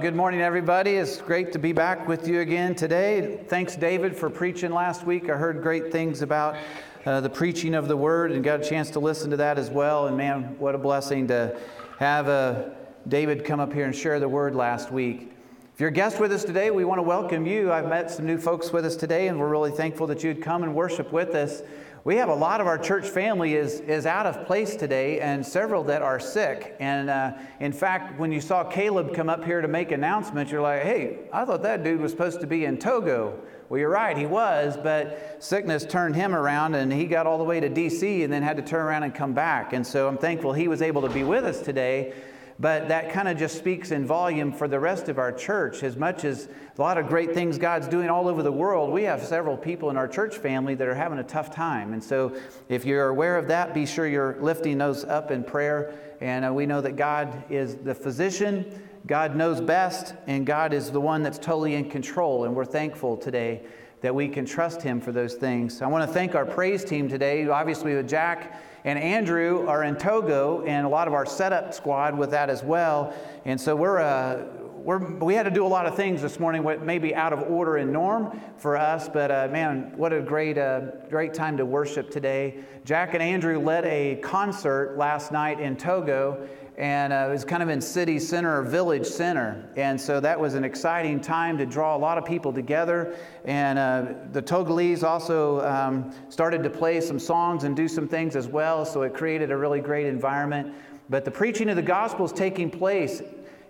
Good 0.00 0.16
morning, 0.16 0.40
everybody. 0.40 0.92
It's 0.92 1.20
great 1.20 1.52
to 1.52 1.58
be 1.58 1.72
back 1.72 2.08
with 2.08 2.26
you 2.26 2.40
again 2.40 2.74
today. 2.74 3.38
Thanks, 3.48 3.76
David, 3.76 4.16
for 4.16 4.30
preaching 4.30 4.72
last 4.72 5.04
week. 5.04 5.28
I 5.28 5.36
heard 5.36 5.62
great 5.62 5.92
things 5.92 6.22
about 6.22 6.56
uh, 7.04 7.20
the 7.20 7.28
preaching 7.28 7.74
of 7.74 7.86
the 7.86 7.98
word 7.98 8.32
and 8.32 8.42
got 8.42 8.60
a 8.60 8.64
chance 8.66 8.88
to 8.92 8.98
listen 8.98 9.30
to 9.30 9.36
that 9.36 9.58
as 9.58 9.68
well. 9.68 10.06
And 10.06 10.16
man, 10.16 10.58
what 10.58 10.74
a 10.74 10.78
blessing 10.78 11.28
to 11.28 11.54
have 11.98 12.28
uh, 12.28 12.70
David 13.08 13.44
come 13.44 13.60
up 13.60 13.74
here 13.74 13.84
and 13.84 13.94
share 13.94 14.18
the 14.18 14.28
word 14.28 14.54
last 14.54 14.90
week. 14.90 15.32
If 15.74 15.80
you're 15.80 15.90
a 15.90 15.92
guest 15.92 16.18
with 16.18 16.32
us 16.32 16.44
today, 16.44 16.70
we 16.70 16.86
want 16.86 16.98
to 16.98 17.02
welcome 17.02 17.44
you. 17.44 17.70
I've 17.70 17.88
met 17.88 18.10
some 18.10 18.24
new 18.24 18.38
folks 18.38 18.72
with 18.72 18.86
us 18.86 18.96
today, 18.96 19.28
and 19.28 19.38
we're 19.38 19.50
really 19.50 19.70
thankful 19.70 20.06
that 20.06 20.24
you'd 20.24 20.40
come 20.40 20.62
and 20.62 20.74
worship 20.74 21.12
with 21.12 21.34
us. 21.34 21.60
We 22.02 22.16
have 22.16 22.30
a 22.30 22.34
lot 22.34 22.62
of 22.62 22.66
our 22.66 22.78
church 22.78 23.06
family 23.06 23.54
is, 23.54 23.80
is 23.80 24.06
out 24.06 24.24
of 24.24 24.46
place 24.46 24.74
today 24.74 25.20
and 25.20 25.44
several 25.44 25.84
that 25.84 26.00
are 26.00 26.18
sick. 26.18 26.74
And 26.80 27.10
uh, 27.10 27.32
in 27.60 27.72
fact, 27.72 28.18
when 28.18 28.32
you 28.32 28.40
saw 28.40 28.64
Caleb 28.64 29.14
come 29.14 29.28
up 29.28 29.44
here 29.44 29.60
to 29.60 29.68
make 29.68 29.92
announcements, 29.92 30.50
you're 30.50 30.62
like, 30.62 30.82
hey, 30.82 31.18
I 31.30 31.44
thought 31.44 31.62
that 31.62 31.84
dude 31.84 32.00
was 32.00 32.10
supposed 32.10 32.40
to 32.40 32.46
be 32.46 32.64
in 32.64 32.78
Togo. 32.78 33.38
Well, 33.68 33.78
you're 33.78 33.90
right, 33.90 34.16
he 34.16 34.24
was, 34.24 34.78
but 34.78 35.36
sickness 35.40 35.84
turned 35.84 36.16
him 36.16 36.34
around 36.34 36.74
and 36.74 36.90
he 36.90 37.04
got 37.04 37.26
all 37.26 37.36
the 37.36 37.44
way 37.44 37.60
to 37.60 37.68
DC 37.68 38.24
and 38.24 38.32
then 38.32 38.42
had 38.42 38.56
to 38.56 38.62
turn 38.62 38.80
around 38.86 39.02
and 39.02 39.14
come 39.14 39.34
back. 39.34 39.74
And 39.74 39.86
so 39.86 40.08
I'm 40.08 40.16
thankful 40.16 40.54
he 40.54 40.68
was 40.68 40.80
able 40.80 41.02
to 41.02 41.10
be 41.10 41.22
with 41.22 41.44
us 41.44 41.60
today 41.60 42.14
but 42.60 42.88
that 42.88 43.10
kind 43.10 43.26
of 43.26 43.38
just 43.38 43.56
speaks 43.56 43.90
in 43.90 44.06
volume 44.06 44.52
for 44.52 44.68
the 44.68 44.78
rest 44.78 45.08
of 45.08 45.18
our 45.18 45.32
church. 45.32 45.82
As 45.82 45.96
much 45.96 46.24
as 46.24 46.46
a 46.76 46.80
lot 46.80 46.98
of 46.98 47.08
great 47.08 47.32
things 47.32 47.56
God's 47.56 47.88
doing 47.88 48.10
all 48.10 48.28
over 48.28 48.42
the 48.42 48.52
world, 48.52 48.90
we 48.90 49.04
have 49.04 49.24
several 49.24 49.56
people 49.56 49.88
in 49.88 49.96
our 49.96 50.06
church 50.06 50.36
family 50.36 50.74
that 50.74 50.86
are 50.86 50.94
having 50.94 51.18
a 51.18 51.24
tough 51.24 51.54
time. 51.54 51.94
And 51.94 52.04
so, 52.04 52.36
if 52.68 52.84
you're 52.84 53.08
aware 53.08 53.38
of 53.38 53.48
that, 53.48 53.72
be 53.72 53.86
sure 53.86 54.06
you're 54.06 54.36
lifting 54.40 54.76
those 54.76 55.04
up 55.04 55.30
in 55.30 55.42
prayer. 55.42 55.94
And 56.20 56.44
uh, 56.44 56.52
we 56.52 56.66
know 56.66 56.82
that 56.82 56.96
God 56.96 57.44
is 57.48 57.76
the 57.76 57.94
physician, 57.94 58.82
God 59.06 59.34
knows 59.34 59.62
best, 59.62 60.14
and 60.26 60.44
God 60.44 60.74
is 60.74 60.90
the 60.90 61.00
one 61.00 61.22
that's 61.22 61.38
totally 61.38 61.74
in 61.74 61.88
control. 61.88 62.44
And 62.44 62.54
we're 62.54 62.66
thankful 62.66 63.16
today 63.16 63.62
that 64.00 64.14
we 64.14 64.28
can 64.28 64.44
trust 64.44 64.82
Him 64.82 65.00
for 65.00 65.12
those 65.12 65.34
things. 65.34 65.82
I 65.82 65.86
want 65.86 66.08
to 66.08 66.12
thank 66.12 66.34
our 66.34 66.46
praise 66.46 66.84
team 66.84 67.08
today, 67.08 67.46
obviously, 67.48 67.94
with 67.94 68.08
Jack 68.08 68.60
and 68.84 68.98
Andrew 68.98 69.66
are 69.68 69.84
in 69.84 69.96
Togo, 69.96 70.64
and 70.64 70.86
a 70.86 70.88
lot 70.88 71.06
of 71.06 71.14
our 71.14 71.26
setup 71.26 71.74
squad 71.74 72.16
with 72.16 72.30
that 72.30 72.48
as 72.48 72.62
well. 72.62 73.14
And 73.44 73.60
so 73.60 73.76
we're, 73.76 73.98
uh, 73.98 74.44
we're, 74.76 74.98
we 74.98 75.34
had 75.34 75.42
to 75.42 75.50
do 75.50 75.66
a 75.66 75.68
lot 75.68 75.84
of 75.84 75.96
things 75.96 76.22
this 76.22 76.40
morning, 76.40 76.62
what 76.62 76.82
may 76.82 76.98
be 76.98 77.14
out 77.14 77.34
of 77.34 77.42
order 77.42 77.76
and 77.76 77.92
norm 77.92 78.40
for 78.56 78.78
us, 78.78 79.08
but 79.08 79.30
uh, 79.30 79.48
man, 79.50 79.92
what 79.96 80.12
a 80.14 80.20
great, 80.20 80.56
uh, 80.56 80.80
great 81.10 81.34
time 81.34 81.58
to 81.58 81.66
worship 81.66 82.10
today. 82.10 82.64
Jack 82.86 83.12
and 83.12 83.22
Andrew 83.22 83.58
led 83.58 83.84
a 83.84 84.16
concert 84.22 84.96
last 84.96 85.30
night 85.30 85.60
in 85.60 85.76
Togo, 85.76 86.48
and 86.80 87.12
uh, 87.12 87.26
it 87.28 87.32
was 87.32 87.44
kind 87.44 87.62
of 87.62 87.68
in 87.68 87.78
city 87.78 88.18
center 88.18 88.58
or 88.58 88.62
village 88.62 89.06
center. 89.06 89.62
And 89.76 90.00
so 90.00 90.18
that 90.18 90.40
was 90.40 90.54
an 90.54 90.64
exciting 90.64 91.20
time 91.20 91.58
to 91.58 91.66
draw 91.66 91.94
a 91.94 91.98
lot 91.98 92.16
of 92.16 92.24
people 92.24 92.54
together. 92.54 93.14
And 93.44 93.78
uh, 93.78 94.14
the 94.32 94.40
Togolese 94.40 95.04
also 95.04 95.60
um, 95.60 96.10
started 96.30 96.62
to 96.62 96.70
play 96.70 97.02
some 97.02 97.18
songs 97.18 97.64
and 97.64 97.76
do 97.76 97.86
some 97.86 98.08
things 98.08 98.34
as 98.34 98.48
well, 98.48 98.86
so 98.86 99.02
it 99.02 99.12
created 99.12 99.50
a 99.50 99.56
really 99.58 99.80
great 99.80 100.06
environment. 100.06 100.72
But 101.10 101.26
the 101.26 101.30
preaching 101.30 101.68
of 101.68 101.76
the 101.76 101.82
gospel 101.82 102.24
is 102.24 102.32
taking 102.32 102.70
place 102.70 103.20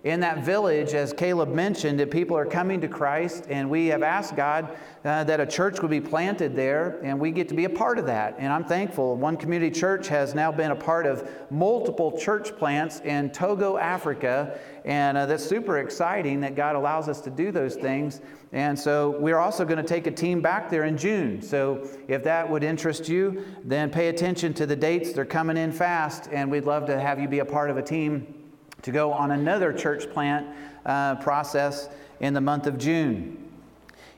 in 0.03 0.19
that 0.21 0.43
village, 0.43 0.95
as 0.95 1.13
Caleb 1.13 1.49
mentioned, 1.49 1.99
that 1.99 2.09
people 2.09 2.35
are 2.35 2.45
coming 2.45 2.81
to 2.81 2.87
Christ, 2.87 3.45
and 3.49 3.69
we 3.69 3.85
have 3.87 4.01
asked 4.01 4.35
God 4.35 4.75
uh, 5.05 5.23
that 5.25 5.39
a 5.39 5.45
church 5.45 5.79
would 5.81 5.91
be 5.91 6.01
planted 6.01 6.55
there, 6.55 6.99
and 7.03 7.19
we 7.19 7.29
get 7.29 7.47
to 7.49 7.53
be 7.53 7.65
a 7.65 7.69
part 7.69 7.99
of 7.99 8.07
that. 8.07 8.35
And 8.39 8.51
I'm 8.51 8.63
thankful. 8.63 9.15
One 9.15 9.37
Community 9.37 9.69
Church 9.69 10.07
has 10.07 10.33
now 10.33 10.51
been 10.51 10.71
a 10.71 10.75
part 10.75 11.05
of 11.05 11.29
multiple 11.51 12.17
church 12.17 12.57
plants 12.57 12.99
in 13.01 13.29
Togo, 13.29 13.77
Africa, 13.77 14.59
and 14.85 15.19
uh, 15.19 15.27
that's 15.27 15.45
super 15.45 15.77
exciting 15.77 16.39
that 16.41 16.55
God 16.55 16.75
allows 16.75 17.07
us 17.07 17.21
to 17.21 17.29
do 17.29 17.51
those 17.51 17.75
things. 17.75 18.21
And 18.53 18.77
so 18.77 19.17
we're 19.19 19.37
also 19.37 19.63
going 19.65 19.77
to 19.77 19.83
take 19.83 20.07
a 20.07 20.11
team 20.11 20.41
back 20.41 20.67
there 20.71 20.85
in 20.85 20.97
June. 20.97 21.43
So 21.43 21.87
if 22.07 22.23
that 22.23 22.49
would 22.49 22.63
interest 22.63 23.07
you, 23.07 23.45
then 23.63 23.91
pay 23.91 24.07
attention 24.07 24.55
to 24.55 24.65
the 24.65 24.75
dates. 24.75 25.13
They're 25.13 25.25
coming 25.25 25.57
in 25.57 25.71
fast, 25.71 26.27
and 26.31 26.49
we'd 26.49 26.65
love 26.65 26.87
to 26.87 26.99
have 26.99 27.19
you 27.19 27.27
be 27.27 27.39
a 27.39 27.45
part 27.45 27.69
of 27.69 27.77
a 27.77 27.83
team 27.83 28.40
to 28.83 28.91
go 28.91 29.11
on 29.11 29.31
another 29.31 29.73
church 29.73 30.09
plant 30.11 30.47
uh, 30.85 31.15
process 31.15 31.89
in 32.19 32.33
the 32.33 32.41
month 32.41 32.67
of 32.67 32.77
June. 32.77 33.37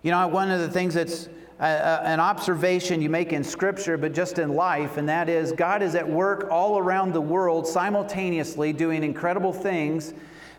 You 0.01 0.11
know, 0.11 0.27
one 0.27 0.51
of 0.51 0.59
the 0.59 0.69
things 0.69 0.93
that's 0.93 1.27
uh, 1.59 1.63
uh, 1.63 2.01
an 2.03 2.19
observation 2.19 3.01
you 3.01 3.09
make 3.09 3.31
in 3.31 3.43
Scripture, 3.43 3.97
but 3.97 4.13
just 4.13 4.37
in 4.37 4.53
life, 4.53 4.97
and 4.97 5.07
that 5.07 5.29
is 5.29 5.51
God 5.53 5.81
is 5.81 5.95
at 5.95 6.07
work 6.07 6.49
all 6.51 6.77
around 6.77 7.13
the 7.13 7.21
world 7.21 7.65
simultaneously 7.65 8.73
doing 8.73 9.03
incredible 9.03 9.53
things. 9.53 10.13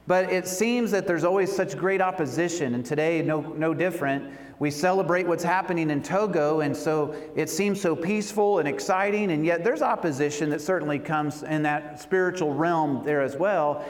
But 0.07 0.33
it 0.33 0.47
seems 0.47 0.91
that 0.93 1.07
there's 1.07 1.25
always 1.25 1.55
such 1.55 1.77
great 1.77 2.01
opposition, 2.01 2.75
and 2.75 2.85
today, 2.85 3.23
no, 3.23 3.41
no 3.41 3.75
different. 3.75 4.33
We 4.59 4.71
celebrate 4.71 5.27
what's 5.27 5.43
happening 5.43 5.91
in 5.91 6.03
Togo, 6.03 6.61
and 6.61 6.77
so 6.77 7.15
it 7.35 7.51
seems 7.51 7.81
so 7.81 7.97
peaceful 7.97 8.61
and 8.61 8.69
exciting, 8.69 9.33
and 9.33 9.45
yet 9.45 9.65
there's 9.65 9.83
opposition 9.83 10.51
that 10.51 10.61
certainly 10.61 10.99
comes 10.99 11.43
in 11.43 11.63
that 11.63 12.01
spiritual 12.01 12.55
realm 12.55 13.03
there 13.05 13.21
as 13.21 13.37
well. 13.37 13.85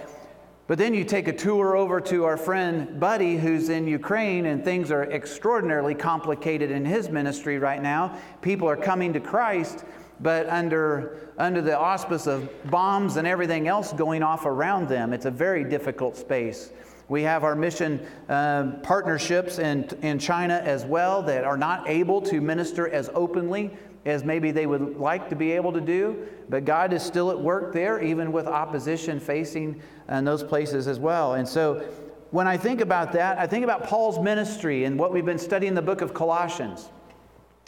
But 0.67 0.79
then 0.79 0.95
you 0.95 1.05
take 1.05 1.29
a 1.29 1.33
tour 1.33 1.77
over 1.77 2.01
to 2.01 2.25
our 2.25 2.39
friend 2.39 2.99
Buddy, 2.99 3.37
who's 3.37 3.69
in 3.69 3.87
Ukraine, 3.87 4.47
and 4.47 4.65
things 4.65 4.91
are 4.91 5.05
extraordinarily 5.05 5.95
complicated 5.95 6.71
in 6.71 6.87
his 6.87 7.11
ministry 7.11 7.59
right 7.59 7.83
now. 7.83 8.19
People 8.41 8.67
are 8.67 8.77
coming 8.77 9.13
to 9.13 9.21
Christ, 9.21 9.85
but 10.21 10.49
under, 10.49 11.29
under 11.37 11.61
the 11.61 11.79
auspice 11.79 12.27
of 12.27 12.49
bombs 12.71 13.19
and 13.19 13.27
everything 13.27 13.69
else 13.69 13.93
going 13.93 14.23
off 14.23 14.47
around 14.47 14.89
them. 14.89 15.13
It's 15.13 15.27
a 15.27 15.31
very 15.31 15.65
difficult 15.65 16.17
space. 16.17 16.73
We 17.09 17.23
have 17.23 17.45
our 17.45 17.55
mission 17.55 18.07
uh, 18.29 18.73
partnerships 18.83 19.59
in, 19.59 19.89
in 20.03 20.19
China 20.19 20.61
as 20.65 20.85
well 20.85 21.23
that 21.25 21.45
are 21.45 21.57
not 21.57 21.89
able 21.89 22.23
to 22.23 22.41
minister 22.41 22.89
as 22.89 23.11
openly 23.15 23.71
as 24.07 24.25
maybe 24.25 24.51
they 24.51 24.67
would 24.67 24.97
like 24.99 25.29
to 25.31 25.37
be 25.37 25.53
able 25.53 25.73
to 25.73 25.81
do, 25.81 26.27
but 26.49 26.65
God 26.65 26.93
is 26.93 27.03
still 27.03 27.31
at 27.31 27.41
work 27.41 27.73
there, 27.73 28.03
even 28.03 28.33
with 28.33 28.47
opposition 28.47 29.19
facing 29.19 29.81
in 30.09 30.15
uh, 30.15 30.21
those 30.23 30.43
places 30.43 30.87
as 30.87 30.99
well. 30.99 31.35
And 31.35 31.49
so 31.49 31.87
when 32.31 32.47
I 32.47 32.57
think 32.57 32.81
about 32.81 33.13
that, 33.13 33.39
I 33.39 33.47
think 33.47 33.65
about 33.65 33.85
Paul's 33.85 34.19
ministry 34.19 34.85
and 34.85 34.99
what 34.99 35.13
we've 35.13 35.25
been 35.25 35.39
studying 35.39 35.71
in 35.71 35.75
the 35.75 35.83
book 35.83 36.01
of 36.01 36.13
Colossians. 36.13 36.91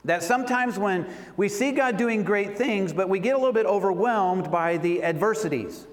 That 0.04 0.22
sometimes 0.22 0.78
when 0.78 1.06
we 1.36 1.48
see 1.48 1.72
God 1.72 1.96
doing 1.96 2.22
great 2.22 2.56
things, 2.56 2.92
but 2.92 3.08
we 3.08 3.18
get 3.18 3.34
a 3.34 3.38
little 3.38 3.52
bit 3.52 3.66
overwhelmed 3.66 4.50
by 4.50 4.76
the 4.76 5.02
adversities. 5.02 5.86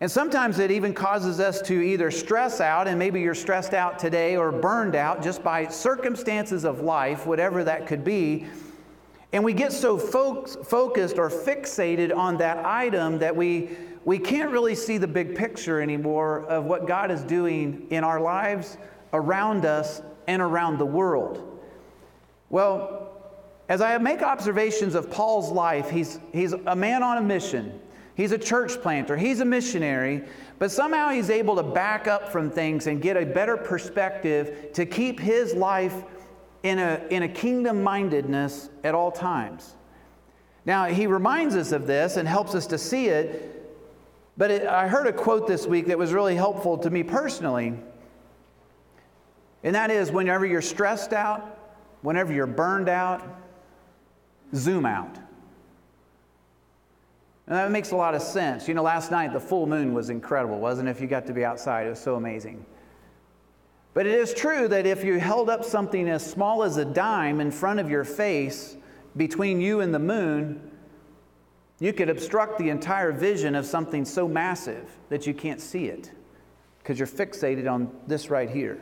And 0.00 0.08
sometimes 0.08 0.60
it 0.60 0.70
even 0.70 0.94
causes 0.94 1.40
us 1.40 1.60
to 1.62 1.74
either 1.74 2.12
stress 2.12 2.60
out, 2.60 2.86
and 2.86 2.98
maybe 2.98 3.20
you're 3.20 3.34
stressed 3.34 3.74
out 3.74 3.98
today 3.98 4.36
or 4.36 4.52
burned 4.52 4.94
out 4.94 5.22
just 5.22 5.42
by 5.42 5.66
circumstances 5.66 6.64
of 6.64 6.80
life, 6.80 7.26
whatever 7.26 7.64
that 7.64 7.86
could 7.88 8.04
be. 8.04 8.46
And 9.32 9.42
we 9.42 9.52
get 9.52 9.72
so 9.72 9.98
fo- 9.98 10.46
focused 10.46 11.18
or 11.18 11.28
fixated 11.28 12.16
on 12.16 12.38
that 12.38 12.64
item 12.64 13.18
that 13.18 13.34
we, 13.34 13.70
we 14.04 14.18
can't 14.18 14.52
really 14.52 14.76
see 14.76 14.98
the 14.98 15.08
big 15.08 15.34
picture 15.34 15.80
anymore 15.80 16.44
of 16.44 16.64
what 16.64 16.86
God 16.86 17.10
is 17.10 17.22
doing 17.22 17.88
in 17.90 18.04
our 18.04 18.20
lives, 18.20 18.78
around 19.12 19.64
us, 19.64 20.00
and 20.28 20.40
around 20.40 20.78
the 20.78 20.86
world. 20.86 21.60
Well, 22.50 23.10
as 23.68 23.80
I 23.80 23.98
make 23.98 24.22
observations 24.22 24.94
of 24.94 25.10
Paul's 25.10 25.50
life, 25.50 25.90
he's, 25.90 26.20
he's 26.32 26.52
a 26.52 26.76
man 26.76 27.02
on 27.02 27.18
a 27.18 27.22
mission. 27.22 27.80
He's 28.18 28.32
a 28.32 28.38
church 28.38 28.82
planter, 28.82 29.16
he's 29.16 29.38
a 29.38 29.44
missionary, 29.44 30.24
but 30.58 30.72
somehow 30.72 31.10
he's 31.10 31.30
able 31.30 31.54
to 31.54 31.62
back 31.62 32.08
up 32.08 32.32
from 32.32 32.50
things 32.50 32.88
and 32.88 33.00
get 33.00 33.16
a 33.16 33.24
better 33.24 33.56
perspective 33.56 34.72
to 34.72 34.84
keep 34.84 35.20
his 35.20 35.54
life 35.54 36.02
in 36.64 36.80
a, 36.80 37.00
in 37.10 37.22
a 37.22 37.28
kingdom 37.28 37.84
mindedness 37.84 38.70
at 38.82 38.92
all 38.92 39.12
times. 39.12 39.76
Now, 40.66 40.86
he 40.86 41.06
reminds 41.06 41.54
us 41.54 41.70
of 41.70 41.86
this 41.86 42.16
and 42.16 42.26
helps 42.26 42.56
us 42.56 42.66
to 42.66 42.76
see 42.76 43.06
it, 43.06 43.72
but 44.36 44.50
it, 44.50 44.66
I 44.66 44.88
heard 44.88 45.06
a 45.06 45.12
quote 45.12 45.46
this 45.46 45.64
week 45.64 45.86
that 45.86 45.96
was 45.96 46.12
really 46.12 46.34
helpful 46.34 46.76
to 46.78 46.90
me 46.90 47.04
personally. 47.04 47.72
And 49.62 49.76
that 49.76 49.92
is 49.92 50.10
whenever 50.10 50.44
you're 50.44 50.60
stressed 50.60 51.12
out, 51.12 51.56
whenever 52.02 52.32
you're 52.32 52.48
burned 52.48 52.88
out, 52.88 53.24
zoom 54.56 54.86
out. 54.86 55.20
And 57.48 57.56
that 57.56 57.70
makes 57.70 57.92
a 57.92 57.96
lot 57.96 58.14
of 58.14 58.20
sense. 58.20 58.68
You 58.68 58.74
know, 58.74 58.82
last 58.82 59.10
night 59.10 59.32
the 59.32 59.40
full 59.40 59.66
moon 59.66 59.94
was 59.94 60.10
incredible, 60.10 60.58
wasn't 60.58 60.86
it? 60.86 60.90
If 60.90 61.00
you 61.00 61.06
got 61.06 61.26
to 61.28 61.32
be 61.32 61.46
outside, 61.46 61.86
it 61.86 61.90
was 61.90 61.98
so 61.98 62.16
amazing. 62.16 62.64
But 63.94 64.06
it 64.06 64.14
is 64.14 64.34
true 64.34 64.68
that 64.68 64.84
if 64.84 65.02
you 65.02 65.18
held 65.18 65.48
up 65.48 65.64
something 65.64 66.10
as 66.10 66.24
small 66.24 66.62
as 66.62 66.76
a 66.76 66.84
dime 66.84 67.40
in 67.40 67.50
front 67.50 67.80
of 67.80 67.88
your 67.88 68.04
face 68.04 68.76
between 69.16 69.62
you 69.62 69.80
and 69.80 69.94
the 69.94 69.98
moon, 69.98 70.70
you 71.80 71.94
could 71.94 72.10
obstruct 72.10 72.58
the 72.58 72.68
entire 72.68 73.12
vision 73.12 73.54
of 73.54 73.64
something 73.64 74.04
so 74.04 74.28
massive 74.28 74.84
that 75.08 75.26
you 75.26 75.32
can't 75.32 75.60
see 75.60 75.86
it 75.86 76.10
because 76.80 76.98
you're 76.98 77.08
fixated 77.08 77.70
on 77.70 77.90
this 78.06 78.28
right 78.28 78.50
here. 78.50 78.78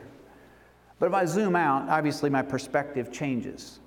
But 0.99 1.05
if 1.05 1.13
I 1.13 1.23
zoom 1.23 1.55
out, 1.55 1.87
obviously 1.87 2.29
my 2.29 2.41
perspective 2.41 3.13
changes. 3.13 3.79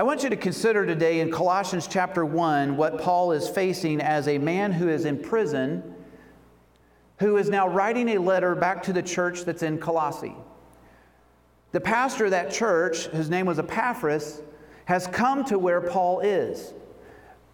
I 0.00 0.04
want 0.04 0.22
you 0.22 0.30
to 0.30 0.36
consider 0.36 0.86
today 0.86 1.18
in 1.18 1.32
Colossians 1.32 1.88
chapter 1.88 2.24
1 2.24 2.76
what 2.76 3.00
Paul 3.00 3.32
is 3.32 3.48
facing 3.48 4.00
as 4.00 4.28
a 4.28 4.38
man 4.38 4.70
who 4.70 4.88
is 4.88 5.04
in 5.04 5.18
prison 5.18 5.96
who 7.18 7.36
is 7.36 7.48
now 7.48 7.66
writing 7.66 8.10
a 8.10 8.18
letter 8.18 8.54
back 8.54 8.80
to 8.84 8.92
the 8.92 9.02
church 9.02 9.44
that's 9.44 9.64
in 9.64 9.76
Colossae. 9.76 10.36
The 11.72 11.80
pastor 11.80 12.26
of 12.26 12.30
that 12.30 12.52
church, 12.52 13.06
whose 13.06 13.28
name 13.28 13.44
was 13.44 13.58
Epaphras, 13.58 14.40
has 14.84 15.08
come 15.08 15.44
to 15.46 15.58
where 15.58 15.80
Paul 15.80 16.20
is 16.20 16.74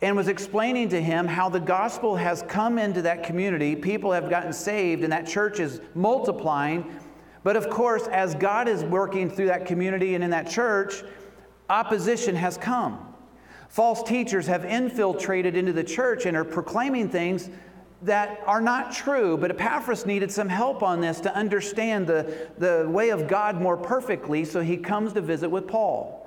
and 0.03 0.15
was 0.15 0.29
explaining 0.29 0.91
to 0.91 1.01
him 1.01 1.27
how 1.27 1.49
the 1.49 1.61
gospel 1.61 2.15
has 2.15 2.43
come 2.43 2.79
into 2.79 3.01
that 3.01 3.23
community. 3.23 3.75
People 3.75 4.13
have 4.13 4.29
gotten 4.29 4.53
saved, 4.53 5.03
and 5.03 5.11
that 5.15 5.27
church 5.27 5.61
is 5.61 5.81
multiplying. 5.95 6.95
But 7.43 7.57
of 7.57 7.71
course, 7.71 8.07
as 8.09 8.35
God 8.35 8.69
is 8.69 8.85
working 8.85 9.31
through 9.31 9.47
that 9.47 9.65
community 9.65 10.15
and 10.15 10.23
in 10.23 10.29
that 10.29 10.51
church, 10.51 11.03
opposition 11.69 12.35
has 12.37 12.57
come. 12.57 13.15
False 13.69 14.03
teachers 14.03 14.47
have 14.47 14.65
infiltrated 14.65 15.57
into 15.57 15.73
the 15.73 15.83
church 15.83 16.27
and 16.27 16.37
are 16.37 16.45
proclaiming 16.45 17.09
things 17.09 17.51
that 18.03 18.41
are 18.47 18.61
not 18.61 18.93
true. 18.93 19.37
But 19.37 19.51
Epaphras 19.51 20.07
needed 20.07 20.31
some 20.31 20.49
help 20.49 20.83
on 20.83 21.01
this 21.01 21.21
to 21.21 21.35
understand 21.35 22.07
the, 22.07 22.49
the 22.59 22.87
way 22.89 23.11
of 23.11 23.27
God 23.27 23.61
more 23.61 23.77
perfectly, 23.77 24.45
so 24.45 24.61
he 24.61 24.77
comes 24.77 25.13
to 25.15 25.21
visit 25.21 25.51
with 25.51 25.67
Paul. 25.67 26.21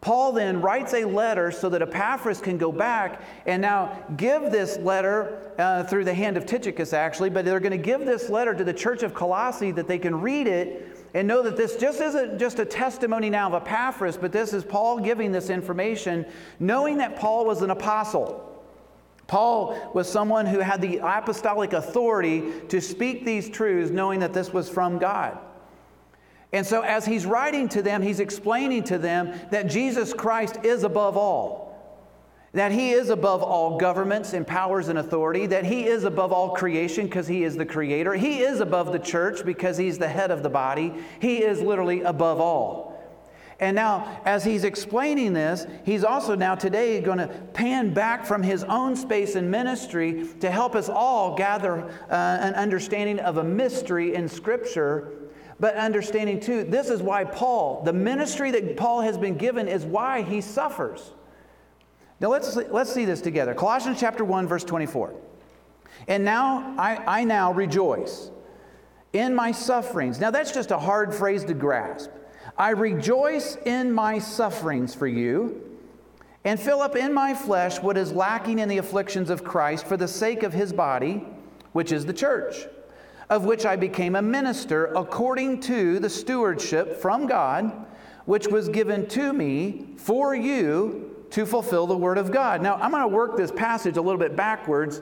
Paul 0.00 0.32
then 0.32 0.60
writes 0.60 0.94
a 0.94 1.04
letter 1.04 1.52
so 1.52 1.68
that 1.68 1.80
Epaphras 1.80 2.40
can 2.40 2.58
go 2.58 2.72
back 2.72 3.22
and 3.46 3.62
now 3.62 4.04
give 4.16 4.50
this 4.50 4.76
letter 4.78 5.52
uh, 5.58 5.84
through 5.84 6.04
the 6.04 6.14
hand 6.14 6.36
of 6.36 6.44
Tychicus, 6.44 6.92
actually, 6.92 7.30
but 7.30 7.44
they're 7.44 7.60
going 7.60 7.70
to 7.70 7.78
give 7.78 8.00
this 8.00 8.28
letter 8.28 8.52
to 8.52 8.64
the 8.64 8.72
church 8.72 9.04
of 9.04 9.14
Colossae 9.14 9.70
that 9.70 9.86
they 9.86 9.98
can 9.98 10.20
read 10.20 10.48
it 10.48 10.91
and 11.14 11.28
know 11.28 11.42
that 11.42 11.56
this 11.56 11.76
just 11.76 12.00
isn't 12.00 12.38
just 12.38 12.58
a 12.58 12.64
testimony 12.64 13.28
now 13.28 13.48
of 13.48 13.62
Epaphras, 13.62 14.16
but 14.16 14.32
this 14.32 14.52
is 14.52 14.64
Paul 14.64 14.98
giving 14.98 15.30
this 15.30 15.50
information, 15.50 16.24
knowing 16.58 16.98
that 16.98 17.16
Paul 17.16 17.44
was 17.44 17.62
an 17.62 17.70
apostle. 17.70 18.48
Paul 19.26 19.92
was 19.94 20.10
someone 20.10 20.46
who 20.46 20.58
had 20.58 20.80
the 20.80 20.98
apostolic 20.98 21.72
authority 21.72 22.52
to 22.68 22.80
speak 22.80 23.24
these 23.24 23.48
truths, 23.48 23.90
knowing 23.90 24.20
that 24.20 24.32
this 24.32 24.52
was 24.52 24.68
from 24.68 24.98
God. 24.98 25.38
And 26.52 26.66
so, 26.66 26.82
as 26.82 27.06
he's 27.06 27.24
writing 27.24 27.68
to 27.70 27.82
them, 27.82 28.02
he's 28.02 28.20
explaining 28.20 28.84
to 28.84 28.98
them 28.98 29.32
that 29.50 29.68
Jesus 29.68 30.12
Christ 30.12 30.58
is 30.64 30.84
above 30.84 31.16
all. 31.16 31.71
That 32.54 32.70
he 32.70 32.90
is 32.90 33.08
above 33.08 33.42
all 33.42 33.78
governments 33.78 34.34
and 34.34 34.46
powers 34.46 34.88
and 34.88 34.98
authority, 34.98 35.46
that 35.46 35.64
he 35.64 35.86
is 35.86 36.04
above 36.04 36.32
all 36.32 36.50
creation 36.50 37.06
because 37.06 37.26
he 37.26 37.44
is 37.44 37.56
the 37.56 37.64
creator. 37.64 38.12
He 38.12 38.40
is 38.40 38.60
above 38.60 38.92
the 38.92 38.98
church 38.98 39.44
because 39.44 39.78
he's 39.78 39.96
the 39.96 40.08
head 40.08 40.30
of 40.30 40.42
the 40.42 40.50
body. 40.50 40.92
He 41.18 41.38
is 41.38 41.62
literally 41.62 42.02
above 42.02 42.40
all. 42.40 42.92
And 43.58 43.76
now, 43.76 44.20
as 44.24 44.44
he's 44.44 44.64
explaining 44.64 45.32
this, 45.32 45.66
he's 45.84 46.02
also 46.02 46.34
now 46.34 46.56
today 46.56 47.00
going 47.00 47.18
to 47.18 47.28
pan 47.54 47.94
back 47.94 48.26
from 48.26 48.42
his 48.42 48.64
own 48.64 48.96
space 48.96 49.36
and 49.36 49.50
ministry 49.50 50.26
to 50.40 50.50
help 50.50 50.74
us 50.74 50.88
all 50.88 51.36
gather 51.36 51.84
uh, 52.10 52.14
an 52.14 52.54
understanding 52.54 53.20
of 53.20 53.36
a 53.36 53.44
mystery 53.44 54.14
in 54.14 54.28
Scripture. 54.28 55.12
But 55.60 55.76
understanding 55.76 56.40
too, 56.40 56.64
this 56.64 56.90
is 56.90 57.02
why 57.02 57.24
Paul, 57.24 57.82
the 57.84 57.92
ministry 57.92 58.50
that 58.50 58.76
Paul 58.76 59.00
has 59.02 59.16
been 59.16 59.36
given, 59.36 59.68
is 59.68 59.84
why 59.84 60.22
he 60.22 60.40
suffers. 60.40 61.12
Now 62.22 62.28
let's, 62.28 62.54
let's 62.54 62.92
see 62.92 63.04
this 63.04 63.20
together. 63.20 63.52
Colossians 63.52 63.98
chapter 63.98 64.24
1, 64.24 64.46
verse 64.46 64.62
24. 64.62 65.12
And 66.06 66.24
now 66.24 66.74
I, 66.78 67.20
I 67.20 67.24
now 67.24 67.52
rejoice 67.52 68.30
in 69.12 69.34
my 69.34 69.50
sufferings. 69.50 70.20
Now 70.20 70.30
that's 70.30 70.52
just 70.52 70.70
a 70.70 70.78
hard 70.78 71.12
phrase 71.12 71.44
to 71.44 71.54
grasp. 71.54 72.10
I 72.56 72.70
rejoice 72.70 73.56
in 73.66 73.92
my 73.92 74.20
sufferings 74.20 74.94
for 74.94 75.08
you 75.08 75.78
and 76.44 76.60
fill 76.60 76.80
up 76.80 76.94
in 76.94 77.12
my 77.12 77.34
flesh 77.34 77.80
what 77.80 77.96
is 77.96 78.12
lacking 78.12 78.60
in 78.60 78.68
the 78.68 78.78
afflictions 78.78 79.28
of 79.28 79.42
Christ 79.42 79.86
for 79.86 79.96
the 79.96 80.08
sake 80.08 80.44
of 80.44 80.52
his 80.52 80.72
body, 80.72 81.24
which 81.72 81.90
is 81.90 82.06
the 82.06 82.12
church, 82.12 82.66
of 83.30 83.44
which 83.44 83.66
I 83.66 83.74
became 83.74 84.14
a 84.14 84.22
minister 84.22 84.86
according 84.94 85.60
to 85.62 85.98
the 85.98 86.10
stewardship 86.10 87.00
from 87.00 87.26
God, 87.26 87.86
which 88.26 88.46
was 88.46 88.68
given 88.68 89.08
to 89.08 89.32
me 89.32 89.86
for 89.96 90.36
you 90.36 91.11
to 91.32 91.46
fulfill 91.46 91.86
the 91.86 91.96
word 91.96 92.18
of 92.18 92.30
God. 92.30 92.62
Now, 92.62 92.76
I'm 92.76 92.90
going 92.90 93.02
to 93.02 93.08
work 93.08 93.36
this 93.36 93.50
passage 93.50 93.96
a 93.96 94.02
little 94.02 94.18
bit 94.18 94.36
backwards 94.36 95.00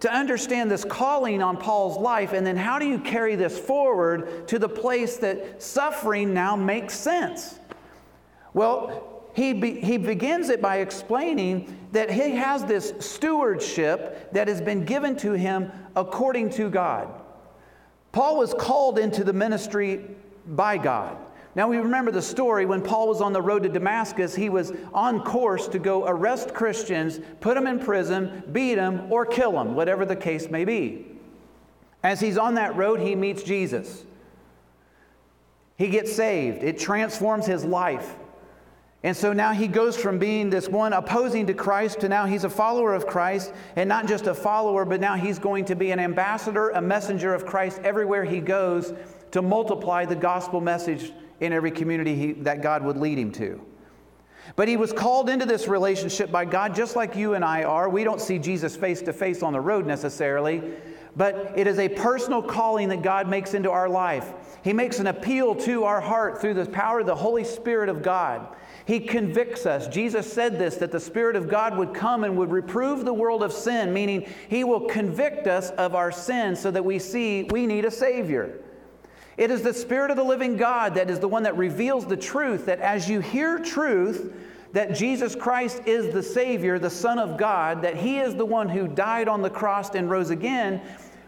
to 0.00 0.12
understand 0.12 0.70
this 0.70 0.84
calling 0.84 1.42
on 1.42 1.56
Paul's 1.56 1.96
life, 1.96 2.32
and 2.32 2.46
then 2.46 2.56
how 2.56 2.78
do 2.78 2.86
you 2.86 2.98
carry 2.98 3.34
this 3.34 3.58
forward 3.58 4.46
to 4.48 4.58
the 4.58 4.68
place 4.68 5.16
that 5.18 5.62
suffering 5.62 6.34
now 6.34 6.54
makes 6.54 6.94
sense? 6.94 7.58
Well, 8.54 9.22
he, 9.34 9.52
be, 9.52 9.80
he 9.80 9.98
begins 9.98 10.48
it 10.48 10.60
by 10.60 10.78
explaining 10.78 11.76
that 11.92 12.10
he 12.10 12.32
has 12.32 12.64
this 12.64 12.92
stewardship 12.98 14.32
that 14.32 14.48
has 14.48 14.60
been 14.60 14.84
given 14.84 15.16
to 15.18 15.32
him 15.32 15.70
according 15.94 16.50
to 16.50 16.70
God. 16.70 17.08
Paul 18.10 18.38
was 18.38 18.54
called 18.54 18.98
into 18.98 19.22
the 19.22 19.32
ministry 19.32 20.06
by 20.46 20.78
God. 20.78 21.16
Now, 21.54 21.68
we 21.68 21.78
remember 21.78 22.10
the 22.10 22.22
story 22.22 22.66
when 22.66 22.82
Paul 22.82 23.08
was 23.08 23.20
on 23.20 23.32
the 23.32 23.42
road 23.42 23.62
to 23.64 23.68
Damascus, 23.68 24.34
he 24.34 24.48
was 24.48 24.72
on 24.92 25.22
course 25.22 25.66
to 25.68 25.78
go 25.78 26.06
arrest 26.06 26.54
Christians, 26.54 27.20
put 27.40 27.54
them 27.54 27.66
in 27.66 27.80
prison, 27.80 28.44
beat 28.52 28.76
them, 28.76 29.10
or 29.10 29.26
kill 29.26 29.52
them, 29.52 29.74
whatever 29.74 30.04
the 30.04 30.16
case 30.16 30.48
may 30.50 30.64
be. 30.64 31.06
As 32.02 32.20
he's 32.20 32.38
on 32.38 32.54
that 32.54 32.76
road, 32.76 33.00
he 33.00 33.14
meets 33.14 33.42
Jesus. 33.42 34.04
He 35.76 35.88
gets 35.88 36.12
saved, 36.12 36.62
it 36.62 36.78
transforms 36.78 37.46
his 37.46 37.64
life. 37.64 38.16
And 39.04 39.16
so 39.16 39.32
now 39.32 39.52
he 39.52 39.68
goes 39.68 39.96
from 39.96 40.18
being 40.18 40.50
this 40.50 40.68
one 40.68 40.92
opposing 40.92 41.46
to 41.46 41.54
Christ 41.54 42.00
to 42.00 42.08
now 42.08 42.26
he's 42.26 42.42
a 42.42 42.50
follower 42.50 42.94
of 42.94 43.06
Christ, 43.06 43.52
and 43.76 43.88
not 43.88 44.08
just 44.08 44.26
a 44.26 44.34
follower, 44.34 44.84
but 44.84 45.00
now 45.00 45.14
he's 45.14 45.38
going 45.38 45.64
to 45.66 45.76
be 45.76 45.92
an 45.92 46.00
ambassador, 46.00 46.70
a 46.70 46.82
messenger 46.82 47.32
of 47.32 47.46
Christ 47.46 47.80
everywhere 47.84 48.24
he 48.24 48.40
goes 48.40 48.92
to 49.30 49.40
multiply 49.40 50.04
the 50.04 50.16
gospel 50.16 50.60
message 50.60 51.12
in 51.40 51.52
every 51.52 51.70
community 51.70 52.14
he, 52.14 52.32
that 52.32 52.62
God 52.62 52.82
would 52.84 52.96
lead 52.96 53.18
him 53.18 53.32
to. 53.32 53.60
But 54.56 54.68
he 54.68 54.76
was 54.76 54.92
called 54.92 55.28
into 55.28 55.44
this 55.44 55.68
relationship 55.68 56.30
by 56.30 56.44
God 56.44 56.74
just 56.74 56.96
like 56.96 57.16
you 57.16 57.34
and 57.34 57.44
I 57.44 57.64
are. 57.64 57.88
We 57.88 58.04
don't 58.04 58.20
see 58.20 58.38
Jesus 58.38 58.76
face 58.76 59.02
to 59.02 59.12
face 59.12 59.42
on 59.42 59.52
the 59.52 59.60
road 59.60 59.86
necessarily, 59.86 60.62
but 61.16 61.52
it 61.56 61.66
is 61.66 61.78
a 61.78 61.88
personal 61.88 62.42
calling 62.42 62.88
that 62.88 63.02
God 63.02 63.28
makes 63.28 63.54
into 63.54 63.70
our 63.70 63.88
life. 63.88 64.32
He 64.64 64.72
makes 64.72 64.98
an 64.98 65.06
appeal 65.06 65.54
to 65.56 65.84
our 65.84 66.00
heart 66.00 66.40
through 66.40 66.54
the 66.54 66.66
power 66.66 67.00
of 67.00 67.06
the 67.06 67.14
Holy 67.14 67.44
Spirit 67.44 67.88
of 67.88 68.02
God. 68.02 68.54
He 68.86 69.00
convicts 69.00 69.66
us. 69.66 69.86
Jesus 69.86 70.32
said 70.32 70.58
this 70.58 70.76
that 70.76 70.90
the 70.90 71.00
Spirit 71.00 71.36
of 71.36 71.48
God 71.48 71.76
would 71.76 71.92
come 71.92 72.24
and 72.24 72.36
would 72.38 72.50
reprove 72.50 73.04
the 73.04 73.12
world 73.12 73.42
of 73.42 73.52
sin, 73.52 73.92
meaning 73.92 74.26
He 74.48 74.64
will 74.64 74.80
convict 74.80 75.46
us 75.46 75.70
of 75.72 75.94
our 75.94 76.10
sin 76.10 76.56
so 76.56 76.70
that 76.70 76.84
we 76.84 76.98
see 76.98 77.42
we 77.44 77.66
need 77.66 77.84
a 77.84 77.90
Savior. 77.90 78.60
It 79.38 79.52
is 79.52 79.62
the 79.62 79.72
Spirit 79.72 80.10
of 80.10 80.16
the 80.16 80.24
living 80.24 80.56
God 80.56 80.96
that 80.96 81.08
is 81.08 81.20
the 81.20 81.28
one 81.28 81.44
that 81.44 81.56
reveals 81.56 82.04
the 82.04 82.16
truth, 82.16 82.66
that 82.66 82.80
as 82.80 83.08
you 83.08 83.20
hear 83.20 83.60
truth, 83.60 84.34
that 84.72 84.94
Jesus 84.94 85.36
Christ 85.36 85.82
is 85.86 86.12
the 86.12 86.22
Savior, 86.22 86.78
the 86.80 86.90
Son 86.90 87.20
of 87.20 87.38
God, 87.38 87.80
that 87.82 87.96
He 87.96 88.18
is 88.18 88.34
the 88.34 88.44
one 88.44 88.68
who 88.68 88.88
died 88.88 89.28
on 89.28 89.40
the 89.40 89.48
cross 89.48 89.94
and 89.94 90.10
rose 90.10 90.30
again, 90.30 90.82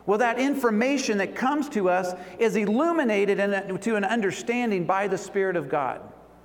well, 0.07 0.19
that 0.19 0.41
information 0.41 1.19
that 1.19 1.37
comes 1.37 1.69
to 1.69 1.89
us 1.89 2.15
is 2.41 2.57
illuminated 2.57 3.39
to 3.81 3.95
an 3.95 4.05
understanding 4.05 4.85
by 4.85 5.07
the 5.07 5.17
Spirit 5.17 5.55
of 5.55 5.69
God. 5.69 6.01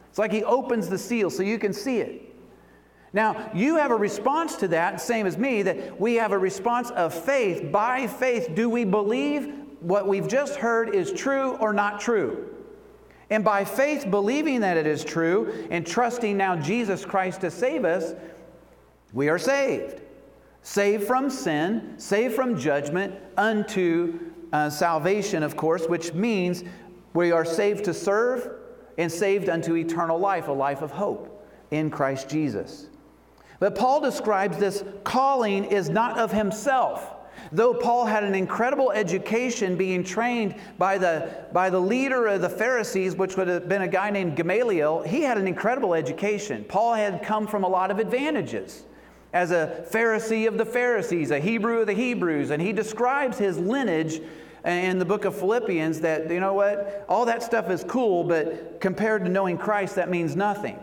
It's 0.09 0.19
like 0.19 0.31
He 0.31 0.43
opens 0.43 0.87
the 0.87 0.99
seal 0.99 1.31
so 1.31 1.41
you 1.41 1.57
can 1.57 1.73
see 1.73 1.97
it. 1.97 2.21
Now, 3.11 3.49
you 3.55 3.77
have 3.77 3.89
a 3.89 3.95
response 3.95 4.55
to 4.57 4.67
that, 4.67 5.01
same 5.01 5.25
as 5.25 5.35
me, 5.35 5.63
that 5.63 5.99
we 5.99 6.15
have 6.15 6.31
a 6.31 6.37
response 6.37 6.91
of 6.91 7.11
faith. 7.11 7.71
By 7.71 8.05
faith, 8.05 8.51
do 8.53 8.69
we 8.69 8.85
believe? 8.85 9.64
What 9.85 10.07
we've 10.07 10.27
just 10.27 10.55
heard 10.55 10.95
is 10.95 11.11
true 11.11 11.51
or 11.57 11.71
not 11.71 11.99
true. 11.99 12.49
And 13.29 13.43
by 13.43 13.63
faith, 13.65 14.09
believing 14.09 14.61
that 14.61 14.77
it 14.77 14.87
is 14.87 15.03
true 15.03 15.67
and 15.69 15.85
trusting 15.85 16.35
now 16.35 16.55
Jesus 16.55 17.05
Christ 17.05 17.41
to 17.41 17.51
save 17.51 17.85
us, 17.85 18.13
we 19.13 19.29
are 19.29 19.37
saved. 19.37 20.01
Saved 20.63 21.05
from 21.05 21.29
sin, 21.29 21.93
saved 21.97 22.33
from 22.33 22.57
judgment 22.57 23.13
unto 23.37 24.19
uh, 24.51 24.71
salvation, 24.71 25.43
of 25.43 25.55
course, 25.55 25.85
which 25.85 26.13
means 26.13 26.63
we 27.13 27.31
are 27.31 27.45
saved 27.45 27.85
to 27.85 27.93
serve 27.93 28.49
and 28.97 29.11
saved 29.11 29.49
unto 29.49 29.75
eternal 29.75 30.17
life, 30.17 30.47
a 30.47 30.51
life 30.51 30.81
of 30.81 30.89
hope 30.89 31.47
in 31.69 31.91
Christ 31.91 32.27
Jesus. 32.27 32.87
But 33.59 33.75
Paul 33.75 34.01
describes 34.01 34.57
this 34.57 34.83
calling 35.03 35.65
is 35.65 35.89
not 35.89 36.17
of 36.17 36.31
himself. 36.31 37.14
Though 37.51 37.73
Paul 37.73 38.05
had 38.05 38.23
an 38.23 38.35
incredible 38.35 38.91
education 38.91 39.75
being 39.77 40.03
trained 40.03 40.55
by 40.77 40.97
the, 40.97 41.45
by 41.53 41.69
the 41.69 41.79
leader 41.79 42.27
of 42.27 42.41
the 42.41 42.49
Pharisees, 42.49 43.15
which 43.15 43.37
would 43.37 43.47
have 43.47 43.69
been 43.69 43.83
a 43.83 43.87
guy 43.87 44.09
named 44.09 44.35
Gamaliel, 44.35 45.03
he 45.03 45.21
had 45.21 45.37
an 45.37 45.47
incredible 45.47 45.93
education. 45.93 46.65
Paul 46.67 46.93
had 46.95 47.23
come 47.23 47.47
from 47.47 47.63
a 47.63 47.67
lot 47.67 47.91
of 47.91 47.99
advantages 47.99 48.83
as 49.33 49.51
a 49.51 49.85
Pharisee 49.91 50.47
of 50.47 50.57
the 50.57 50.65
Pharisees, 50.65 51.31
a 51.31 51.39
Hebrew 51.39 51.81
of 51.81 51.87
the 51.87 51.93
Hebrews, 51.93 52.51
and 52.51 52.61
he 52.61 52.71
describes 52.71 53.37
his 53.37 53.57
lineage 53.57 54.21
in 54.63 54.97
the 54.97 55.05
book 55.05 55.25
of 55.25 55.37
Philippians 55.37 55.99
that, 56.01 56.31
you 56.31 56.39
know 56.39 56.53
what, 56.53 57.05
all 57.07 57.25
that 57.25 57.43
stuff 57.43 57.69
is 57.69 57.83
cool, 57.83 58.23
but 58.23 58.79
compared 58.81 59.25
to 59.25 59.29
knowing 59.29 59.57
Christ, 59.57 59.95
that 59.95 60.09
means 60.09 60.35
nothing. 60.35 60.79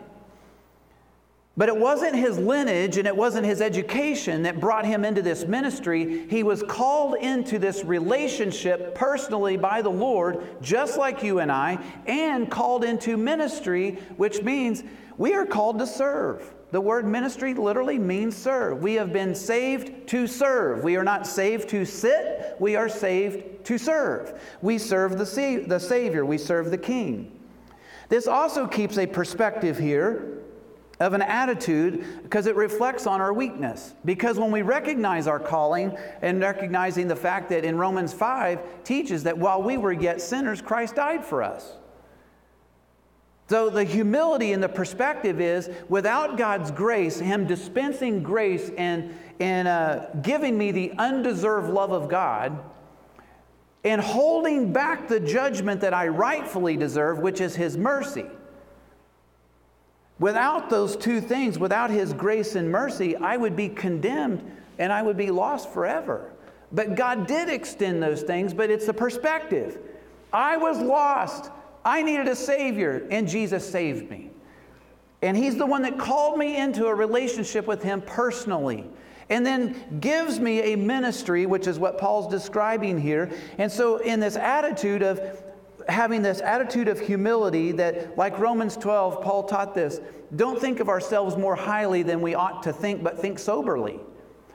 But 1.55 1.69
it 1.69 1.77
wasn't 1.77 2.15
his 2.15 2.39
lineage 2.39 2.97
and 2.97 3.07
it 3.07 3.15
wasn't 3.15 3.45
his 3.45 3.61
education 3.61 4.41
that 4.43 4.59
brought 4.59 4.85
him 4.85 5.05
into 5.05 5.21
this 5.21 5.45
ministry. 5.45 6.27
He 6.27 6.41
was 6.41 6.63
called 6.63 7.15
into 7.15 7.59
this 7.59 7.83
relationship 7.83 8.95
personally 8.95 9.55
by 9.55 9.83
the 9.83 9.89
Lord, 9.89 10.43
just 10.63 10.97
like 10.97 11.21
you 11.21 11.39
and 11.39 11.51
I, 11.51 11.77
and 12.07 12.49
called 12.49 12.83
into 12.83 13.17
ministry, 13.17 13.99
which 14.17 14.41
means 14.41 14.83
we 15.17 15.35
are 15.35 15.45
called 15.45 15.77
to 15.77 15.85
serve. 15.85 16.55
The 16.71 16.81
word 16.81 17.05
ministry 17.05 17.53
literally 17.53 17.99
means 17.99 18.35
serve. 18.35 18.81
We 18.81 18.95
have 18.95 19.13
been 19.13 19.35
saved 19.35 20.07
to 20.07 20.25
serve. 20.25 20.83
We 20.83 20.95
are 20.95 21.03
not 21.03 21.27
saved 21.27 21.69
to 21.69 21.85
sit, 21.85 22.55
we 22.59 22.75
are 22.75 22.89
saved 22.89 23.63
to 23.65 23.77
serve. 23.77 24.41
We 24.63 24.79
serve 24.79 25.19
the, 25.19 25.25
sa- 25.27 25.67
the 25.67 25.79
Savior, 25.79 26.25
we 26.25 26.39
serve 26.39 26.71
the 26.71 26.79
King. 26.79 27.31
This 28.09 28.25
also 28.25 28.65
keeps 28.65 28.97
a 28.97 29.05
perspective 29.05 29.77
here 29.77 30.42
of 30.99 31.13
an 31.13 31.21
attitude 31.21 32.05
because 32.23 32.45
it 32.45 32.55
reflects 32.55 33.07
on 33.07 33.19
our 33.19 33.33
weakness. 33.33 33.95
Because 34.05 34.37
when 34.37 34.51
we 34.51 34.61
recognize 34.61 35.27
our 35.27 35.39
calling 35.39 35.97
and 36.21 36.39
recognizing 36.39 37.07
the 37.07 37.15
fact 37.15 37.49
that 37.49 37.65
in 37.65 37.77
Romans 37.77 38.13
5 38.13 38.83
teaches 38.83 39.23
that 39.23 39.37
while 39.37 39.61
we 39.61 39.77
were 39.77 39.91
yet 39.91 40.21
sinners, 40.21 40.61
Christ 40.61 40.95
died 40.95 41.25
for 41.25 41.41
us. 41.41 41.77
So 43.49 43.69
the 43.69 43.83
humility 43.83 44.53
and 44.53 44.63
the 44.63 44.69
perspective 44.69 45.41
is 45.41 45.69
without 45.89 46.37
God's 46.37 46.71
grace, 46.71 47.19
Him 47.19 47.45
dispensing 47.45 48.23
grace 48.23 48.71
and, 48.77 49.17
and 49.39 49.67
uh, 49.67 50.05
giving 50.21 50.57
me 50.57 50.71
the 50.71 50.93
undeserved 50.97 51.69
love 51.69 51.91
of 51.91 52.07
God, 52.07 52.57
and 53.83 53.99
holding 53.99 54.71
back 54.71 55.09
the 55.09 55.19
judgment 55.19 55.81
that 55.81 55.93
I 55.93 56.07
rightfully 56.07 56.77
deserve, 56.77 57.19
which 57.19 57.41
is 57.41 57.55
His 57.55 57.77
mercy. 57.77 58.25
Without 60.23 60.69
those 60.69 60.95
two 60.95 61.19
things, 61.19 61.59
without 61.59 61.89
His 61.89 62.13
grace 62.13 62.55
and 62.55 62.71
mercy, 62.71 63.13
I 63.17 63.35
would 63.35 63.57
be 63.57 63.67
condemned 63.67 64.41
and 64.79 64.93
I 64.93 65.01
would 65.01 65.17
be 65.17 65.29
lost 65.29 65.73
forever. 65.73 66.31
But 66.71 66.95
God 66.95 67.27
did 67.27 67.49
extend 67.49 68.01
those 68.01 68.21
things, 68.21 68.53
but 68.53 68.69
it's 68.69 68.85
the 68.85 68.93
perspective. 68.93 69.79
I 70.31 70.55
was 70.55 70.79
lost. 70.79 71.51
I 71.83 72.03
needed 72.03 72.29
a 72.29 72.37
Savior, 72.37 73.05
and 73.11 73.27
Jesus 73.27 73.69
saved 73.69 74.09
me. 74.09 74.29
And 75.21 75.35
He's 75.35 75.57
the 75.57 75.65
one 75.65 75.81
that 75.81 75.99
called 75.99 76.39
me 76.39 76.55
into 76.55 76.85
a 76.85 76.95
relationship 76.95 77.67
with 77.67 77.83
Him 77.83 78.01
personally 78.01 78.85
and 79.29 79.45
then 79.45 79.99
gives 79.99 80.39
me 80.39 80.73
a 80.73 80.77
ministry, 80.77 81.45
which 81.45 81.67
is 81.67 81.79
what 81.79 81.97
Paul's 81.97 82.31
describing 82.31 82.97
here. 82.97 83.29
And 83.57 83.69
so, 83.69 83.97
in 83.97 84.21
this 84.21 84.37
attitude 84.37 85.01
of 85.01 85.42
having 85.87 86.21
this 86.21 86.41
attitude 86.41 86.87
of 86.87 86.99
humility 86.99 87.71
that, 87.73 88.17
like 88.17 88.37
Romans 88.39 88.77
12, 88.77 89.21
Paul 89.21 89.43
taught 89.43 89.73
this 89.73 89.99
don't 90.35 90.59
think 90.59 90.79
of 90.79 90.89
ourselves 90.89 91.37
more 91.37 91.55
highly 91.55 92.01
than 92.01 92.21
we 92.21 92.33
ought 92.33 92.63
to 92.63 92.73
think, 92.73 93.03
but 93.03 93.19
think 93.19 93.37
soberly. 93.37 93.99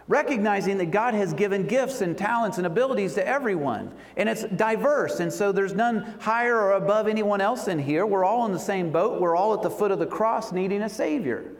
Recognizing 0.09 0.79
that 0.79 0.91
God 0.91 1.15
has 1.15 1.35
given 1.35 1.67
gifts 1.67 2.01
and 2.01 2.17
talents 2.17 2.57
and 2.57 2.67
abilities 2.67 3.15
to 3.15 3.27
everyone, 3.27 3.95
and 4.17 4.29
it's 4.29 4.45
diverse, 4.45 5.21
and 5.21 5.31
so 5.33 5.53
there's 5.53 5.75
none 5.75 6.15
higher 6.19 6.57
or 6.57 6.73
above 6.73 7.07
anyone 7.07 7.41
else 7.41 7.69
in 7.69 7.79
here. 7.79 8.07
We're 8.07 8.25
all 8.25 8.47
in 8.47 8.53
the 8.53 8.59
same 8.59 8.91
boat, 8.91 9.21
we're 9.21 9.37
all 9.37 9.53
at 9.55 9.63
the 9.63 9.71
foot 9.71 9.91
of 9.91 9.99
the 9.99 10.07
cross 10.07 10.51
needing 10.51 10.83
a 10.83 10.89
Savior. 10.89 11.53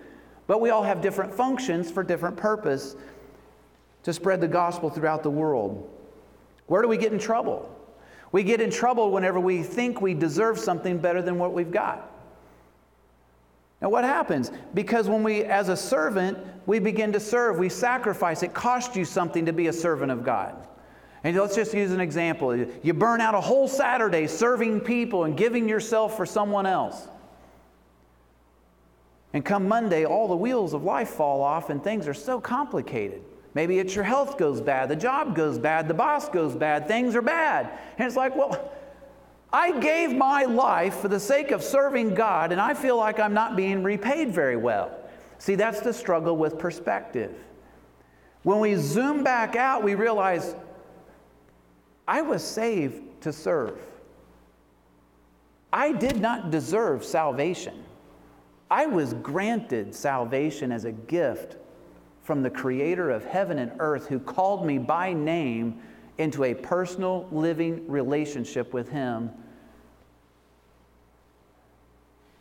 But 0.47 0.63
we 0.63 0.71
all 0.71 0.83
have 0.83 1.03
different 1.03 1.35
functions 1.35 1.91
for 1.91 2.03
different 2.03 2.37
purpose 2.37 2.97
to 4.03 4.13
spread 4.15 4.41
the 4.41 4.49
gospel 4.49 4.89
throughout 4.89 5.23
the 5.23 5.31
world. 5.31 5.89
Where 6.67 6.81
do 6.81 6.89
we 6.89 6.97
get 6.97 7.13
in 7.13 7.19
trouble? 7.19 7.78
We 8.33 8.43
get 8.43 8.61
in 8.61 8.71
trouble 8.71 9.11
whenever 9.11 9.41
we 9.41 9.63
think 9.63 10.01
we 10.01 10.15
deserve 10.15 10.59
something 10.59 10.99
better 10.99 11.23
than 11.23 11.39
what 11.39 11.53
we've 11.53 11.71
got. 11.71 12.11
Now, 13.81 13.91
what 13.91 14.05
happens? 14.05 14.51
Because 14.75 15.09
when 15.09 15.23
we, 15.23 15.45
as 15.45 15.69
a 15.69 15.77
servant, 15.77 16.37
we 16.67 16.79
begin 16.79 17.13
to 17.13 17.21
serve, 17.21 17.59
we 17.59 17.69
sacrifice. 17.69 18.43
It 18.43 18.53
costs 18.53 18.97
you 18.97 19.05
something 19.05 19.47
to 19.47 19.53
be 19.53 19.69
a 19.69 19.73
servant 19.73 20.11
of 20.11 20.25
God. 20.25 20.57
And 21.25 21.37
let's 21.37 21.55
just 21.55 21.75
use 21.75 21.93
an 21.93 22.01
example. 22.01 22.57
You 22.57 22.95
burn 22.95 23.21
out 23.21 23.35
a 23.35 23.41
whole 23.41 23.69
Saturday 23.69 24.27
serving 24.27 24.81
people 24.81 25.25
and 25.25 25.37
giving 25.37 25.69
yourself 25.69 26.17
for 26.17 26.27
someone 26.27 26.67
else. 26.67 27.09
And 29.33 29.45
come 29.45 29.69
Monday, 29.69 30.05
all 30.05 30.29
the 30.29 30.37
wheels 30.37 30.75
of 30.75 30.85
life 30.85 31.11
fall 31.11 31.43
off 31.43 31.71
and 31.71 31.83
things 31.83 32.09
are 32.09 32.15
so 32.15 32.41
complicated. 32.41 33.23
Maybe 33.55 33.79
it's 33.79 33.95
your 33.95 34.05
health 34.05 34.39
goes 34.39 34.61
bad, 34.61 34.89
the 34.89 34.97
job 34.97 35.35
goes 35.35 35.59
bad, 35.59 35.89
the 35.89 35.95
boss 35.95 36.29
goes 36.29 36.55
bad, 36.55 36.87
things 36.87 37.17
are 37.17 37.23
bad. 37.23 37.71
And 37.97 38.07
it's 38.07 38.17
like, 38.17 38.37
well, 38.37 38.73
I 39.53 39.79
gave 39.81 40.15
my 40.15 40.45
life 40.45 40.97
for 40.97 41.09
the 41.09 41.19
sake 41.19 41.51
of 41.51 41.63
serving 41.63 42.15
God, 42.15 42.53
and 42.53 42.61
I 42.61 42.75
feel 42.75 42.97
like 42.97 43.19
I'm 43.19 43.35
not 43.35 43.57
being 43.57 43.83
repaid 43.83 44.33
very 44.33 44.57
well. 44.57 44.95
See, 45.39 45.55
that's 45.55 45.81
the 45.81 45.93
struggle 45.93 46.37
with 46.37 46.59
perspective. 46.59 47.35
When 48.43 48.61
we 48.61 48.75
zoom 48.75 49.25
back 49.25 49.57
out, 49.57 49.83
we 49.83 49.95
realize 49.95 50.55
I 52.07 52.23
was 52.23 52.43
saved 52.43 53.23
to 53.23 53.33
serve. 53.33 53.79
I 55.73 55.93
did 55.93 56.21
not 56.21 56.51
deserve 56.51 57.05
salvation. 57.05 57.85
I 58.71 58.87
was 58.87 59.15
granted 59.15 59.95
salvation 59.95 60.73
as 60.73 60.85
a 60.85 60.93
gift 60.93 61.57
from 62.29 62.43
the 62.43 62.51
creator 62.51 63.09
of 63.09 63.25
heaven 63.25 63.59
and 63.59 63.73
earth 63.79 64.07
who 64.07 64.19
called 64.19 64.67
me 64.67 64.77
by 64.77 65.15
name 65.15 65.81
into 66.19 66.45
a 66.45 66.53
personal 66.53 67.27
living 67.33 67.89
relationship 67.89 68.75
with 68.75 68.91
him 68.91 69.31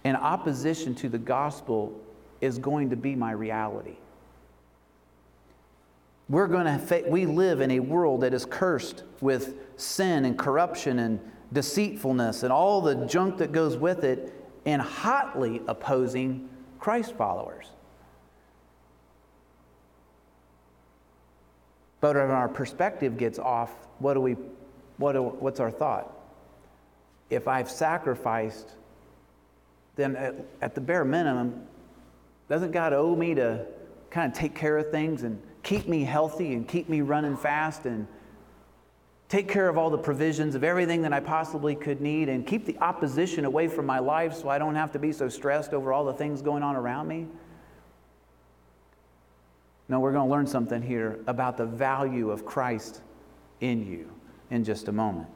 in 0.04 0.14
opposition 0.14 0.94
to 0.94 1.08
the 1.08 1.18
gospel 1.18 1.98
is 2.42 2.58
going 2.58 2.90
to 2.90 2.98
be 2.98 3.16
my 3.16 3.32
reality. 3.32 3.96
We're 6.28 6.48
going 6.48 6.66
to 6.66 6.80
fa- 6.80 7.06
we 7.08 7.26
live 7.26 7.62
in 7.62 7.72
a 7.72 7.80
world 7.80 8.20
that 8.24 8.34
is 8.34 8.44
cursed 8.44 9.04
with 9.22 9.56
sin 9.78 10.26
and 10.26 10.38
corruption 10.38 11.00
and 11.00 11.18
deceitfulness 11.54 12.44
and 12.44 12.52
all 12.52 12.82
the 12.82 13.06
junk 13.06 13.38
that 13.38 13.54
goes 13.54 13.78
with 13.78 14.04
it 14.04 14.34
and 14.66 14.82
hotly 14.82 15.62
opposing 15.66 16.50
Christ 16.78 17.14
followers. 17.16 17.68
But 22.00 22.16
when 22.16 22.30
our 22.30 22.48
perspective 22.48 23.18
gets 23.18 23.40
off, 23.40 23.74
what 24.00 24.14
do 24.14 24.22
we, 24.22 24.36
what 24.98 25.14
do, 25.14 25.24
what's 25.24 25.60
our 25.60 25.72
thought? 25.72 26.14
If 27.30 27.48
I've 27.48 27.70
sacrificed, 27.70 28.70
then 29.96 30.16
at, 30.16 30.36
at 30.62 30.76
the 30.76 30.82
bare 30.82 31.04
minimum, 31.04 31.64
doesn't 32.50 32.72
God 32.72 32.94
owe 32.94 33.16
me 33.16 33.34
to 33.36 33.66
kind 34.10 34.32
of 34.32 34.38
take 34.38 34.56
care 34.56 34.78
of 34.78 34.92
things 34.92 35.24
and 35.24 35.42
keep 35.64 35.88
me 35.88 36.04
healthy 36.04 36.54
and 36.54 36.68
keep 36.68 36.88
me 36.88 37.02
running 37.02 37.36
fast 37.36 37.86
and 37.86 38.08
take 39.28 39.50
care 39.50 39.68
of 39.68 39.78
all 39.78 39.90
the 39.90 39.98
provisions 39.98 40.56
of 40.56 40.64
everything 40.64 41.02
that 41.02 41.12
I 41.12 41.20
possibly 41.20 41.76
could 41.76 42.00
need 42.00 42.30
and 42.30 42.48
keep 42.48 42.66
the 42.66 42.78
opposition 42.78 43.44
away 43.44 43.68
from 43.68 43.86
my 43.86 44.00
life 44.00 44.34
so 44.34 44.48
I 44.48 44.58
don't 44.58 44.76
have 44.76 44.94
to 44.94 45.00
be 45.00 45.12
so 45.12 45.28
stressed 45.28 45.74
over 45.74 45.92
all 45.92 46.06
the 46.06 46.14
things 46.14 46.42
going 46.42 46.64
on 46.64 46.76
around 46.76 47.08
me? 47.10 47.28
No, 49.90 50.00
we're 50.00 50.12
going 50.12 50.28
to 50.28 50.32
learn 50.32 50.48
something 50.48 50.82
here 50.82 51.20
about 51.28 51.58
the 51.58 51.66
value 51.66 52.30
of 52.30 52.46
Christ 52.46 53.02
in 53.62 53.86
you 53.86 54.12
in 54.50 54.64
just 54.64 54.88
a 54.88 54.92
moment. 54.92 55.28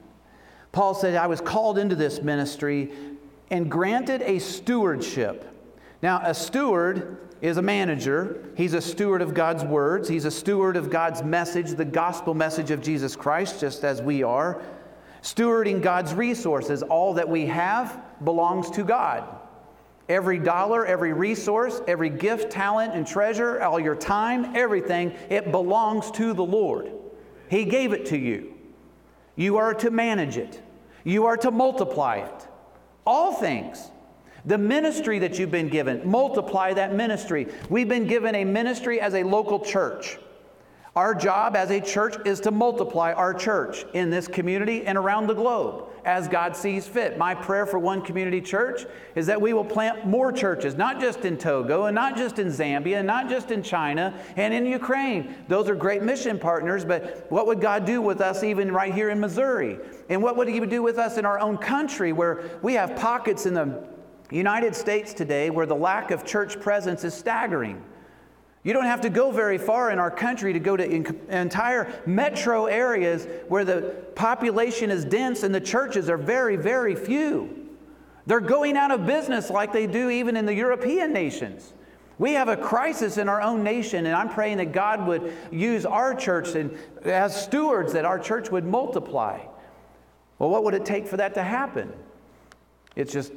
Paul 0.72 0.94
said, 0.94 1.16
I 1.16 1.26
was 1.26 1.40
called 1.40 1.78
into 1.78 1.94
this 1.94 2.22
ministry 2.22 2.92
and 3.50 3.70
granted 3.70 4.22
a 4.22 4.38
stewardship. 4.38 5.48
Now, 6.02 6.20
a 6.24 6.34
steward 6.34 7.18
is 7.40 7.56
a 7.56 7.62
manager. 7.62 8.42
He's 8.56 8.74
a 8.74 8.80
steward 8.80 9.20
of 9.20 9.34
God's 9.34 9.64
words. 9.64 10.08
He's 10.08 10.24
a 10.24 10.30
steward 10.30 10.76
of 10.76 10.90
God's 10.90 11.22
message, 11.22 11.72
the 11.72 11.84
gospel 11.84 12.34
message 12.34 12.70
of 12.70 12.80
Jesus 12.80 13.16
Christ, 13.16 13.60
just 13.60 13.84
as 13.84 14.00
we 14.00 14.22
are. 14.22 14.62
Stewarding 15.22 15.82
God's 15.82 16.14
resources. 16.14 16.82
All 16.82 17.14
that 17.14 17.28
we 17.28 17.46
have 17.46 18.02
belongs 18.24 18.70
to 18.70 18.84
God. 18.84 19.24
Every 20.12 20.38
dollar, 20.38 20.84
every 20.84 21.14
resource, 21.14 21.80
every 21.88 22.10
gift, 22.10 22.52
talent, 22.52 22.92
and 22.92 23.06
treasure, 23.06 23.62
all 23.62 23.80
your 23.80 23.96
time, 23.96 24.54
everything, 24.54 25.14
it 25.30 25.50
belongs 25.50 26.10
to 26.10 26.34
the 26.34 26.44
Lord. 26.44 26.92
He 27.48 27.64
gave 27.64 27.94
it 27.94 28.04
to 28.06 28.18
you. 28.18 28.52
You 29.36 29.56
are 29.56 29.72
to 29.72 29.90
manage 29.90 30.36
it, 30.36 30.60
you 31.02 31.24
are 31.24 31.38
to 31.38 31.50
multiply 31.50 32.16
it. 32.16 32.46
All 33.06 33.32
things. 33.32 33.90
The 34.44 34.58
ministry 34.58 35.18
that 35.20 35.38
you've 35.38 35.50
been 35.50 35.70
given, 35.70 36.06
multiply 36.06 36.74
that 36.74 36.94
ministry. 36.94 37.46
We've 37.70 37.88
been 37.88 38.06
given 38.06 38.34
a 38.34 38.44
ministry 38.44 39.00
as 39.00 39.14
a 39.14 39.22
local 39.22 39.60
church. 39.60 40.18
Our 40.94 41.14
job 41.14 41.56
as 41.56 41.70
a 41.70 41.80
church 41.80 42.16
is 42.26 42.38
to 42.40 42.50
multiply 42.50 43.14
our 43.14 43.32
church 43.32 43.86
in 43.94 44.10
this 44.10 44.28
community 44.28 44.84
and 44.84 44.98
around 44.98 45.26
the 45.26 45.34
globe 45.34 45.86
as 46.04 46.28
God 46.28 46.54
sees 46.54 46.86
fit. 46.86 47.16
My 47.16 47.34
prayer 47.34 47.64
for 47.64 47.78
One 47.78 48.02
Community 48.02 48.42
Church 48.42 48.84
is 49.14 49.26
that 49.26 49.40
we 49.40 49.54
will 49.54 49.64
plant 49.64 50.06
more 50.06 50.30
churches, 50.30 50.74
not 50.74 51.00
just 51.00 51.24
in 51.24 51.38
Togo 51.38 51.86
and 51.86 51.94
not 51.94 52.14
just 52.14 52.38
in 52.38 52.48
Zambia 52.48 52.98
and 52.98 53.06
not 53.06 53.30
just 53.30 53.50
in 53.50 53.62
China 53.62 54.12
and 54.36 54.52
in 54.52 54.66
Ukraine. 54.66 55.34
Those 55.48 55.70
are 55.70 55.74
great 55.74 56.02
mission 56.02 56.38
partners, 56.38 56.84
but 56.84 57.24
what 57.30 57.46
would 57.46 57.62
God 57.62 57.86
do 57.86 58.02
with 58.02 58.20
us 58.20 58.42
even 58.42 58.70
right 58.70 58.92
here 58.92 59.08
in 59.08 59.18
Missouri? 59.18 59.78
And 60.10 60.22
what 60.22 60.36
would 60.36 60.48
He 60.48 60.60
do 60.60 60.82
with 60.82 60.98
us 60.98 61.16
in 61.16 61.24
our 61.24 61.38
own 61.38 61.56
country 61.56 62.12
where 62.12 62.58
we 62.60 62.74
have 62.74 62.96
pockets 62.96 63.46
in 63.46 63.54
the 63.54 63.82
United 64.30 64.74
States 64.74 65.14
today, 65.14 65.48
where 65.48 65.66
the 65.66 65.74
lack 65.74 66.10
of 66.10 66.24
church 66.24 66.60
presence 66.60 67.04
is 67.04 67.14
staggering. 67.14 67.82
You 68.64 68.72
don't 68.72 68.84
have 68.84 69.00
to 69.00 69.10
go 69.10 69.32
very 69.32 69.58
far 69.58 69.90
in 69.90 69.98
our 69.98 70.10
country 70.10 70.52
to 70.52 70.60
go 70.60 70.76
to 70.76 70.84
entire 71.28 71.92
metro 72.06 72.66
areas 72.66 73.26
where 73.48 73.64
the 73.64 73.94
population 74.14 74.90
is 74.90 75.04
dense 75.04 75.42
and 75.42 75.52
the 75.52 75.60
churches 75.60 76.08
are 76.08 76.16
very, 76.16 76.56
very 76.56 76.94
few. 76.94 77.68
They're 78.26 78.40
going 78.40 78.76
out 78.76 78.92
of 78.92 79.04
business 79.04 79.50
like 79.50 79.72
they 79.72 79.88
do 79.88 80.10
even 80.10 80.36
in 80.36 80.46
the 80.46 80.54
European 80.54 81.12
nations. 81.12 81.72
We 82.18 82.34
have 82.34 82.48
a 82.48 82.56
crisis 82.56 83.18
in 83.18 83.28
our 83.28 83.42
own 83.42 83.64
nation, 83.64 84.06
and 84.06 84.14
I'm 84.14 84.28
praying 84.28 84.58
that 84.58 84.70
God 84.70 85.08
would 85.08 85.32
use 85.50 85.84
our 85.84 86.14
church 86.14 86.54
and 86.54 86.76
as 87.04 87.34
stewards 87.34 87.94
that 87.94 88.04
our 88.04 88.18
church 88.18 88.48
would 88.52 88.64
multiply. 88.64 89.40
Well, 90.38 90.50
what 90.50 90.62
would 90.62 90.74
it 90.74 90.84
take 90.84 91.08
for 91.08 91.16
that 91.16 91.34
to 91.34 91.42
happen? 91.42 91.92
It's 92.94 93.12
just 93.12 93.32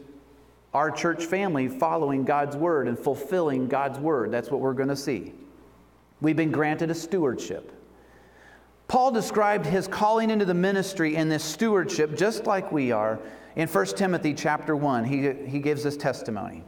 our 0.75 0.91
church 0.91 1.23
family 1.23 1.69
following 1.69 2.25
God's 2.25 2.57
word 2.57 2.89
and 2.89 2.99
fulfilling 2.99 3.69
God's 3.69 3.97
word. 3.97 4.29
That's 4.29 4.51
what 4.51 4.59
we're 4.59 4.73
going 4.73 4.89
to 4.89 4.95
see. 4.97 5.31
We've 6.19 6.35
been 6.35 6.51
granted 6.51 6.91
a 6.91 6.93
stewardship. 6.93 7.71
Paul 8.89 9.11
described 9.11 9.65
his 9.65 9.87
calling 9.87 10.29
into 10.29 10.43
the 10.43 10.53
ministry 10.53 11.15
and 11.15 11.31
this 11.31 11.45
stewardship 11.45 12.17
just 12.17 12.45
like 12.45 12.73
we 12.73 12.91
are 12.91 13.19
in 13.55 13.69
1 13.69 13.85
Timothy 13.85 14.33
chapter 14.33 14.75
1. 14.75 15.05
He, 15.05 15.31
he 15.49 15.59
gives 15.59 15.81
this 15.81 15.95
testimony. 15.95 16.61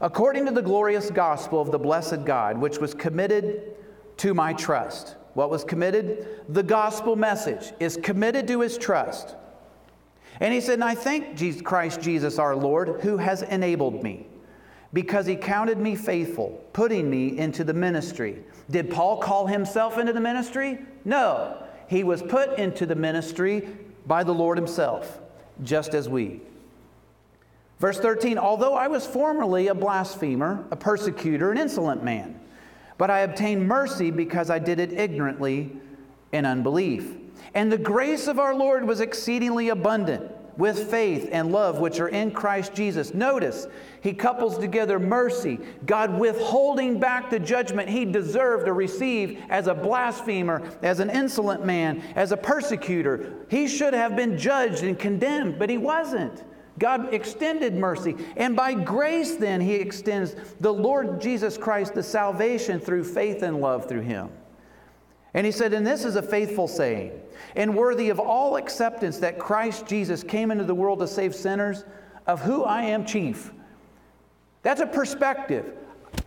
According 0.00 0.44
to 0.46 0.50
the 0.50 0.60
glorious 0.60 1.12
gospel 1.12 1.60
of 1.60 1.70
the 1.70 1.78
blessed 1.78 2.24
God, 2.24 2.58
which 2.58 2.78
was 2.78 2.94
committed 2.94 3.76
to 4.16 4.34
my 4.34 4.54
trust. 4.54 5.14
What 5.34 5.50
was 5.50 5.62
committed? 5.62 6.40
The 6.48 6.64
gospel 6.64 7.14
message 7.14 7.72
is 7.78 7.96
committed 7.96 8.48
to 8.48 8.60
his 8.60 8.76
trust. 8.76 9.36
And 10.42 10.52
he 10.52 10.60
said, 10.60 10.74
And 10.74 10.84
I 10.84 10.96
thank 10.96 11.36
Jesus, 11.36 11.62
Christ 11.62 12.00
Jesus 12.00 12.36
our 12.36 12.56
Lord, 12.56 13.00
who 13.02 13.16
has 13.16 13.42
enabled 13.42 14.02
me, 14.02 14.26
because 14.92 15.24
he 15.24 15.36
counted 15.36 15.78
me 15.78 15.94
faithful, 15.94 16.60
putting 16.72 17.08
me 17.08 17.38
into 17.38 17.62
the 17.62 17.72
ministry. 17.72 18.42
Did 18.68 18.90
Paul 18.90 19.18
call 19.18 19.46
himself 19.46 19.98
into 19.98 20.12
the 20.12 20.20
ministry? 20.20 20.80
No. 21.04 21.62
He 21.86 22.02
was 22.02 22.22
put 22.22 22.58
into 22.58 22.86
the 22.86 22.96
ministry 22.96 23.68
by 24.04 24.24
the 24.24 24.34
Lord 24.34 24.58
himself, 24.58 25.20
just 25.62 25.94
as 25.94 26.08
we. 26.08 26.40
Verse 27.78 28.00
13 28.00 28.36
Although 28.36 28.74
I 28.74 28.88
was 28.88 29.06
formerly 29.06 29.68
a 29.68 29.74
blasphemer, 29.76 30.66
a 30.72 30.76
persecutor, 30.76 31.52
an 31.52 31.58
insolent 31.58 32.02
man, 32.02 32.40
but 32.98 33.12
I 33.12 33.20
obtained 33.20 33.68
mercy 33.68 34.10
because 34.10 34.50
I 34.50 34.58
did 34.58 34.80
it 34.80 34.92
ignorantly 34.92 35.70
in 36.32 36.46
unbelief. 36.46 37.14
And 37.54 37.70
the 37.70 37.78
grace 37.78 38.26
of 38.26 38.38
our 38.38 38.54
Lord 38.54 38.86
was 38.86 39.00
exceedingly 39.00 39.68
abundant 39.68 40.30
with 40.56 40.90
faith 40.90 41.28
and 41.32 41.50
love 41.50 41.78
which 41.78 41.98
are 41.98 42.08
in 42.08 42.30
Christ 42.30 42.74
Jesus. 42.74 43.14
Notice, 43.14 43.66
he 44.02 44.12
couples 44.12 44.58
together 44.58 44.98
mercy, 44.98 45.58
God 45.86 46.18
withholding 46.18 47.00
back 47.00 47.30
the 47.30 47.38
judgment 47.38 47.88
he 47.88 48.04
deserved 48.04 48.66
to 48.66 48.72
receive 48.72 49.42
as 49.48 49.66
a 49.66 49.74
blasphemer, 49.74 50.62
as 50.82 51.00
an 51.00 51.10
insolent 51.10 51.64
man, 51.64 52.02
as 52.16 52.32
a 52.32 52.36
persecutor. 52.36 53.32
He 53.48 53.66
should 53.66 53.94
have 53.94 54.16
been 54.16 54.36
judged 54.36 54.82
and 54.82 54.98
condemned, 54.98 55.58
but 55.58 55.70
he 55.70 55.78
wasn't. 55.78 56.44
God 56.78 57.12
extended 57.12 57.74
mercy. 57.74 58.16
And 58.36 58.56
by 58.56 58.74
grace, 58.74 59.36
then, 59.36 59.60
he 59.60 59.74
extends 59.74 60.34
the 60.60 60.72
Lord 60.72 61.20
Jesus 61.20 61.58
Christ 61.58 61.94
the 61.94 62.02
salvation 62.02 62.80
through 62.80 63.04
faith 63.04 63.42
and 63.42 63.60
love 63.60 63.88
through 63.88 64.00
him. 64.00 64.30
And 65.34 65.46
he 65.46 65.52
said, 65.52 65.72
And 65.72 65.86
this 65.86 66.04
is 66.04 66.16
a 66.16 66.22
faithful 66.22 66.68
saying 66.68 67.12
and 67.56 67.76
worthy 67.76 68.08
of 68.10 68.18
all 68.18 68.56
acceptance 68.56 69.18
that 69.18 69.38
Christ 69.38 69.86
Jesus 69.86 70.22
came 70.22 70.50
into 70.50 70.64
the 70.64 70.74
world 70.74 71.00
to 71.00 71.06
save 71.06 71.34
sinners, 71.34 71.84
of 72.26 72.40
who 72.40 72.64
I 72.64 72.82
am 72.82 73.04
chief. 73.04 73.52
That's 74.62 74.80
a 74.80 74.86
perspective. 74.86 75.76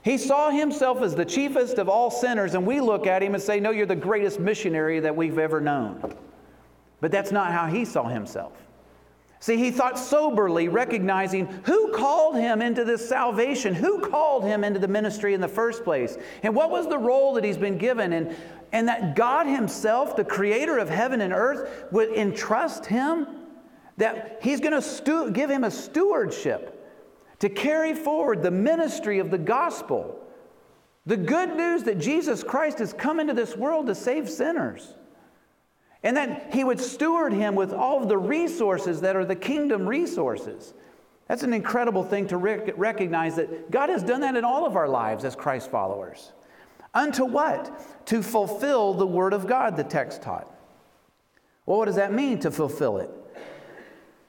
He 0.03 0.17
saw 0.17 0.49
himself 0.49 1.01
as 1.01 1.15
the 1.15 1.25
chiefest 1.25 1.77
of 1.77 1.87
all 1.87 2.11
sinners, 2.11 2.53
and 2.53 2.65
we 2.65 2.81
look 2.81 3.07
at 3.07 3.23
him 3.23 3.33
and 3.33 3.41
say, 3.41 3.59
No, 3.59 3.71
you're 3.71 3.85
the 3.85 3.95
greatest 3.95 4.39
missionary 4.39 4.99
that 4.99 5.15
we've 5.15 5.37
ever 5.37 5.61
known. 5.61 6.15
But 7.01 7.11
that's 7.11 7.31
not 7.31 7.51
how 7.51 7.67
he 7.67 7.85
saw 7.85 8.07
himself. 8.07 8.53
See, 9.45 9.57
he 9.57 9.69
thought 9.69 9.99
soberly, 9.99 10.69
recognizing 10.69 11.45
who 11.65 11.91
called 11.91 12.35
him 12.35 12.63
into 12.63 12.83
this 12.83 13.07
salvation, 13.07 13.75
who 13.75 13.99
called 13.99 14.43
him 14.43 14.63
into 14.63 14.79
the 14.79 14.87
ministry 14.87 15.35
in 15.35 15.39
the 15.39 15.47
first 15.47 15.83
place, 15.83 16.17
and 16.41 16.55
what 16.55 16.71
was 16.71 16.87
the 16.87 16.97
role 16.97 17.35
that 17.35 17.43
he's 17.43 17.55
been 17.55 17.77
given, 17.77 18.13
and, 18.13 18.35
and 18.71 18.87
that 18.87 19.15
God 19.15 19.45
Himself, 19.45 20.15
the 20.15 20.23
creator 20.23 20.79
of 20.79 20.89
heaven 20.89 21.21
and 21.21 21.31
earth, 21.31 21.85
would 21.91 22.09
entrust 22.09 22.87
him, 22.87 23.27
that 23.97 24.39
He's 24.41 24.59
going 24.59 24.73
to 24.73 24.81
stu- 24.81 25.29
give 25.29 25.51
him 25.51 25.63
a 25.63 25.69
stewardship 25.69 26.83
to 27.37 27.47
carry 27.47 27.93
forward 27.93 28.41
the 28.41 28.49
ministry 28.49 29.19
of 29.19 29.29
the 29.29 29.37
gospel. 29.37 30.25
The 31.05 31.17
good 31.17 31.55
news 31.55 31.83
that 31.83 31.99
Jesus 31.99 32.43
Christ 32.43 32.79
has 32.79 32.93
come 32.93 33.19
into 33.19 33.35
this 33.35 33.55
world 33.55 33.85
to 33.85 33.93
save 33.93 34.27
sinners. 34.27 34.95
And 36.05 36.15
that 36.15 36.53
he 36.53 36.63
would 36.63 36.79
steward 36.79 37.33
him 37.33 37.55
with 37.55 37.73
all 37.73 38.01
of 38.01 38.07
the 38.07 38.17
resources 38.17 39.01
that 39.01 39.15
are 39.15 39.25
the 39.25 39.35
kingdom 39.35 39.89
resources. 39.89 40.73
That's 41.27 41.41
an 41.41 41.51
incredible 41.51 42.03
thing 42.03 42.27
to 42.27 42.37
rec- 42.37 42.77
recognize 42.77 43.35
that 43.37 43.71
God 43.71 43.89
has 43.89 44.03
done 44.03 44.21
that 44.21 44.35
in 44.35 44.45
all 44.45 44.67
of 44.67 44.75
our 44.75 44.87
lives 44.87 45.25
as 45.25 45.35
Christ 45.35 45.71
followers. 45.71 46.31
Unto 46.93 47.25
what? 47.25 48.05
To 48.05 48.21
fulfill 48.21 48.93
the 48.93 49.07
word 49.07 49.33
of 49.33 49.47
God, 49.47 49.75
the 49.75 49.83
text 49.83 50.21
taught. 50.21 50.47
Well, 51.65 51.79
what 51.79 51.85
does 51.85 51.95
that 51.95 52.13
mean 52.13 52.39
to 52.41 52.51
fulfill 52.51 52.99
it? 52.99 53.09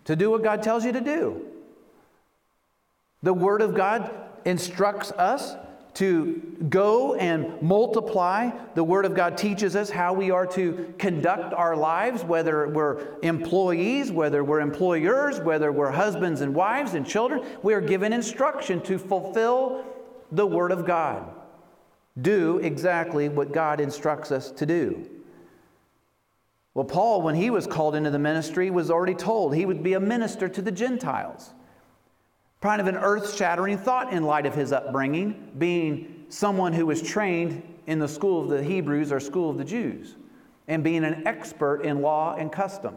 To 0.06 0.16
do 0.16 0.30
what 0.30 0.42
God 0.42 0.62
tells 0.62 0.82
you 0.82 0.92
to 0.92 1.00
do. 1.02 1.44
The 3.22 3.34
word 3.34 3.60
of 3.60 3.74
God 3.74 4.10
instructs 4.46 5.12
us 5.12 5.56
to 5.96 6.42
go 6.68 7.14
and 7.14 7.61
multiply. 7.62 8.50
The 8.74 8.85
Word 8.85 9.06
of 9.06 9.14
God 9.14 9.38
teaches 9.38 9.74
us 9.74 9.88
how 9.88 10.12
we 10.12 10.30
are 10.30 10.46
to 10.48 10.92
conduct 10.98 11.54
our 11.54 11.74
lives, 11.74 12.22
whether 12.22 12.68
we're 12.68 13.18
employees, 13.22 14.12
whether 14.12 14.44
we're 14.44 14.61
employers, 14.61 15.40
whether 15.40 15.72
we're 15.72 15.90
husbands 15.90 16.42
and 16.42 16.54
wives 16.54 16.92
and 16.92 17.06
children. 17.06 17.42
We 17.62 17.72
are 17.72 17.80
given 17.80 18.12
instruction 18.12 18.82
to 18.82 18.98
fulfill 18.98 19.87
the 20.30 20.46
Word 20.46 20.70
of 20.70 20.85
God. 20.85 21.30
Do 22.20 22.59
exactly 22.59 23.30
what 23.30 23.52
God 23.52 23.80
instructs 23.80 24.30
us 24.30 24.50
to 24.50 24.66
do. 24.66 25.09
Well, 26.74 26.85
Paul, 26.85 27.22
when 27.22 27.35
he 27.35 27.48
was 27.48 27.66
called 27.66 27.94
into 27.94 28.11
the 28.11 28.18
ministry, 28.18 28.70
was 28.70 28.90
already 28.90 29.14
told 29.14 29.54
he 29.54 29.64
would 29.64 29.82
be 29.82 29.94
a 29.94 30.00
minister 30.00 30.46
to 30.46 30.61
the 30.61 30.72
Gentiles. 30.72 31.54
Kind 32.66 32.81
of 32.81 32.88
an 32.88 32.96
earth 32.96 33.37
shattering 33.37 33.79
thought 33.79 34.12
in 34.12 34.24
light 34.24 34.44
of 34.44 34.52
his 34.52 34.72
upbringing, 34.72 35.52
being 35.57 36.24
someone 36.29 36.72
who 36.72 36.85
was 36.85 37.00
trained 37.00 37.62
in 37.87 38.00
the 38.00 38.09
school 38.09 38.42
of 38.42 38.48
the 38.48 38.61
Hebrews 38.61 39.12
or 39.12 39.20
school 39.20 39.50
of 39.50 39.57
the 39.57 39.64
Jews, 39.64 40.16
and 40.66 40.83
being 40.83 41.05
an 41.05 41.29
expert 41.29 41.83
in 41.83 42.02
law 42.02 42.35
and 42.35 42.50
custom. 42.50 42.96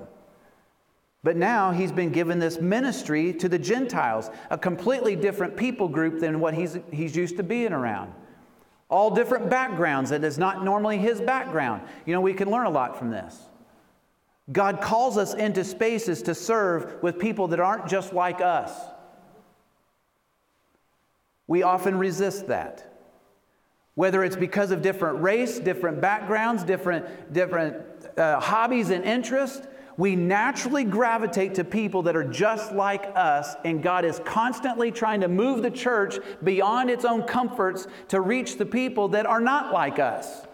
But 1.21 1.37
now 1.37 1.69
he's 1.69 1.91
been 1.91 2.09
given 2.11 2.39
this 2.39 2.59
ministry 2.59 3.31
to 3.33 3.47
the 3.47 3.59
Gentiles, 3.59 4.31
a 4.49 4.57
completely 4.57 5.15
different 5.15 5.55
people 5.55 5.87
group 5.87 6.19
than 6.19 6.39
what 6.39 6.55
he's, 6.55 6.79
he's 6.91 7.15
used 7.15 7.37
to 7.37 7.43
being 7.43 7.71
around. 7.71 8.11
All 8.89 9.11
different 9.11 9.51
backgrounds 9.51 10.09
that 10.09 10.23
is 10.23 10.39
not 10.39 10.65
normally 10.65 10.97
his 10.97 11.21
background. 11.21 11.83
You 12.07 12.15
know, 12.15 12.21
we 12.21 12.33
can 12.33 12.49
learn 12.49 12.65
a 12.65 12.71
lot 12.71 12.97
from 12.97 13.11
this. 13.11 13.39
God 14.51 14.81
calls 14.81 15.15
us 15.15 15.35
into 15.35 15.63
spaces 15.63 16.23
to 16.23 16.33
serve 16.33 17.03
with 17.03 17.19
people 17.19 17.49
that 17.49 17.59
aren't 17.59 17.87
just 17.87 18.13
like 18.13 18.41
us. 18.41 18.71
We 21.49 21.63
often 21.63 21.97
resist 21.97 22.47
that. 22.47 22.85
Whether 23.95 24.23
it's 24.23 24.35
because 24.35 24.69
of 24.69 24.83
different 24.83 25.21
race, 25.21 25.59
different 25.59 25.99
backgrounds, 25.99 26.63
different, 26.63 27.33
different 27.33 27.75
uh, 28.17 28.39
hobbies 28.39 28.91
and 28.91 29.03
interests, 29.03 29.67
we 29.97 30.15
naturally 30.15 30.83
gravitate 30.83 31.55
to 31.55 31.63
people 31.63 32.03
that 32.03 32.15
are 32.15 32.23
just 32.23 32.71
like 32.71 33.11
us, 33.15 33.55
and 33.65 33.81
God 33.81 34.05
is 34.05 34.21
constantly 34.23 34.91
trying 34.91 35.21
to 35.21 35.27
move 35.27 35.63
the 35.63 35.71
church 35.71 36.19
beyond 36.43 36.91
its 36.91 37.03
own 37.03 37.23
comforts 37.23 37.87
to 38.09 38.21
reach 38.21 38.57
the 38.57 38.65
people 38.65 39.07
that 39.09 39.25
are 39.25 39.41
not 39.41 39.73
like 39.73 39.97
us. 39.97 40.45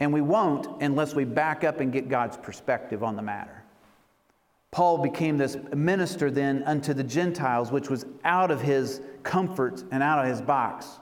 And 0.00 0.10
we 0.10 0.22
won't 0.22 0.82
unless 0.82 1.14
we 1.14 1.24
back 1.24 1.64
up 1.64 1.80
and 1.80 1.92
get 1.92 2.08
God's 2.08 2.38
perspective 2.38 3.04
on 3.04 3.14
the 3.14 3.22
matter. 3.22 3.63
Paul 4.74 4.98
became 4.98 5.38
this 5.38 5.56
minister 5.72 6.32
then 6.32 6.64
unto 6.64 6.94
the 6.94 7.04
Gentiles, 7.04 7.70
which 7.70 7.88
was 7.88 8.06
out 8.24 8.50
of 8.50 8.60
his 8.60 9.00
comfort 9.22 9.84
and 9.92 10.02
out 10.02 10.18
of 10.18 10.28
his 10.28 10.42
box. 10.42 10.98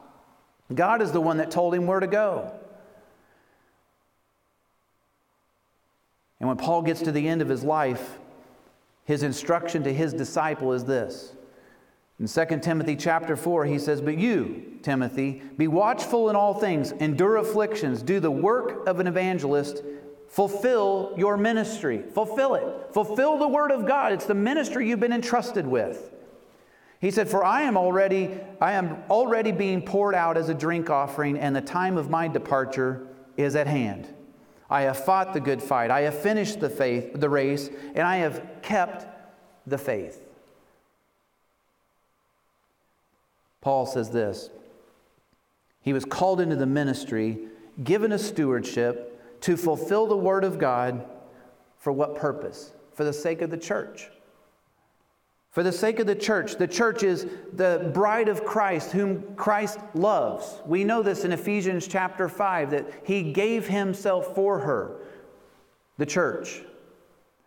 God 0.74 1.00
is 1.00 1.10
the 1.10 1.22
one 1.22 1.38
that 1.38 1.50
told 1.50 1.74
him 1.74 1.86
where 1.86 1.98
to 1.98 2.06
go. 2.06 2.52
And 6.38 6.48
when 6.48 6.58
Paul 6.58 6.82
gets 6.82 7.00
to 7.00 7.12
the 7.12 7.26
end 7.26 7.40
of 7.40 7.48
his 7.48 7.64
life, 7.64 8.18
his 9.06 9.22
instruction 9.22 9.82
to 9.84 9.94
his 9.94 10.12
disciple 10.12 10.74
is 10.74 10.84
this. 10.84 11.32
In 12.20 12.26
2 12.26 12.58
Timothy 12.58 12.94
chapter 12.94 13.36
4, 13.36 13.64
he 13.64 13.78
says, 13.78 14.02
But 14.02 14.18
you, 14.18 14.80
Timothy, 14.82 15.40
be 15.56 15.66
watchful 15.66 16.28
in 16.28 16.36
all 16.36 16.52
things, 16.52 16.92
endure 16.92 17.38
afflictions, 17.38 18.02
do 18.02 18.20
the 18.20 18.30
work 18.30 18.86
of 18.86 19.00
an 19.00 19.06
evangelist, 19.06 19.82
Fulfill 20.32 21.12
your 21.18 21.36
ministry. 21.36 22.02
Fulfill 22.14 22.54
it. 22.54 22.64
Fulfill 22.94 23.36
the 23.36 23.46
Word 23.46 23.70
of 23.70 23.86
God. 23.86 24.12
It's 24.12 24.24
the 24.24 24.32
ministry 24.32 24.88
you've 24.88 24.98
been 24.98 25.12
entrusted 25.12 25.66
with. 25.66 26.10
He 27.02 27.10
said, 27.10 27.28
For 27.28 27.44
I 27.44 27.62
am 27.62 27.76
already, 27.76 28.30
I 28.58 28.72
am 28.72 29.02
already 29.10 29.52
being 29.52 29.82
poured 29.82 30.14
out 30.14 30.38
as 30.38 30.48
a 30.48 30.54
drink 30.54 30.88
offering, 30.88 31.38
and 31.38 31.54
the 31.54 31.60
time 31.60 31.98
of 31.98 32.08
my 32.08 32.28
departure 32.28 33.06
is 33.36 33.54
at 33.54 33.66
hand. 33.66 34.08
I 34.70 34.82
have 34.82 35.04
fought 35.04 35.34
the 35.34 35.40
good 35.40 35.62
fight, 35.62 35.90
I 35.90 36.00
have 36.02 36.18
finished 36.18 36.60
the 36.60 36.70
faith, 36.70 37.12
the 37.12 37.28
race, 37.28 37.68
and 37.94 38.06
I 38.06 38.16
have 38.16 38.42
kept 38.62 39.06
the 39.66 39.76
faith. 39.76 40.24
Paul 43.60 43.84
says 43.84 44.08
this. 44.08 44.48
He 45.82 45.92
was 45.92 46.06
called 46.06 46.40
into 46.40 46.56
the 46.56 46.64
ministry, 46.64 47.38
given 47.84 48.12
a 48.12 48.18
stewardship 48.18 49.11
to 49.42 49.56
fulfill 49.56 50.06
the 50.06 50.16
word 50.16 50.44
of 50.44 50.58
God 50.58 51.04
for 51.78 51.92
what 51.92 52.16
purpose? 52.16 52.72
For 52.94 53.04
the 53.04 53.12
sake 53.12 53.42
of 53.42 53.50
the 53.50 53.58
church. 53.58 54.08
For 55.50 55.62
the 55.62 55.72
sake 55.72 56.00
of 56.00 56.06
the 56.06 56.14
church, 56.14 56.56
the 56.56 56.66
church 56.66 57.02
is 57.02 57.26
the 57.52 57.90
bride 57.92 58.28
of 58.28 58.44
Christ, 58.44 58.92
whom 58.92 59.34
Christ 59.36 59.78
loves. 59.92 60.62
We 60.64 60.82
know 60.82 61.02
this 61.02 61.24
in 61.24 61.32
Ephesians 61.32 61.86
chapter 61.86 62.26
5 62.26 62.70
that 62.70 62.86
he 63.04 63.32
gave 63.32 63.68
himself 63.68 64.34
for 64.34 64.60
her, 64.60 64.96
the 65.98 66.06
church. 66.06 66.62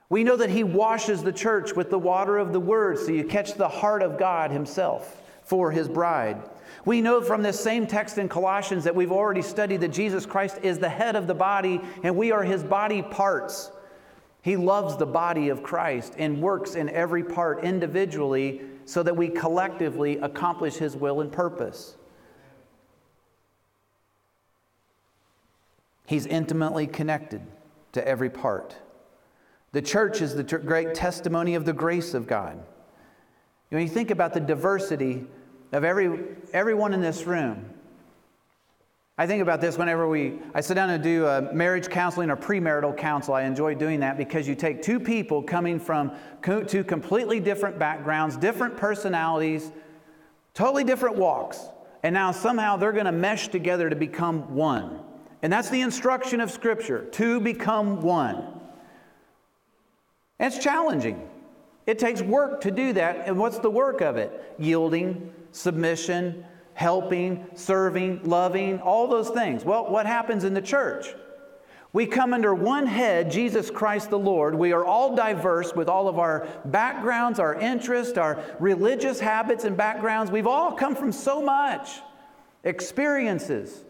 We 0.10 0.24
know 0.24 0.36
that 0.36 0.52
he 0.52 0.64
washes 0.64 1.24
the 1.24 1.34
church 1.34 1.76
with 1.76 1.90
the 1.90 1.98
water 1.98 2.38
of 2.38 2.54
the 2.54 2.60
word, 2.60 3.00
so 3.00 3.12
you 3.12 3.24
catch 3.24 3.56
the 3.56 3.68
heart 3.68 4.04
of 4.04 4.20
God 4.20 4.52
himself 4.52 5.24
for 5.44 5.72
his 5.72 5.88
bride. 5.88 6.44
We 6.86 7.02
know 7.02 7.20
from 7.22 7.42
this 7.42 7.60
same 7.60 7.88
text 7.88 8.20
in 8.20 8.30
Colossians 8.30 8.84
that 8.84 8.96
we've 8.96 9.12
already 9.12 9.42
studied 9.42 9.82
that 9.82 9.90
Jesus 9.90 10.26
Christ 10.26 10.60
is 10.62 10.78
the 10.78 10.90
head 10.90 11.16
of 11.16 11.26
the 11.26 11.34
body 11.34 11.82
and 12.04 12.16
we 12.16 12.32
are 12.32 12.44
his 12.44 12.64
body 12.64 13.02
parts. 13.02 13.72
He 14.44 14.56
loves 14.56 14.96
the 14.96 15.08
body 15.08 15.50
of 15.50 15.64
Christ 15.64 16.14
and 16.20 16.40
works 16.40 16.76
in 16.76 16.88
every 16.90 17.24
part 17.24 17.64
individually 17.64 18.62
so 18.86 19.02
that 19.02 19.18
we 19.18 19.28
collectively 19.28 20.20
accomplish 20.20 20.76
His 20.76 20.96
will 20.96 21.22
and 21.22 21.32
purpose. 21.32 21.96
He's 26.06 26.28
intimately 26.28 26.86
connected 26.86 27.42
to 27.94 28.08
every 28.08 28.30
part. 28.30 28.76
The 29.72 29.82
church 29.82 30.22
is 30.22 30.36
the 30.36 30.44
great 30.44 30.94
testimony 30.94 31.56
of 31.56 31.66
the 31.66 31.74
grace 31.74 32.14
of 32.14 32.28
God. 32.28 32.64
When 33.70 33.82
you 33.82 33.90
think 33.90 34.12
about 34.12 34.36
the 34.36 34.40
diversity 34.40 35.26
of 35.72 35.84
every, 35.84 36.20
everyone 36.54 36.94
in 36.94 37.02
this 37.02 37.26
room, 37.26 37.66
I 39.18 39.28
think 39.28 39.42
about 39.42 39.62
this 39.62 39.78
whenever 39.78 40.10
we, 40.10 40.40
I 40.54 40.60
sit 40.60 40.74
down 40.74 40.90
and 40.90 41.02
do 41.02 41.26
a 41.26 41.54
marriage 41.54 41.88
counseling 41.88 42.30
or 42.30 42.36
premarital 42.36 42.98
counsel. 42.98 43.34
I 43.34 43.44
enjoy 43.44 43.74
doing 43.76 44.02
that 44.02 44.18
because 44.18 44.46
you 44.46 44.56
take 44.56 44.82
two 44.82 45.00
people 45.00 45.42
coming 45.42 45.80
from 45.80 46.12
two 46.68 46.84
completely 46.84 47.40
different 47.40 47.80
backgrounds, 47.80 48.36
different 48.36 48.76
personalities, 48.76 49.72
totally 50.54 50.84
different 50.84 51.16
walks, 51.16 51.62
and 52.04 52.14
now 52.14 52.32
somehow 52.32 52.76
they're 52.76 52.92
going 52.92 53.06
to 53.06 53.14
mesh 53.14 53.48
together 53.48 53.90
to 53.90 53.96
become 53.96 54.54
one. 54.54 55.00
And 55.42 55.52
that's 55.52 55.70
the 55.70 55.82
instruction 55.82 56.42
of 56.42 56.52
Scripture 56.52 57.06
to 57.14 57.40
become 57.40 58.02
one. 58.02 58.60
And 60.40 60.54
it's 60.54 60.62
challenging. 60.62 61.30
It 61.86 62.00
takes 62.00 62.22
work 62.22 62.62
to 62.62 62.72
do 62.72 62.94
that. 62.94 63.28
And 63.28 63.38
what's 63.38 63.60
the 63.60 63.70
work 63.70 64.02
of 64.02 64.18
it? 64.18 64.56
Yielding, 64.58 65.32
submission, 65.56 66.46
helping, 66.74 67.46
serving, 67.56 68.22
loving, 68.24 68.80
all 68.82 69.08
those 69.08 69.30
things. 69.30 69.64
Well, 69.64 69.90
what 69.90 70.06
happens 70.06 70.44
in 70.44 70.54
the 70.54 70.62
church? 70.62 71.08
We 71.94 72.06
come 72.06 72.34
under 72.34 72.54
one 72.54 72.86
head, 72.86 73.32
Jesus 73.32 73.72
Christ 73.72 74.10
the 74.10 74.20
Lord. 74.20 74.54
We 74.54 74.74
are 74.74 74.84
all 74.84 75.16
diverse 75.16 75.74
with 75.74 75.88
all 75.88 76.10
of 76.10 76.20
our 76.20 76.46
backgrounds, 76.66 77.40
our 77.40 77.56
interests, 77.56 78.18
our 78.18 78.44
religious 78.60 79.22
habits 79.22 79.64
and 79.64 79.78
backgrounds. 79.78 80.30
We've 80.30 80.46
all 80.46 80.74
come 80.74 80.94
from 80.94 81.14
so 81.14 81.42
much 81.42 82.02
experiences. 82.66 83.86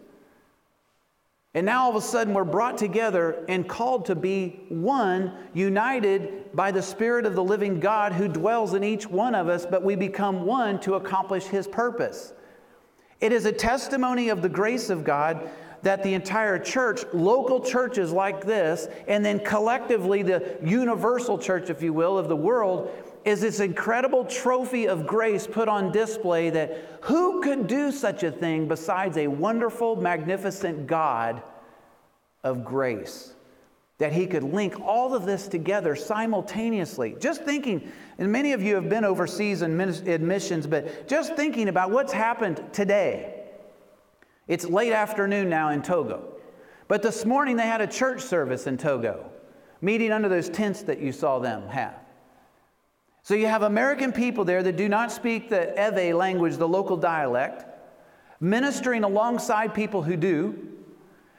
And 1.56 1.64
now 1.64 1.84
all 1.84 1.90
of 1.90 1.96
a 1.96 2.02
sudden 2.02 2.34
we're 2.34 2.44
brought 2.44 2.76
together 2.76 3.42
and 3.48 3.66
called 3.66 4.04
to 4.06 4.14
be 4.14 4.60
one, 4.68 5.32
united 5.54 6.54
by 6.54 6.70
the 6.70 6.82
Spirit 6.82 7.24
of 7.24 7.34
the 7.34 7.42
living 7.42 7.80
God 7.80 8.12
who 8.12 8.28
dwells 8.28 8.74
in 8.74 8.84
each 8.84 9.06
one 9.06 9.34
of 9.34 9.48
us, 9.48 9.64
but 9.64 9.82
we 9.82 9.96
become 9.96 10.44
one 10.44 10.78
to 10.80 10.96
accomplish 10.96 11.44
His 11.44 11.66
purpose. 11.66 12.34
It 13.22 13.32
is 13.32 13.46
a 13.46 13.52
testimony 13.52 14.28
of 14.28 14.42
the 14.42 14.50
grace 14.50 14.90
of 14.90 15.02
God 15.02 15.48
that 15.80 16.02
the 16.02 16.12
entire 16.12 16.58
church, 16.58 17.04
local 17.14 17.60
churches 17.60 18.12
like 18.12 18.44
this, 18.44 18.86
and 19.08 19.24
then 19.24 19.38
collectively 19.38 20.22
the 20.22 20.58
universal 20.62 21.38
church, 21.38 21.70
if 21.70 21.80
you 21.80 21.94
will, 21.94 22.18
of 22.18 22.28
the 22.28 22.36
world, 22.36 22.90
is 23.26 23.40
this 23.40 23.58
incredible 23.58 24.24
trophy 24.24 24.86
of 24.86 25.04
grace 25.04 25.48
put 25.48 25.68
on 25.68 25.90
display 25.90 26.48
that 26.48 27.00
who 27.02 27.42
could 27.42 27.66
do 27.66 27.90
such 27.90 28.22
a 28.22 28.30
thing 28.30 28.68
besides 28.68 29.16
a 29.16 29.26
wonderful, 29.26 29.96
magnificent 29.96 30.86
God 30.86 31.42
of 32.44 32.64
grace? 32.64 33.34
That 33.98 34.12
he 34.12 34.28
could 34.28 34.44
link 34.44 34.78
all 34.78 35.12
of 35.12 35.26
this 35.26 35.48
together 35.48 35.96
simultaneously. 35.96 37.16
Just 37.18 37.42
thinking, 37.42 37.90
and 38.18 38.30
many 38.30 38.52
of 38.52 38.62
you 38.62 38.76
have 38.76 38.88
been 38.88 39.04
overseas 39.04 39.62
in 39.62 39.76
missions, 39.76 40.68
but 40.68 41.08
just 41.08 41.34
thinking 41.34 41.68
about 41.68 41.90
what's 41.90 42.12
happened 42.12 42.62
today. 42.72 43.42
It's 44.46 44.66
late 44.66 44.92
afternoon 44.92 45.48
now 45.48 45.70
in 45.70 45.82
Togo. 45.82 46.34
But 46.86 47.02
this 47.02 47.24
morning 47.24 47.56
they 47.56 47.66
had 47.66 47.80
a 47.80 47.88
church 47.88 48.20
service 48.20 48.68
in 48.68 48.76
Togo, 48.78 49.28
meeting 49.80 50.12
under 50.12 50.28
those 50.28 50.48
tents 50.48 50.82
that 50.82 51.00
you 51.00 51.10
saw 51.10 51.40
them 51.40 51.66
have. 51.66 52.05
So 53.26 53.34
you 53.34 53.48
have 53.48 53.62
American 53.62 54.12
people 54.12 54.44
there 54.44 54.62
that 54.62 54.76
do 54.76 54.88
not 54.88 55.10
speak 55.10 55.48
the 55.48 55.74
Ewe 55.76 56.16
language, 56.16 56.58
the 56.58 56.68
local 56.68 56.96
dialect, 56.96 57.64
ministering 58.38 59.02
alongside 59.02 59.74
people 59.74 60.00
who 60.00 60.16
do. 60.16 60.56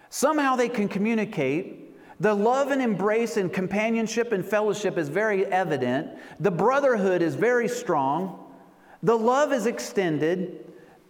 Somehow 0.10 0.58
they 0.58 0.68
can 0.68 0.90
communicate 0.90 1.98
the 2.20 2.34
love 2.34 2.72
and 2.72 2.82
embrace 2.82 3.38
and 3.38 3.54
companionship 3.54 4.34
and 4.34 4.46
fellowship 4.46 4.98
is 4.98 5.08
very 5.08 5.46
evident. 5.46 6.10
The 6.42 6.52
brotherhood 6.52 7.22
is 7.22 7.36
very 7.36 7.70
strong. 7.70 8.54
The 9.02 9.18
love 9.18 9.54
is 9.54 9.66
extended. 9.66 10.66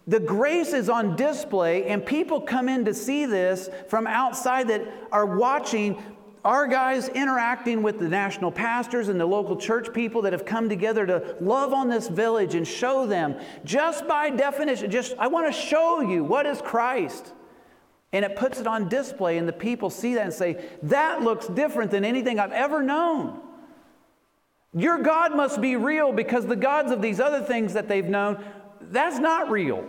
The 0.06 0.20
grace 0.20 0.72
is 0.72 0.88
on 0.88 1.16
display, 1.16 1.86
and 1.86 2.06
people 2.06 2.40
come 2.40 2.68
in 2.68 2.84
to 2.84 2.94
see 2.94 3.26
this 3.26 3.68
from 3.88 4.06
outside 4.06 4.68
that 4.68 4.86
are 5.10 5.26
watching 5.26 6.00
our 6.48 6.66
guys 6.66 7.10
interacting 7.10 7.82
with 7.82 7.98
the 7.98 8.08
national 8.08 8.50
pastors 8.50 9.10
and 9.10 9.20
the 9.20 9.26
local 9.26 9.54
church 9.54 9.92
people 9.92 10.22
that 10.22 10.32
have 10.32 10.46
come 10.46 10.66
together 10.66 11.04
to 11.04 11.36
love 11.42 11.74
on 11.74 11.90
this 11.90 12.08
village 12.08 12.54
and 12.54 12.66
show 12.66 13.06
them, 13.06 13.36
just 13.66 14.08
by 14.08 14.30
definition, 14.30 14.90
just 14.90 15.14
I 15.18 15.26
want 15.26 15.46
to 15.46 15.52
show 15.52 16.00
you 16.00 16.24
what 16.24 16.46
is 16.46 16.62
Christ. 16.62 17.34
And 18.14 18.24
it 18.24 18.34
puts 18.34 18.58
it 18.58 18.66
on 18.66 18.88
display, 18.88 19.36
and 19.36 19.46
the 19.46 19.52
people 19.52 19.90
see 19.90 20.14
that 20.14 20.24
and 20.24 20.32
say, 20.32 20.64
That 20.84 21.20
looks 21.20 21.48
different 21.48 21.90
than 21.90 22.02
anything 22.02 22.40
I've 22.40 22.52
ever 22.52 22.82
known. 22.82 23.42
Your 24.72 24.96
God 25.02 25.36
must 25.36 25.60
be 25.60 25.76
real 25.76 26.12
because 26.12 26.46
the 26.46 26.56
gods 26.56 26.90
of 26.90 27.02
these 27.02 27.20
other 27.20 27.42
things 27.42 27.74
that 27.74 27.88
they've 27.88 28.08
known, 28.08 28.42
that's 28.80 29.18
not 29.18 29.50
real. 29.50 29.86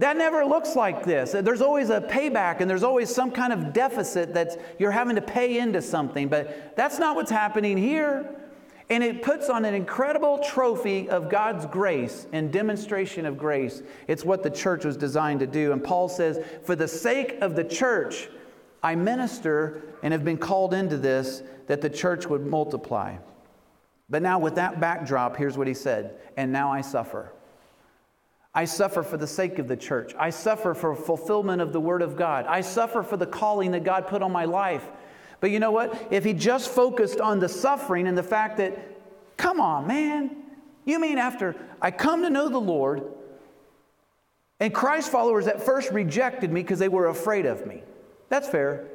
That 0.00 0.16
never 0.16 0.46
looks 0.46 0.76
like 0.76 1.04
this. 1.04 1.32
There's 1.32 1.60
always 1.60 1.90
a 1.90 2.00
payback 2.00 2.60
and 2.60 2.70
there's 2.70 2.82
always 2.82 3.14
some 3.14 3.30
kind 3.30 3.52
of 3.52 3.74
deficit 3.74 4.32
that 4.32 4.58
you're 4.78 4.90
having 4.90 5.14
to 5.16 5.20
pay 5.20 5.58
into 5.58 5.82
something, 5.82 6.28
but 6.28 6.74
that's 6.74 6.98
not 6.98 7.16
what's 7.16 7.30
happening 7.30 7.76
here. 7.76 8.34
And 8.88 9.04
it 9.04 9.22
puts 9.22 9.50
on 9.50 9.66
an 9.66 9.74
incredible 9.74 10.38
trophy 10.38 11.10
of 11.10 11.28
God's 11.28 11.66
grace 11.66 12.26
and 12.32 12.50
demonstration 12.50 13.26
of 13.26 13.36
grace. 13.36 13.82
It's 14.08 14.24
what 14.24 14.42
the 14.42 14.48
church 14.48 14.86
was 14.86 14.96
designed 14.96 15.40
to 15.40 15.46
do. 15.46 15.72
And 15.72 15.84
Paul 15.84 16.08
says, 16.08 16.42
For 16.64 16.74
the 16.74 16.88
sake 16.88 17.36
of 17.42 17.54
the 17.54 17.64
church, 17.64 18.30
I 18.82 18.94
minister 18.94 19.82
and 20.02 20.14
have 20.14 20.24
been 20.24 20.38
called 20.38 20.72
into 20.72 20.96
this 20.96 21.42
that 21.66 21.82
the 21.82 21.90
church 21.90 22.26
would 22.26 22.46
multiply. 22.46 23.18
But 24.08 24.22
now, 24.22 24.38
with 24.38 24.54
that 24.54 24.80
backdrop, 24.80 25.36
here's 25.36 25.58
what 25.58 25.66
he 25.66 25.74
said 25.74 26.18
And 26.38 26.50
now 26.50 26.72
I 26.72 26.80
suffer. 26.80 27.34
I 28.54 28.64
suffer 28.64 29.02
for 29.02 29.16
the 29.16 29.26
sake 29.26 29.58
of 29.58 29.68
the 29.68 29.76
church. 29.76 30.14
I 30.18 30.30
suffer 30.30 30.74
for 30.74 30.94
fulfillment 30.96 31.62
of 31.62 31.72
the 31.72 31.80
word 31.80 32.02
of 32.02 32.16
God. 32.16 32.46
I 32.46 32.62
suffer 32.62 33.02
for 33.02 33.16
the 33.16 33.26
calling 33.26 33.70
that 33.72 33.84
God 33.84 34.08
put 34.08 34.22
on 34.22 34.32
my 34.32 34.44
life. 34.44 34.84
But 35.40 35.50
you 35.50 35.60
know 35.60 35.70
what? 35.70 36.08
If 36.10 36.24
he 36.24 36.32
just 36.32 36.68
focused 36.68 37.20
on 37.20 37.38
the 37.38 37.48
suffering 37.48 38.08
and 38.08 38.18
the 38.18 38.22
fact 38.22 38.56
that, 38.58 38.76
come 39.36 39.60
on, 39.60 39.86
man, 39.86 40.36
you 40.84 40.98
mean 40.98 41.18
after 41.18 41.54
I 41.80 41.90
come 41.92 42.22
to 42.22 42.30
know 42.30 42.48
the 42.48 42.58
Lord, 42.58 43.04
and 44.58 44.74
Christ 44.74 45.10
followers 45.10 45.46
at 45.46 45.62
first 45.62 45.90
rejected 45.92 46.52
me 46.52 46.62
because 46.62 46.78
they 46.78 46.88
were 46.88 47.06
afraid 47.06 47.46
of 47.46 47.66
me. 47.66 47.82
That's 48.28 48.48
fair. 48.48 48.86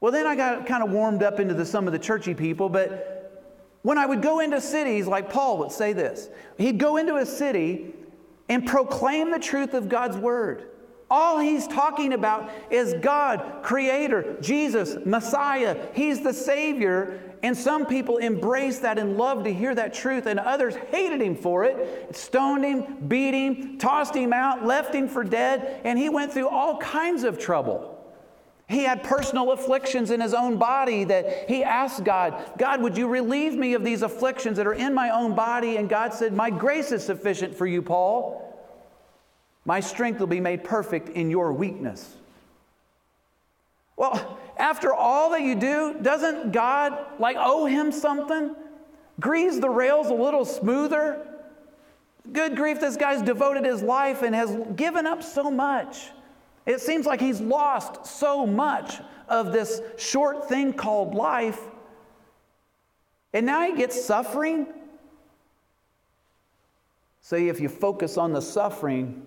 Well, 0.00 0.12
then 0.12 0.26
I 0.26 0.34
got 0.34 0.66
kind 0.66 0.82
of 0.82 0.90
warmed 0.90 1.22
up 1.22 1.40
into 1.40 1.54
the, 1.54 1.64
some 1.64 1.86
of 1.86 1.92
the 1.92 1.98
churchy 1.98 2.34
people, 2.34 2.68
but 2.68 3.16
when 3.82 3.96
I 3.96 4.04
would 4.04 4.20
go 4.20 4.40
into 4.40 4.60
cities, 4.60 5.06
like 5.06 5.30
Paul 5.30 5.58
would 5.58 5.72
say 5.72 5.92
this, 5.92 6.28
he'd 6.58 6.78
go 6.78 6.96
into 6.98 7.16
a 7.16 7.24
city 7.24 7.94
and 8.50 8.66
proclaim 8.66 9.30
the 9.30 9.38
truth 9.38 9.72
of 9.72 9.88
God's 9.88 10.18
word. 10.18 10.66
All 11.10 11.38
he's 11.38 11.66
talking 11.66 12.12
about 12.12 12.50
is 12.70 12.94
God, 13.00 13.62
Creator, 13.62 14.36
Jesus, 14.40 14.96
Messiah. 15.04 15.88
He's 15.94 16.20
the 16.20 16.34
Savior. 16.34 17.20
And 17.42 17.56
some 17.56 17.86
people 17.86 18.18
embraced 18.18 18.82
that 18.82 18.98
and 18.98 19.16
loved 19.16 19.44
to 19.44 19.52
hear 19.52 19.74
that 19.74 19.94
truth, 19.94 20.26
and 20.26 20.38
others 20.38 20.74
hated 20.90 21.22
him 21.22 21.34
for 21.34 21.64
it, 21.64 22.14
stoned 22.14 22.64
him, 22.64 23.08
beat 23.08 23.32
him, 23.32 23.78
tossed 23.78 24.14
him 24.14 24.34
out, 24.34 24.66
left 24.66 24.94
him 24.94 25.08
for 25.08 25.24
dead, 25.24 25.80
and 25.84 25.98
he 25.98 26.10
went 26.10 26.34
through 26.34 26.48
all 26.48 26.76
kinds 26.76 27.24
of 27.24 27.38
trouble. 27.38 27.89
He 28.70 28.84
had 28.84 29.02
personal 29.02 29.50
afflictions 29.50 30.12
in 30.12 30.20
his 30.20 30.32
own 30.32 30.56
body 30.56 31.02
that 31.04 31.48
he 31.48 31.64
asked 31.64 32.04
God, 32.04 32.52
God, 32.56 32.80
would 32.80 32.96
you 32.96 33.08
relieve 33.08 33.54
me 33.54 33.74
of 33.74 33.82
these 33.82 34.02
afflictions 34.02 34.56
that 34.58 34.66
are 34.66 34.74
in 34.74 34.94
my 34.94 35.10
own 35.10 35.34
body? 35.34 35.76
And 35.76 35.88
God 35.88 36.14
said, 36.14 36.32
My 36.32 36.50
grace 36.50 36.92
is 36.92 37.04
sufficient 37.04 37.56
for 37.56 37.66
you, 37.66 37.82
Paul. 37.82 38.46
My 39.64 39.80
strength 39.80 40.20
will 40.20 40.28
be 40.28 40.38
made 40.38 40.62
perfect 40.62 41.08
in 41.08 41.30
your 41.30 41.52
weakness. 41.52 42.14
Well, 43.96 44.38
after 44.56 44.94
all 44.94 45.30
that 45.30 45.42
you 45.42 45.56
do, 45.56 45.96
doesn't 46.00 46.52
God 46.52 46.96
like 47.18 47.36
owe 47.40 47.66
him 47.66 47.90
something? 47.90 48.54
Grease 49.18 49.58
the 49.58 49.68
rails 49.68 50.06
a 50.06 50.14
little 50.14 50.44
smoother? 50.44 51.26
Good 52.32 52.54
grief, 52.54 52.80
this 52.80 52.96
guy's 52.96 53.20
devoted 53.20 53.64
his 53.64 53.82
life 53.82 54.22
and 54.22 54.32
has 54.32 54.56
given 54.76 55.06
up 55.06 55.24
so 55.24 55.50
much. 55.50 56.10
It 56.70 56.80
seems 56.80 57.04
like 57.04 57.20
he's 57.20 57.40
lost 57.40 58.06
so 58.06 58.46
much 58.46 59.00
of 59.28 59.52
this 59.52 59.82
short 59.98 60.48
thing 60.48 60.72
called 60.72 61.16
life. 61.16 61.58
And 63.32 63.44
now 63.44 63.66
he 63.66 63.76
gets 63.76 64.04
suffering. 64.04 64.68
See, 67.22 67.48
if 67.48 67.58
you 67.58 67.68
focus 67.68 68.16
on 68.16 68.32
the 68.32 68.40
suffering, 68.40 69.26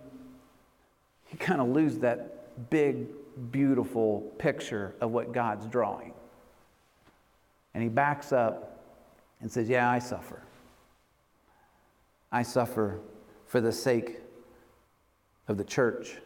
you 1.31 1.37
kind 1.37 1.59
of 1.59 1.67
lose 1.67 1.97
that 1.97 2.69
big, 2.69 3.07
beautiful 3.51 4.21
picture 4.37 4.95
of 5.01 5.11
what 5.11 5.33
God's 5.33 5.65
drawing. 5.67 6.13
And 7.73 7.83
he 7.83 7.89
backs 7.89 8.31
up 8.31 8.85
and 9.41 9.51
says, 9.51 9.67
Yeah, 9.67 9.89
I 9.89 9.99
suffer. 9.99 10.41
I 12.31 12.43
suffer 12.43 13.01
for 13.47 13.59
the 13.59 13.73
sake 13.73 14.21
of 15.49 15.57
the 15.57 15.65
church 15.65 16.19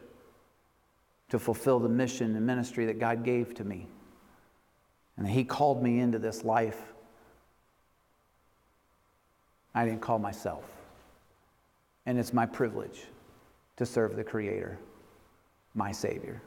to 1.30 1.40
fulfill 1.40 1.80
the 1.80 1.90
mission 1.90 2.36
and 2.36 2.46
ministry 2.46 2.86
that 2.86 3.00
God 3.00 3.24
gave 3.24 3.54
to 3.56 3.64
me. 3.64 3.88
And 5.18 5.28
He 5.28 5.44
called 5.44 5.82
me 5.82 6.00
into 6.00 6.20
this 6.20 6.44
life. 6.44 6.94
I 9.76 9.86
didn't 9.86 10.02
call 10.02 10.20
myself. 10.20 10.64
And 12.06 12.18
it's 12.18 12.34
my 12.34 12.46
privilege 12.46 13.04
to 13.76 13.86
serve 13.86 14.16
the 14.16 14.24
Creator, 14.24 14.80
my 15.76 15.92
Savior. 15.92 16.42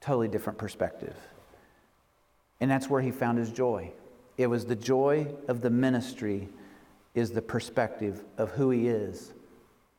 Totally 0.00 0.28
different 0.28 0.58
perspective. 0.58 1.16
And 2.60 2.70
that's 2.70 2.88
where 2.88 3.00
he 3.00 3.10
found 3.10 3.38
his 3.38 3.50
joy. 3.50 3.92
It 4.36 4.46
was 4.46 4.64
the 4.64 4.76
joy 4.76 5.28
of 5.48 5.60
the 5.60 5.70
ministry, 5.70 6.48
is 7.14 7.30
the 7.30 7.42
perspective 7.42 8.24
of 8.36 8.50
who 8.50 8.70
he 8.70 8.88
is 8.88 9.32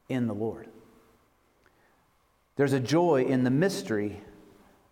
in 0.10 0.28
the 0.28 0.34
Lord. 0.34 0.68
There's 2.56 2.74
a 2.74 2.80
joy 2.80 3.24
in 3.24 3.44
the 3.44 3.50
mystery 3.50 4.22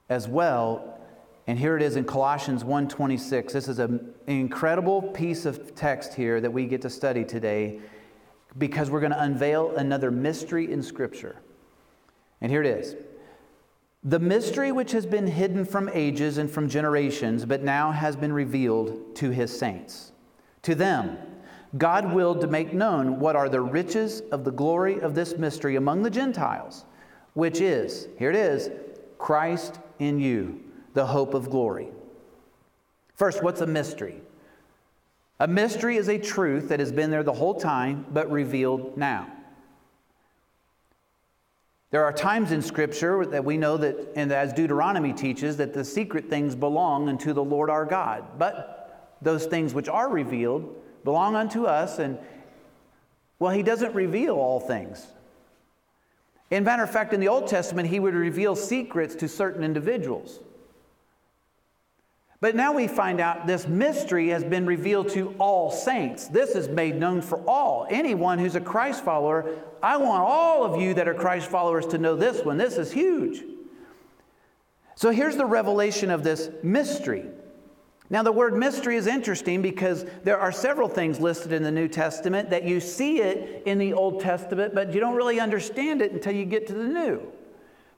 as 0.10 0.28
well. 0.28 1.00
And 1.48 1.58
here 1.58 1.76
it 1.76 1.82
is 1.82 1.96
in 1.96 2.06
Colossians 2.06 2.64
1:26. 2.64 3.54
This 3.54 3.68
is 3.68 3.80
an 3.80 4.14
incredible 4.28 5.02
piece 5.02 5.46
of 5.46 5.76
text 5.76 6.14
here 6.14 6.40
that 6.42 6.52
we 6.52 6.66
get 6.66 6.82
to 6.82 6.90
study 6.90 7.24
today 7.24 7.80
because 8.58 8.90
we're 8.90 9.00
going 9.00 9.12
to 9.12 9.22
unveil 9.22 9.76
another 9.76 10.12
mystery 10.12 10.72
in 10.72 10.84
scripture. 10.84 11.38
And 12.40 12.52
here 12.52 12.62
it 12.62 12.68
is. 12.68 12.96
The 14.04 14.20
mystery 14.20 14.72
which 14.72 14.92
has 14.92 15.06
been 15.06 15.28
hidden 15.28 15.64
from 15.64 15.90
ages 15.94 16.38
and 16.38 16.52
from 16.52 16.68
generations, 16.68 17.46
but 17.46 17.64
now 17.64 17.92
has 17.92 18.18
been 18.18 18.34
revealed 18.34 19.16
to 19.16 19.30
his 19.30 19.58
saints. 19.58 20.12
To 20.64 20.76
them, 20.76 21.18
God 21.78 22.14
willed 22.14 22.42
to 22.42 22.48
make 22.48 22.74
known 22.74 23.20
what 23.20 23.38
are 23.38 23.48
the 23.48 23.62
riches 23.62 24.22
of 24.32 24.44
the 24.44 24.52
glory 24.52 25.00
of 25.00 25.16
this 25.16 25.38
mystery 25.38 25.78
among 25.78 26.04
the 26.04 26.10
Gentiles 26.10 26.86
which 27.34 27.62
is, 27.62 28.08
here 28.18 28.30
it 28.30 28.36
is, 28.36 28.70
Christ 29.18 29.80
in 30.00 30.20
you, 30.20 30.60
the 30.94 31.06
hope 31.06 31.34
of 31.34 31.50
glory. 31.50 31.90
First, 33.16 33.44
what's 33.44 33.62
a 33.62 33.68
mystery? 33.68 34.22
A 35.40 35.48
mystery 35.48 35.98
is 35.98 36.10
a 36.10 36.18
truth 36.18 36.70
that 36.70 36.80
has 36.80 36.92
been 36.92 37.12
there 37.12 37.24
the 37.24 37.34
whole 37.34 37.56
time, 37.56 38.06
but 38.12 38.32
revealed 38.32 38.98
now. 38.98 39.28
There 41.92 42.04
are 42.04 42.14
times 42.14 42.52
in 42.52 42.62
Scripture 42.62 43.24
that 43.26 43.46
we 43.46 43.56
know 43.56 43.78
that, 43.78 44.14
and 44.16 44.32
as 44.32 44.52
Deuteronomy 44.52 45.14
teaches, 45.14 45.58
that 45.58 45.74
the 45.74 45.86
secret 45.86 46.28
things 46.28 46.56
belong 46.56 47.08
unto 47.08 47.34
the 47.34 47.44
Lord 47.44 47.70
our 47.70 47.86
God. 47.86 48.40
But 48.40 49.16
those 49.22 49.46
things 49.46 49.74
which 49.74 49.88
are 49.88 50.10
revealed 50.10 50.76
belong 51.04 51.36
unto 51.36 51.66
us, 51.66 52.00
and 52.00 52.18
well, 53.38 53.52
He 53.52 53.62
doesn't 53.62 53.94
reveal 53.94 54.36
all 54.36 54.60
things. 54.60 55.06
In 56.54 56.64
matter 56.64 56.84
of 56.84 56.92
fact, 56.92 57.14
in 57.14 57.20
the 57.20 57.30
Old 57.30 57.48
Testament, 57.48 57.90
he 57.90 58.00
would 58.00 58.14
reveal 58.14 58.56
secrets 58.56 59.16
to 59.16 59.28
certain 59.28 59.64
individuals. 59.64 60.40
But 62.42 62.56
now 62.56 62.74
we 62.74 62.88
find 62.88 63.20
out 63.20 63.48
this 63.48 63.68
mystery 63.68 64.30
has 64.30 64.44
been 64.44 64.68
revealed 64.68 65.10
to 65.10 65.34
all 65.40 65.72
saints. 65.72 66.28
This 66.28 66.52
is 66.52 66.68
made 66.68 66.96
known 66.96 67.24
for 67.24 67.40
all. 67.48 67.88
Anyone 67.90 68.38
who's 68.38 68.54
a 68.54 68.62
Christ 68.62 69.04
follower, 69.04 69.50
I 69.82 69.98
want 69.98 70.22
all 70.22 70.64
of 70.64 70.80
you 70.80 70.94
that 70.94 71.08
are 71.08 71.16
Christ 71.16 71.50
followers 71.50 71.88
to 71.88 71.98
know 71.98 72.16
this 72.16 72.46
one. 72.46 72.58
This 72.58 72.78
is 72.78 72.92
huge. 72.92 73.44
So 74.94 75.10
here's 75.10 75.38
the 75.38 75.48
revelation 75.48 76.12
of 76.12 76.24
this 76.24 76.52
mystery. 76.62 77.26
Now, 78.14 78.22
the 78.22 78.32
word 78.32 78.56
mystery 78.56 78.96
is 78.96 79.08
interesting 79.08 79.64
because 79.64 80.06
there 80.24 80.40
are 80.40 80.52
several 80.52 80.88
things 80.88 81.20
listed 81.20 81.52
in 81.52 81.64
the 81.64 81.72
New 81.72 81.88
Testament 81.88 82.52
that 82.52 82.64
you 82.64 82.80
see 82.80 83.22
it 83.22 83.64
in 83.66 83.80
the 83.80 83.94
Old 83.94 84.22
Testament, 84.22 84.76
but 84.76 84.94
you 84.94 85.00
don't 85.00 85.16
really 85.16 85.40
understand 85.40 86.00
it 86.00 86.12
until 86.12 86.32
you 86.32 86.46
get 86.46 86.68
to 86.68 86.76
the 86.76 86.84
New. 86.84 87.24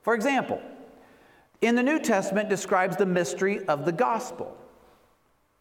For 0.00 0.14
example, 0.14 0.58
in 1.60 1.74
the 1.74 1.82
New 1.82 1.98
Testament 1.98 2.48
describes 2.48 2.96
the 2.96 3.04
mystery 3.04 3.62
of 3.66 3.84
the 3.84 3.92
gospel, 3.92 4.56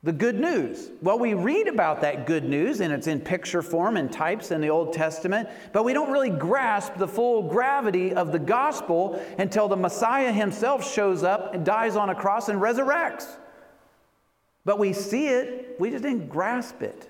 the 0.03 0.13
good 0.13 0.39
news. 0.39 0.89
Well, 1.01 1.19
we 1.19 1.33
read 1.33 1.67
about 1.67 1.99
that 1.99 2.25
good 2.25 2.45
news 2.45 2.79
and 2.79 2.93
it's 2.93 3.07
in 3.07 3.19
picture 3.19 3.61
form 3.61 3.97
and 3.97 4.09
types 4.09 4.51
in 4.51 4.61
the 4.61 4.69
Old 4.69 4.93
Testament, 4.93 5.49
but 5.73 5.83
we 5.83 5.91
don't 5.91 6.13
really 6.13 6.29
grasp 6.29 6.93
the 6.95 7.09
full 7.09 7.49
gravity 7.49 8.13
of 8.13 8.31
the 8.31 8.39
gospel 8.39 9.21
until 9.37 9.67
the 9.67 9.75
Messiah 9.75 10.31
himself 10.31 10.89
shows 10.89 11.23
up 11.23 11.53
and 11.53 11.65
dies 11.65 11.97
on 11.97 12.09
a 12.09 12.15
cross 12.15 12.47
and 12.47 12.61
resurrects. 12.61 13.35
But 14.65 14.79
we 14.79 14.91
see 14.93 15.27
it, 15.27 15.75
we 15.79 15.91
just 15.91 16.03
didn't 16.03 16.27
grasp 16.27 16.81
it. 16.81 17.09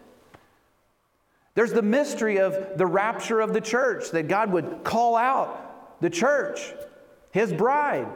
There's 1.56 1.72
the 1.72 1.82
mystery 1.82 2.38
of 2.38 2.78
the 2.78 2.86
rapture 2.86 3.40
of 3.40 3.54
the 3.54 3.62
church, 3.62 4.12
that 4.12 4.28
God 4.28 4.52
would 4.52 4.84
call 4.84 5.16
out 5.16 6.02
the 6.02 6.10
church, 6.10 6.74
his 7.32 7.54
bride. 7.54 8.08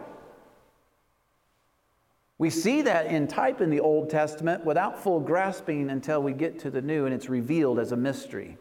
We 2.38 2.49
see 2.49 2.82
that 2.84 3.08
in 3.08 3.28
type 3.28 3.62
in 3.62 3.69
the 3.69 3.80
Old 3.80 4.10
Testament 4.10 4.65
without 4.65 5.02
full 5.02 5.19
grasping 5.21 5.89
until 5.89 6.21
we 6.21 6.34
get 6.34 6.60
to 6.60 6.69
the 6.69 6.82
New 6.82 7.06
and 7.06 7.13
it's 7.13 7.30
revealed 7.30 7.80
as 7.80 7.91
a 7.93 7.97
mystery. 7.97 8.58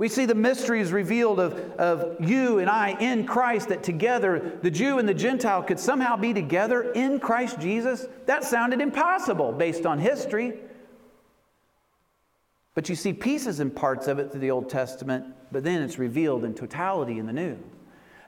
We 0.00 0.08
see 0.08 0.24
the 0.24 0.34
mysteries 0.34 0.92
revealed 0.92 1.38
of, 1.38 1.52
of 1.72 2.26
you 2.26 2.58
and 2.58 2.70
I 2.70 2.96
in 2.98 3.26
Christ, 3.26 3.68
that 3.68 3.82
together 3.82 4.58
the 4.62 4.70
Jew 4.70 4.98
and 4.98 5.06
the 5.06 5.12
Gentile 5.12 5.62
could 5.62 5.78
somehow 5.78 6.16
be 6.16 6.32
together 6.32 6.90
in 6.92 7.20
Christ 7.20 7.60
Jesus. 7.60 8.06
That 8.24 8.42
sounded 8.42 8.80
impossible 8.80 9.52
based 9.52 9.84
on 9.84 9.98
history. 9.98 10.54
But 12.74 12.88
you 12.88 12.94
see 12.94 13.12
pieces 13.12 13.60
and 13.60 13.76
parts 13.76 14.08
of 14.08 14.18
it 14.18 14.32
through 14.32 14.40
the 14.40 14.50
Old 14.50 14.70
Testament, 14.70 15.34
but 15.52 15.64
then 15.64 15.82
it's 15.82 15.98
revealed 15.98 16.44
in 16.44 16.54
totality 16.54 17.18
in 17.18 17.26
the 17.26 17.34
New. 17.34 17.58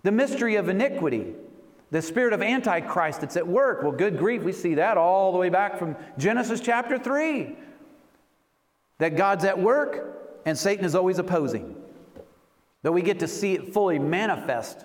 The 0.02 0.12
mystery 0.12 0.56
of 0.56 0.68
iniquity, 0.68 1.32
the 1.90 2.02
spirit 2.02 2.34
of 2.34 2.42
Antichrist 2.42 3.22
that's 3.22 3.38
at 3.38 3.48
work. 3.48 3.82
Well, 3.82 3.92
good 3.92 4.18
grief, 4.18 4.42
we 4.42 4.52
see 4.52 4.74
that 4.74 4.98
all 4.98 5.32
the 5.32 5.38
way 5.38 5.48
back 5.48 5.78
from 5.78 5.96
Genesis 6.18 6.60
chapter 6.60 6.98
3. 6.98 7.56
That 8.98 9.16
God's 9.16 9.46
at 9.46 9.58
work 9.58 10.18
and 10.44 10.56
Satan 10.56 10.84
is 10.84 10.94
always 10.94 11.18
opposing. 11.18 11.76
But 12.82 12.92
we 12.92 13.02
get 13.02 13.20
to 13.20 13.28
see 13.28 13.54
it 13.54 13.72
fully 13.72 13.98
manifest 13.98 14.84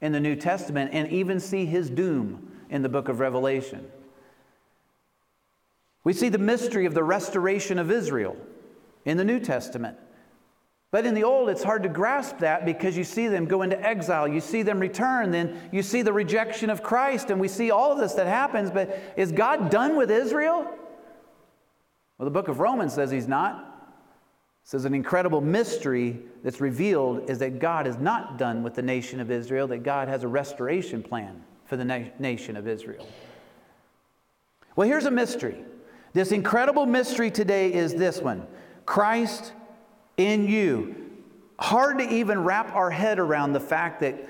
in 0.00 0.12
the 0.12 0.20
New 0.20 0.36
Testament 0.36 0.90
and 0.92 1.10
even 1.10 1.40
see 1.40 1.66
his 1.66 1.90
doom 1.90 2.50
in 2.68 2.82
the 2.82 2.88
book 2.88 3.08
of 3.08 3.20
Revelation. 3.20 3.90
We 6.04 6.12
see 6.12 6.28
the 6.28 6.38
mystery 6.38 6.86
of 6.86 6.94
the 6.94 7.04
restoration 7.04 7.78
of 7.78 7.90
Israel 7.90 8.36
in 9.04 9.16
the 9.16 9.24
New 9.24 9.40
Testament. 9.40 9.98
But 10.90 11.06
in 11.06 11.14
the 11.14 11.22
Old, 11.22 11.48
it's 11.50 11.62
hard 11.62 11.84
to 11.84 11.88
grasp 11.88 12.38
that 12.38 12.64
because 12.64 12.96
you 12.96 13.04
see 13.04 13.28
them 13.28 13.44
go 13.46 13.62
into 13.62 13.80
exile, 13.80 14.26
you 14.26 14.40
see 14.40 14.62
them 14.62 14.80
return, 14.80 15.30
then 15.30 15.56
you 15.70 15.82
see 15.82 16.02
the 16.02 16.12
rejection 16.12 16.68
of 16.68 16.82
Christ, 16.82 17.30
and 17.30 17.40
we 17.40 17.46
see 17.46 17.70
all 17.70 17.92
of 17.92 17.98
this 17.98 18.14
that 18.14 18.26
happens. 18.26 18.70
But 18.70 18.98
is 19.16 19.30
God 19.30 19.70
done 19.70 19.96
with 19.96 20.10
Israel? 20.10 20.66
Well, 22.18 22.24
the 22.24 22.30
book 22.30 22.48
of 22.48 22.58
Romans 22.58 22.94
says 22.94 23.10
he's 23.10 23.28
not. 23.28 23.69
Says 24.70 24.84
an 24.84 24.94
incredible 24.94 25.40
mystery 25.40 26.20
that's 26.44 26.60
revealed 26.60 27.28
is 27.28 27.40
that 27.40 27.58
God 27.58 27.88
is 27.88 27.98
not 27.98 28.38
done 28.38 28.62
with 28.62 28.74
the 28.74 28.82
nation 28.82 29.18
of 29.18 29.28
Israel, 29.28 29.66
that 29.66 29.82
God 29.82 30.06
has 30.06 30.22
a 30.22 30.28
restoration 30.28 31.02
plan 31.02 31.42
for 31.64 31.76
the 31.76 31.84
na- 31.84 32.04
nation 32.20 32.56
of 32.56 32.68
Israel. 32.68 33.04
Well, 34.76 34.86
here's 34.86 35.06
a 35.06 35.10
mystery. 35.10 35.56
This 36.12 36.30
incredible 36.30 36.86
mystery 36.86 37.32
today 37.32 37.72
is 37.72 37.96
this 37.96 38.20
one 38.20 38.46
Christ 38.86 39.54
in 40.16 40.46
you. 40.46 40.94
Hard 41.58 41.98
to 41.98 42.08
even 42.08 42.44
wrap 42.44 42.72
our 42.72 42.92
head 42.92 43.18
around 43.18 43.54
the 43.54 43.58
fact 43.58 43.98
that 44.02 44.24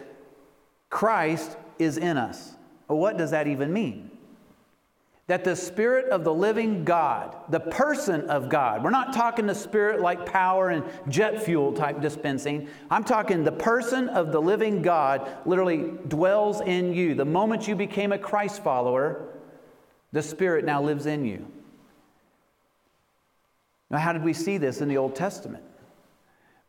Christ 0.88 1.54
is 1.78 1.98
in 1.98 2.16
us. 2.16 2.56
Well, 2.88 2.96
what 2.96 3.18
does 3.18 3.32
that 3.32 3.46
even 3.46 3.74
mean? 3.74 4.09
That 5.30 5.44
the 5.44 5.54
Spirit 5.54 6.06
of 6.10 6.24
the 6.24 6.34
living 6.34 6.82
God, 6.82 7.36
the 7.50 7.60
person 7.60 8.28
of 8.28 8.48
God, 8.48 8.82
we're 8.82 8.90
not 8.90 9.12
talking 9.12 9.46
the 9.46 9.54
Spirit 9.54 10.00
like 10.00 10.26
power 10.26 10.70
and 10.70 10.82
jet 11.08 11.40
fuel 11.40 11.72
type 11.72 12.00
dispensing. 12.00 12.68
I'm 12.90 13.04
talking 13.04 13.44
the 13.44 13.52
person 13.52 14.08
of 14.08 14.32
the 14.32 14.42
living 14.42 14.82
God 14.82 15.30
literally 15.46 15.92
dwells 16.08 16.62
in 16.62 16.92
you. 16.92 17.14
The 17.14 17.24
moment 17.24 17.68
you 17.68 17.76
became 17.76 18.10
a 18.10 18.18
Christ 18.18 18.64
follower, 18.64 19.28
the 20.10 20.20
Spirit 20.20 20.64
now 20.64 20.82
lives 20.82 21.06
in 21.06 21.24
you. 21.24 21.46
Now, 23.88 23.98
how 23.98 24.12
did 24.12 24.24
we 24.24 24.32
see 24.32 24.58
this 24.58 24.80
in 24.80 24.88
the 24.88 24.96
Old 24.96 25.14
Testament? 25.14 25.62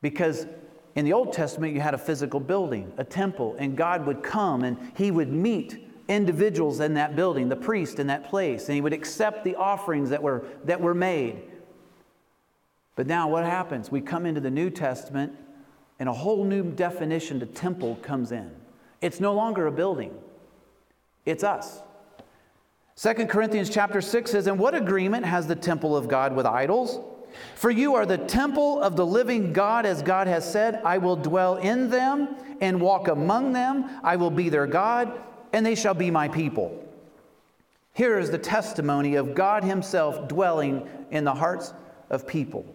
Because 0.04 0.46
in 0.94 1.04
the 1.04 1.14
Old 1.14 1.34
Testament, 1.34 1.74
you 1.74 1.82
had 1.82 1.96
a 1.96 1.98
physical 1.98 2.40
building, 2.40 2.94
a 3.00 3.04
temple, 3.04 3.56
and 3.58 3.76
God 3.76 4.06
would 4.06 4.22
come 4.22 4.64
and 4.64 4.78
He 4.96 5.10
would 5.10 5.34
meet 5.34 5.88
individuals 6.08 6.80
in 6.80 6.96
that 6.96 7.16
building, 7.16 7.50
the 7.50 7.56
priest 7.56 8.00
in 8.00 8.08
that 8.08 8.30
place, 8.30 8.68
and 8.68 8.76
He 8.76 8.82
would 8.82 8.94
accept 8.94 9.44
the 9.44 9.56
offerings 9.56 10.10
that 10.10 10.22
were, 10.22 10.46
that 10.66 10.82
were 10.82 10.94
made. 10.94 11.42
But 12.96 13.08
now, 13.08 13.30
what 13.30 13.46
happens? 13.46 13.92
We 13.92 14.02
come 14.02 14.26
into 14.26 14.42
the 14.42 14.52
New 14.52 14.70
Testament, 14.70 15.34
and 16.00 16.10
a 16.10 16.14
whole 16.14 16.44
new 16.44 16.64
definition 16.64 17.40
to 17.40 17.46
temple 17.46 17.98
comes 18.02 18.32
in. 18.32 18.52
It's 19.02 19.20
no 19.20 19.34
longer 19.34 19.68
a 19.68 19.72
building, 19.72 20.14
it's 21.26 21.44
us. 21.44 21.82
2 22.98 23.26
Corinthians 23.26 23.70
chapter 23.70 24.02
6 24.02 24.30
says, 24.30 24.48
And 24.48 24.60
what 24.60 24.76
agreement 24.76 25.26
has 25.26 25.48
the 25.48 25.56
temple 25.56 25.98
of 25.98 26.08
God 26.08 26.36
with 26.36 26.46
idols? 26.46 27.00
For 27.56 27.72
you 27.72 27.96
are 27.96 28.06
the 28.06 28.18
temple 28.18 28.82
of 28.82 28.96
the 28.96 29.06
living 29.06 29.54
God, 29.54 29.86
as 29.86 30.02
God 30.02 30.28
has 30.28 30.50
said, 30.50 30.82
I 30.84 30.98
will 30.98 31.16
dwell 31.16 31.56
in 31.56 31.90
them 31.90 32.36
and 32.60 32.80
walk 32.82 33.08
among 33.08 33.54
them. 33.54 33.90
I 34.04 34.18
will 34.18 34.30
be 34.30 34.50
their 34.50 34.68
God, 34.68 35.20
and 35.54 35.66
they 35.66 35.76
shall 35.76 35.94
be 35.94 36.12
my 36.12 36.28
people. 36.28 36.88
Here 37.94 38.18
is 38.18 38.32
the 38.32 38.38
testimony 38.38 39.16
of 39.16 39.36
God 39.36 39.64
Himself 39.64 40.28
dwelling 40.28 40.88
in 41.12 41.24
the 41.24 41.34
hearts 41.34 41.74
of 42.10 42.28
people. 42.28 42.66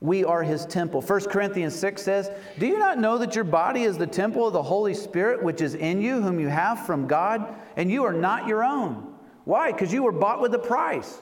We 0.00 0.24
are 0.24 0.42
His 0.42 0.66
temple. 0.66 1.00
1 1.00 1.20
Corinthians 1.24 1.74
6 1.74 2.02
says, 2.02 2.30
Do 2.58 2.66
you 2.66 2.78
not 2.78 2.98
know 2.98 3.18
that 3.18 3.34
your 3.34 3.44
body 3.44 3.82
is 3.82 3.98
the 3.98 4.06
temple 4.06 4.46
of 4.46 4.52
the 4.52 4.62
Holy 4.62 4.94
Spirit 4.94 5.42
which 5.42 5.60
is 5.60 5.74
in 5.74 6.00
you, 6.00 6.22
whom 6.22 6.38
you 6.38 6.48
have 6.48 6.86
from 6.86 7.06
God, 7.06 7.54
and 7.76 7.90
you 7.90 8.04
are 8.04 8.12
not 8.12 8.46
your 8.46 8.64
own? 8.64 9.14
Why? 9.44 9.72
Because 9.72 9.92
you 9.92 10.02
were 10.02 10.12
bought 10.12 10.40
with 10.40 10.54
a 10.54 10.58
price. 10.58 11.18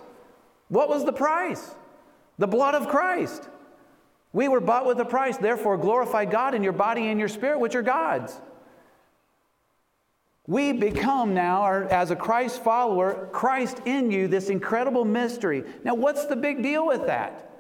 What 0.68 0.88
was 0.88 1.04
the 1.04 1.12
price? 1.12 1.74
The 2.38 2.46
blood 2.46 2.74
of 2.74 2.88
Christ. 2.88 3.48
We 4.32 4.48
were 4.48 4.60
bought 4.60 4.84
with 4.84 4.98
a 5.00 5.04
price, 5.04 5.38
therefore 5.38 5.78
glorify 5.78 6.26
God 6.26 6.54
in 6.54 6.62
your 6.62 6.74
body 6.74 7.08
and 7.08 7.18
your 7.18 7.28
spirit, 7.28 7.60
which 7.60 7.74
are 7.74 7.82
God's. 7.82 8.38
We 10.46 10.72
become 10.72 11.34
now, 11.34 11.64
as 11.88 12.10
a 12.10 12.16
Christ 12.16 12.62
follower, 12.62 13.28
Christ 13.32 13.80
in 13.84 14.10
you, 14.10 14.28
this 14.28 14.48
incredible 14.48 15.04
mystery. 15.04 15.64
Now, 15.82 15.94
what's 15.94 16.26
the 16.26 16.36
big 16.36 16.62
deal 16.62 16.86
with 16.86 17.06
that? 17.06 17.50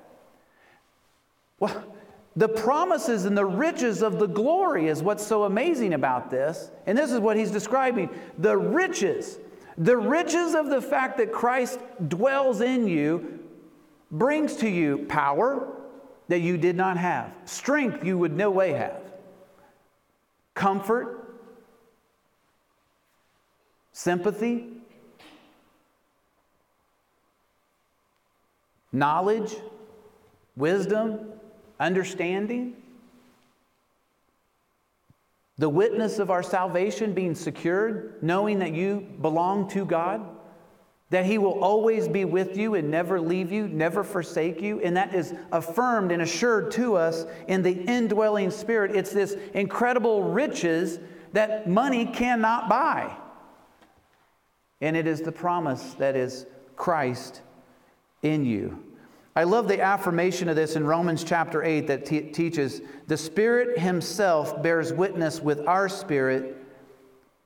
Well, 1.58 1.84
the 2.36 2.48
promises 2.48 3.24
and 3.24 3.36
the 3.36 3.46
riches 3.46 4.02
of 4.02 4.18
the 4.18 4.26
glory 4.26 4.88
is 4.88 5.02
what's 5.02 5.26
so 5.26 5.44
amazing 5.44 5.94
about 5.94 6.30
this. 6.30 6.70
And 6.86 6.96
this 6.96 7.10
is 7.10 7.18
what 7.18 7.36
he's 7.36 7.50
describing 7.50 8.10
the 8.38 8.56
riches. 8.56 9.38
The 9.78 9.96
riches 9.96 10.54
of 10.54 10.68
the 10.68 10.80
fact 10.80 11.16
that 11.16 11.32
Christ 11.32 11.80
dwells 12.08 12.60
in 12.60 12.86
you 12.86 13.40
brings 14.10 14.56
to 14.56 14.68
you 14.68 15.06
power 15.08 15.72
that 16.28 16.40
you 16.40 16.56
did 16.56 16.76
not 16.76 16.96
have, 16.96 17.32
strength 17.44 18.04
you 18.04 18.18
would 18.18 18.36
no 18.36 18.50
way 18.50 18.72
have, 18.72 19.00
comfort, 20.54 21.15
sympathy, 23.96 24.68
knowledge, 28.92 29.56
wisdom, 30.54 31.32
understanding, 31.80 32.76
the 35.56 35.66
witness 35.66 36.18
of 36.18 36.30
our 36.30 36.42
salvation 36.42 37.14
being 37.14 37.34
secured, 37.34 38.22
knowing 38.22 38.58
that 38.58 38.74
you 38.74 39.00
belong 39.22 39.66
to 39.70 39.86
God 39.86 40.28
that 41.08 41.24
He 41.24 41.38
will 41.38 41.64
always 41.64 42.06
be 42.06 42.26
with 42.26 42.54
you 42.54 42.74
and 42.74 42.90
never 42.90 43.18
leave 43.18 43.50
you, 43.50 43.66
never 43.66 44.04
forsake 44.04 44.60
you. 44.60 44.78
And 44.82 44.94
that 44.98 45.14
is 45.14 45.32
affirmed 45.52 46.12
and 46.12 46.20
assured 46.20 46.70
to 46.72 46.96
us 46.96 47.24
in 47.48 47.62
the 47.62 47.72
indwelling 47.72 48.50
Spirit. 48.50 48.94
It's 48.94 49.12
this 49.12 49.38
incredible 49.54 50.24
riches 50.24 50.98
that 51.32 51.66
money 51.66 52.04
cannot 52.04 52.68
buy. 52.68 53.16
And 54.80 54.96
it 54.96 55.06
is 55.06 55.20
the 55.20 55.32
promise 55.32 55.94
that 55.94 56.16
is 56.16 56.46
Christ 56.76 57.40
in 58.22 58.44
you. 58.44 58.82
I 59.34 59.44
love 59.44 59.68
the 59.68 59.80
affirmation 59.80 60.48
of 60.48 60.56
this 60.56 60.76
in 60.76 60.86
Romans 60.86 61.22
chapter 61.22 61.62
8 61.62 61.86
that 61.88 62.06
teaches 62.06 62.80
the 63.06 63.16
Spirit 63.16 63.78
Himself 63.78 64.62
bears 64.62 64.92
witness 64.92 65.40
with 65.40 65.66
our 65.66 65.88
spirit 65.88 66.56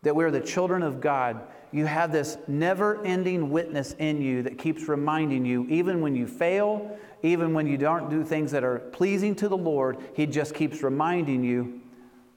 that 0.02 0.14
we're 0.14 0.30
the 0.30 0.40
children 0.40 0.82
of 0.82 1.00
God 1.00 1.40
you 1.72 1.86
have 1.86 2.10
this 2.10 2.36
never 2.48 3.04
ending 3.04 3.50
witness 3.50 3.94
in 3.98 4.20
you 4.20 4.42
that 4.42 4.58
keeps 4.58 4.88
reminding 4.88 5.44
you, 5.44 5.66
even 5.68 6.00
when 6.00 6.16
you 6.16 6.26
fail, 6.26 6.98
even 7.22 7.54
when 7.54 7.66
you 7.66 7.76
don't 7.76 8.10
do 8.10 8.24
things 8.24 8.50
that 8.50 8.64
are 8.64 8.78
pleasing 8.78 9.34
to 9.36 9.48
the 9.48 9.56
Lord, 9.56 9.98
He 10.14 10.26
just 10.26 10.54
keeps 10.54 10.82
reminding 10.82 11.44
you, 11.44 11.80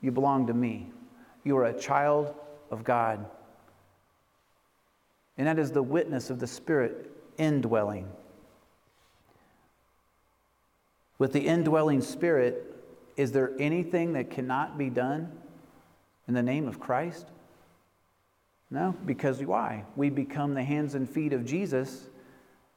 you 0.01 0.11
belong 0.11 0.47
to 0.47 0.53
me. 0.53 0.91
You 1.43 1.57
are 1.57 1.65
a 1.65 1.79
child 1.79 2.35
of 2.69 2.83
God. 2.83 3.25
And 5.37 5.47
that 5.47 5.57
is 5.59 5.71
the 5.71 5.83
witness 5.83 6.29
of 6.29 6.39
the 6.39 6.47
Spirit 6.47 7.11
indwelling. 7.37 8.07
With 11.17 11.33
the 11.33 11.47
indwelling 11.47 12.01
Spirit, 12.01 12.75
is 13.15 13.31
there 13.31 13.51
anything 13.59 14.13
that 14.13 14.29
cannot 14.29 14.77
be 14.77 14.89
done 14.89 15.31
in 16.27 16.33
the 16.33 16.43
name 16.43 16.67
of 16.67 16.79
Christ? 16.79 17.27
No, 18.69 18.95
because 19.05 19.43
why? 19.43 19.83
We 19.95 20.09
become 20.09 20.53
the 20.53 20.63
hands 20.63 20.95
and 20.95 21.09
feet 21.09 21.31
of 21.31 21.45
Jesus, 21.45 22.07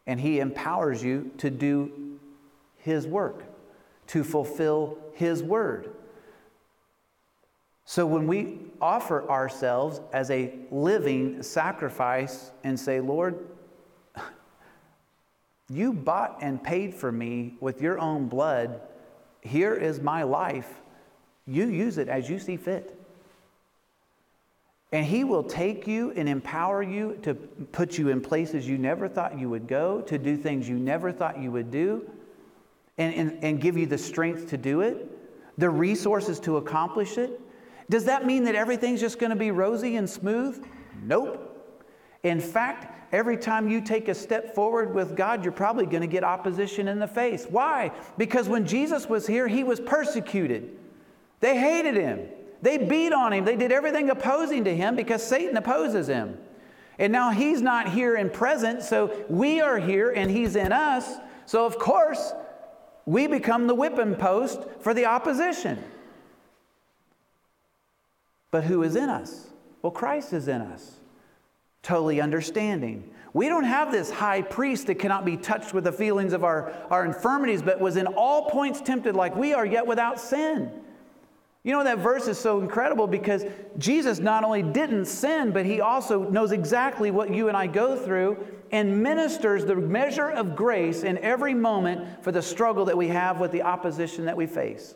and 0.06 0.20
He 0.20 0.40
empowers 0.40 1.02
you 1.02 1.30
to 1.38 1.50
do 1.50 2.18
His 2.76 3.06
work, 3.06 3.44
to 4.08 4.22
fulfill 4.22 4.98
His 5.14 5.42
word. 5.42 5.95
So 7.88 8.04
when 8.04 8.26
we 8.26 8.58
offer 8.80 9.30
ourselves 9.30 10.00
as 10.12 10.30
a 10.32 10.52
living 10.72 11.40
sacrifice 11.42 12.50
and 12.64 12.78
say, 12.78 13.00
Lord, 13.00 13.46
you 15.70 15.92
bought 15.92 16.38
and 16.40 16.62
paid 16.62 16.92
for 16.92 17.12
me 17.12 17.54
with 17.60 17.80
your 17.80 18.00
own 18.00 18.26
blood. 18.26 18.80
Here 19.40 19.72
is 19.72 20.00
my 20.00 20.24
life. 20.24 20.82
You 21.46 21.68
use 21.68 21.96
it 21.96 22.08
as 22.08 22.28
you 22.28 22.40
see 22.40 22.56
fit. 22.56 23.00
And 24.90 25.06
He 25.06 25.22
will 25.22 25.44
take 25.44 25.86
you 25.86 26.10
and 26.10 26.28
empower 26.28 26.82
you 26.82 27.16
to 27.22 27.34
put 27.34 27.98
you 27.98 28.08
in 28.08 28.20
places 28.20 28.68
you 28.68 28.78
never 28.78 29.08
thought 29.08 29.38
you 29.38 29.48
would 29.48 29.68
go, 29.68 30.00
to 30.02 30.18
do 30.18 30.36
things 30.36 30.68
you 30.68 30.76
never 30.76 31.12
thought 31.12 31.40
you 31.40 31.52
would 31.52 31.70
do, 31.70 32.08
and, 32.98 33.14
and, 33.14 33.44
and 33.44 33.60
give 33.60 33.76
you 33.76 33.86
the 33.86 33.98
strength 33.98 34.50
to 34.50 34.56
do 34.56 34.80
it, 34.80 35.08
the 35.56 35.70
resources 35.70 36.40
to 36.40 36.56
accomplish 36.56 37.16
it. 37.16 37.40
Does 37.88 38.04
that 38.04 38.26
mean 38.26 38.44
that 38.44 38.54
everything's 38.54 39.00
just 39.00 39.18
going 39.18 39.30
to 39.30 39.36
be 39.36 39.50
rosy 39.50 39.96
and 39.96 40.08
smooth? 40.08 40.64
Nope. 41.02 41.52
In 42.22 42.40
fact, 42.40 43.14
every 43.14 43.36
time 43.36 43.70
you 43.70 43.80
take 43.80 44.08
a 44.08 44.14
step 44.14 44.54
forward 44.54 44.94
with 44.94 45.16
God, 45.16 45.44
you're 45.44 45.52
probably 45.52 45.86
going 45.86 46.00
to 46.00 46.08
get 46.08 46.24
opposition 46.24 46.88
in 46.88 46.98
the 46.98 47.06
face. 47.06 47.46
Why? 47.48 47.92
Because 48.18 48.48
when 48.48 48.66
Jesus 48.66 49.08
was 49.08 49.26
here, 49.26 49.46
he 49.46 49.62
was 49.62 49.78
persecuted. 49.78 50.76
They 51.40 51.58
hated 51.58 51.94
him. 51.96 52.28
They 52.62 52.78
beat 52.78 53.12
on 53.12 53.32
him. 53.32 53.44
They 53.44 53.56
did 53.56 53.70
everything 53.70 54.10
opposing 54.10 54.64
to 54.64 54.74
him 54.74 54.96
because 54.96 55.22
Satan 55.22 55.56
opposes 55.56 56.08
him. 56.08 56.38
And 56.98 57.12
now 57.12 57.30
he's 57.30 57.60
not 57.60 57.90
here 57.90 58.16
in 58.16 58.30
present, 58.30 58.82
so 58.82 59.24
we 59.28 59.60
are 59.60 59.78
here 59.78 60.10
and 60.10 60.30
he's 60.30 60.56
in 60.56 60.72
us. 60.72 61.18
So, 61.44 61.66
of 61.66 61.78
course, 61.78 62.32
we 63.04 63.26
become 63.26 63.66
the 63.66 63.74
whipping 63.74 64.14
post 64.14 64.60
for 64.80 64.94
the 64.94 65.04
opposition. 65.04 65.82
But 68.56 68.64
who 68.64 68.84
is 68.84 68.96
in 68.96 69.10
us? 69.10 69.48
Well, 69.82 69.90
Christ 69.90 70.32
is 70.32 70.48
in 70.48 70.62
us, 70.62 70.96
totally 71.82 72.22
understanding. 72.22 73.10
We 73.34 73.50
don't 73.50 73.64
have 73.64 73.92
this 73.92 74.10
high 74.10 74.40
priest 74.40 74.86
that 74.86 74.94
cannot 74.94 75.26
be 75.26 75.36
touched 75.36 75.74
with 75.74 75.84
the 75.84 75.92
feelings 75.92 76.32
of 76.32 76.42
our, 76.42 76.72
our 76.88 77.04
infirmities, 77.04 77.60
but 77.60 77.82
was 77.82 77.98
in 77.98 78.06
all 78.06 78.48
points 78.48 78.80
tempted 78.80 79.14
like 79.14 79.36
we 79.36 79.52
are, 79.52 79.66
yet 79.66 79.86
without 79.86 80.18
sin. 80.18 80.70
You 81.64 81.72
know, 81.72 81.84
that 81.84 81.98
verse 81.98 82.28
is 82.28 82.38
so 82.38 82.60
incredible 82.60 83.06
because 83.06 83.44
Jesus 83.76 84.20
not 84.20 84.42
only 84.42 84.62
didn't 84.62 85.04
sin, 85.04 85.50
but 85.50 85.66
he 85.66 85.82
also 85.82 86.22
knows 86.30 86.50
exactly 86.50 87.10
what 87.10 87.28
you 87.28 87.48
and 87.48 87.56
I 87.58 87.66
go 87.66 87.94
through 87.94 88.38
and 88.72 89.02
ministers 89.02 89.66
the 89.66 89.76
measure 89.76 90.30
of 90.30 90.56
grace 90.56 91.02
in 91.02 91.18
every 91.18 91.52
moment 91.52 92.24
for 92.24 92.32
the 92.32 92.40
struggle 92.40 92.86
that 92.86 92.96
we 92.96 93.08
have 93.08 93.38
with 93.38 93.52
the 93.52 93.60
opposition 93.60 94.24
that 94.24 94.36
we 94.38 94.46
face. 94.46 94.94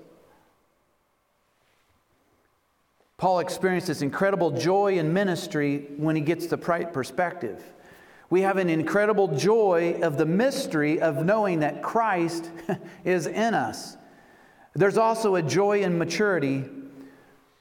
Paul 3.21 3.41
experienced 3.41 3.89
this 3.89 4.01
incredible 4.01 4.51
joy 4.51 4.97
in 4.97 5.13
ministry 5.13 5.89
when 5.99 6.17
he 6.17 6.23
gets 6.23 6.47
the 6.47 6.57
right 6.57 6.91
perspective. 6.91 7.63
We 8.31 8.41
have 8.41 8.57
an 8.57 8.71
incredible 8.71 9.37
joy 9.37 10.01
of 10.03 10.17
the 10.17 10.25
mystery 10.25 11.03
of 11.03 11.23
knowing 11.23 11.61
that 11.61 11.83
Christ 11.83 12.51
is 13.05 13.27
in 13.27 13.53
us. 13.53 13.99
There's 14.73 14.97
also 14.97 15.35
a 15.35 15.43
joy 15.43 15.83
in 15.83 15.99
maturity. 15.99 16.65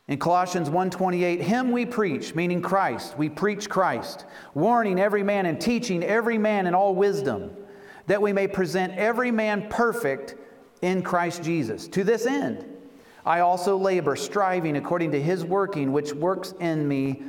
In 0.07 0.18
Colossians 0.18 0.70
1:28, 0.70 1.41
him 1.41 1.74
we 1.74 1.86
preach, 1.86 2.34
meaning 2.34 2.62
Christ. 2.62 3.18
We 3.18 3.28
preach 3.28 3.70
Christ, 3.70 4.26
warning 4.53 4.97
every 4.97 5.24
man 5.24 5.45
and 5.45 5.60
teaching 5.60 6.05
every 6.05 6.38
man 6.38 6.68
in 6.68 6.74
all 6.74 6.95
wisdom, 6.95 7.51
that 8.07 8.22
we 8.22 8.32
may 8.32 8.47
present 8.47 8.93
every 8.93 9.30
man 9.30 9.68
perfect 9.68 10.36
in 10.82 11.03
Christ 11.03 11.43
Jesus. 11.43 11.89
To 11.89 12.05
this 12.05 12.26
end, 12.26 12.66
I 13.26 13.41
also 13.41 13.78
labor, 13.78 14.15
striving 14.15 14.78
according 14.78 15.11
to 15.11 15.22
his 15.22 15.43
working, 15.43 15.91
which 15.91 16.13
works 16.13 16.53
in 16.59 16.88
me 16.88 17.24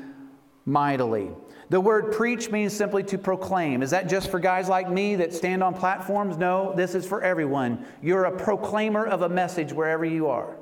mightily. 0.65 1.31
The 1.71 1.81
word 1.81 2.13
preach 2.13 2.51
means 2.51 2.73
simply 2.73 3.03
to 3.05 3.19
proclaim. 3.19 3.83
Is 3.83 3.91
that 3.91 4.09
just 4.09 4.31
for 4.31 4.41
guys 4.41 4.69
like 4.69 4.91
me 4.91 5.17
that 5.17 5.33
stand 5.33 5.63
on 5.63 5.75
platforms? 5.75 6.37
No, 6.37 6.73
this 6.75 6.95
is 6.95 7.07
for 7.07 7.23
everyone. 7.23 7.85
You're 8.03 8.25
a 8.25 8.37
proclaimer 8.37 9.07
of 9.07 9.23
a 9.23 9.29
message 9.29 9.73
wherever 9.73 10.05
you 10.05 10.29
are. 10.29 10.57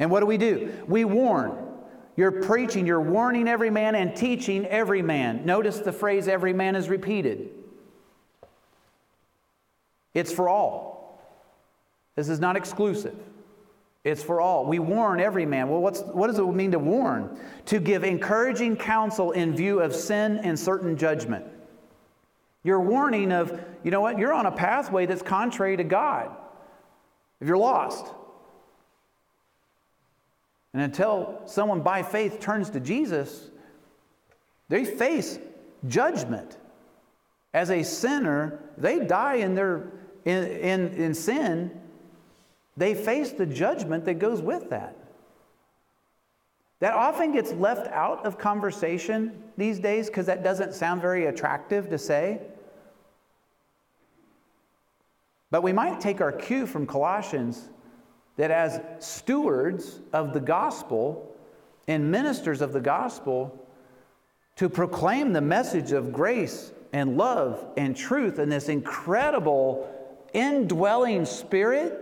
And 0.00 0.10
what 0.10 0.20
do 0.20 0.26
we 0.26 0.36
do? 0.36 0.72
We 0.88 1.04
warn. 1.04 1.56
You're 2.16 2.42
preaching, 2.42 2.86
you're 2.86 3.00
warning 3.00 3.48
every 3.48 3.70
man 3.70 3.94
and 3.94 4.14
teaching 4.14 4.66
every 4.66 5.00
man. 5.00 5.46
Notice 5.46 5.78
the 5.78 5.92
phrase 5.92 6.28
every 6.28 6.52
man 6.52 6.76
is 6.76 6.88
repeated. 6.88 7.50
It's 10.12 10.32
for 10.32 10.48
all. 10.48 11.20
This 12.16 12.28
is 12.28 12.38
not 12.38 12.56
exclusive. 12.56 13.16
It's 14.04 14.22
for 14.22 14.40
all. 14.40 14.66
We 14.66 14.80
warn 14.80 15.20
every 15.20 15.46
man. 15.46 15.68
Well, 15.68 15.80
what's, 15.80 16.00
what 16.00 16.26
does 16.26 16.38
it 16.38 16.42
mean 16.42 16.72
to 16.72 16.78
warn? 16.78 17.38
To 17.66 17.78
give 17.78 18.02
encouraging 18.02 18.76
counsel 18.76 19.30
in 19.30 19.54
view 19.54 19.80
of 19.80 19.94
sin 19.94 20.38
and 20.38 20.58
certain 20.58 20.96
judgment. 20.96 21.46
You're 22.64 22.80
warning 22.80 23.32
of, 23.32 23.60
you 23.84 23.90
know 23.90 24.00
what, 24.00 24.18
you're 24.18 24.32
on 24.32 24.46
a 24.46 24.52
pathway 24.52 25.06
that's 25.06 25.22
contrary 25.22 25.76
to 25.76 25.84
God. 25.84 26.30
If 27.40 27.46
you're 27.46 27.58
lost. 27.58 28.06
And 30.72 30.82
until 30.82 31.42
someone 31.46 31.82
by 31.82 32.02
faith 32.02 32.40
turns 32.40 32.70
to 32.70 32.80
Jesus, 32.80 33.50
they 34.68 34.84
face 34.84 35.38
judgment. 35.86 36.56
As 37.54 37.70
a 37.70 37.82
sinner, 37.82 38.58
they 38.78 39.00
die 39.00 39.34
in 39.34 39.54
their 39.54 39.92
in, 40.24 40.44
in, 40.44 40.94
in 40.94 41.14
sin 41.14 41.81
they 42.76 42.94
face 42.94 43.32
the 43.32 43.46
judgment 43.46 44.04
that 44.06 44.14
goes 44.14 44.40
with 44.40 44.70
that. 44.70 44.96
That 46.80 46.94
often 46.94 47.32
gets 47.32 47.52
left 47.52 47.86
out 47.92 48.24
of 48.26 48.38
conversation 48.38 49.40
these 49.56 49.78
days 49.78 50.08
because 50.08 50.26
that 50.26 50.42
doesn't 50.42 50.74
sound 50.74 51.00
very 51.00 51.26
attractive 51.26 51.88
to 51.90 51.98
say. 51.98 52.40
But 55.50 55.62
we 55.62 55.72
might 55.72 56.00
take 56.00 56.20
our 56.20 56.32
cue 56.32 56.66
from 56.66 56.86
Colossians 56.86 57.68
that 58.36 58.50
as 58.50 58.80
stewards 58.98 60.00
of 60.12 60.32
the 60.32 60.40
gospel 60.40 61.36
and 61.86 62.10
ministers 62.10 62.62
of 62.62 62.72
the 62.72 62.80
gospel, 62.80 63.58
to 64.56 64.68
proclaim 64.68 65.32
the 65.32 65.40
message 65.40 65.92
of 65.92 66.12
grace 66.12 66.72
and 66.92 67.16
love 67.16 67.64
and 67.76 67.96
truth 67.96 68.38
and 68.38 68.50
this 68.50 68.68
incredible 68.68 69.88
indwelling 70.32 71.24
spirit 71.24 72.01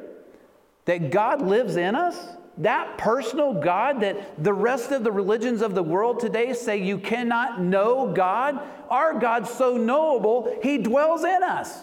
that 0.90 1.12
God 1.12 1.40
lives 1.40 1.76
in 1.76 1.94
us, 1.94 2.18
that 2.58 2.98
personal 2.98 3.54
God 3.54 4.00
that 4.00 4.42
the 4.42 4.52
rest 4.52 4.90
of 4.90 5.04
the 5.04 5.12
religions 5.12 5.62
of 5.62 5.76
the 5.76 5.84
world 5.84 6.18
today 6.18 6.52
say 6.52 6.82
you 6.82 6.98
cannot 6.98 7.60
know 7.62 8.12
God, 8.12 8.60
our 8.88 9.16
God's 9.16 9.48
so 9.50 9.76
knowable, 9.76 10.58
He 10.64 10.78
dwells 10.78 11.22
in 11.22 11.44
us. 11.44 11.78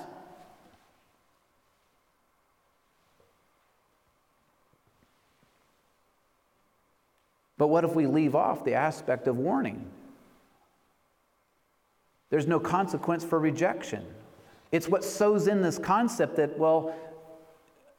But 7.58 7.70
what 7.70 7.86
if 7.86 7.96
we 7.96 8.08
leave 8.08 8.36
off 8.36 8.66
the 8.66 8.74
aspect 8.74 9.30
of 9.30 9.38
warning? 9.38 9.90
There's 12.30 12.46
no 12.46 12.60
consequence 12.60 13.24
for 13.24 13.40
rejection. 13.40 14.06
It's 14.74 14.90
what 14.90 15.06
sows 15.06 15.48
in 15.48 15.62
this 15.62 15.80
concept 15.80 16.36
that, 16.36 16.60
well, 16.60 16.94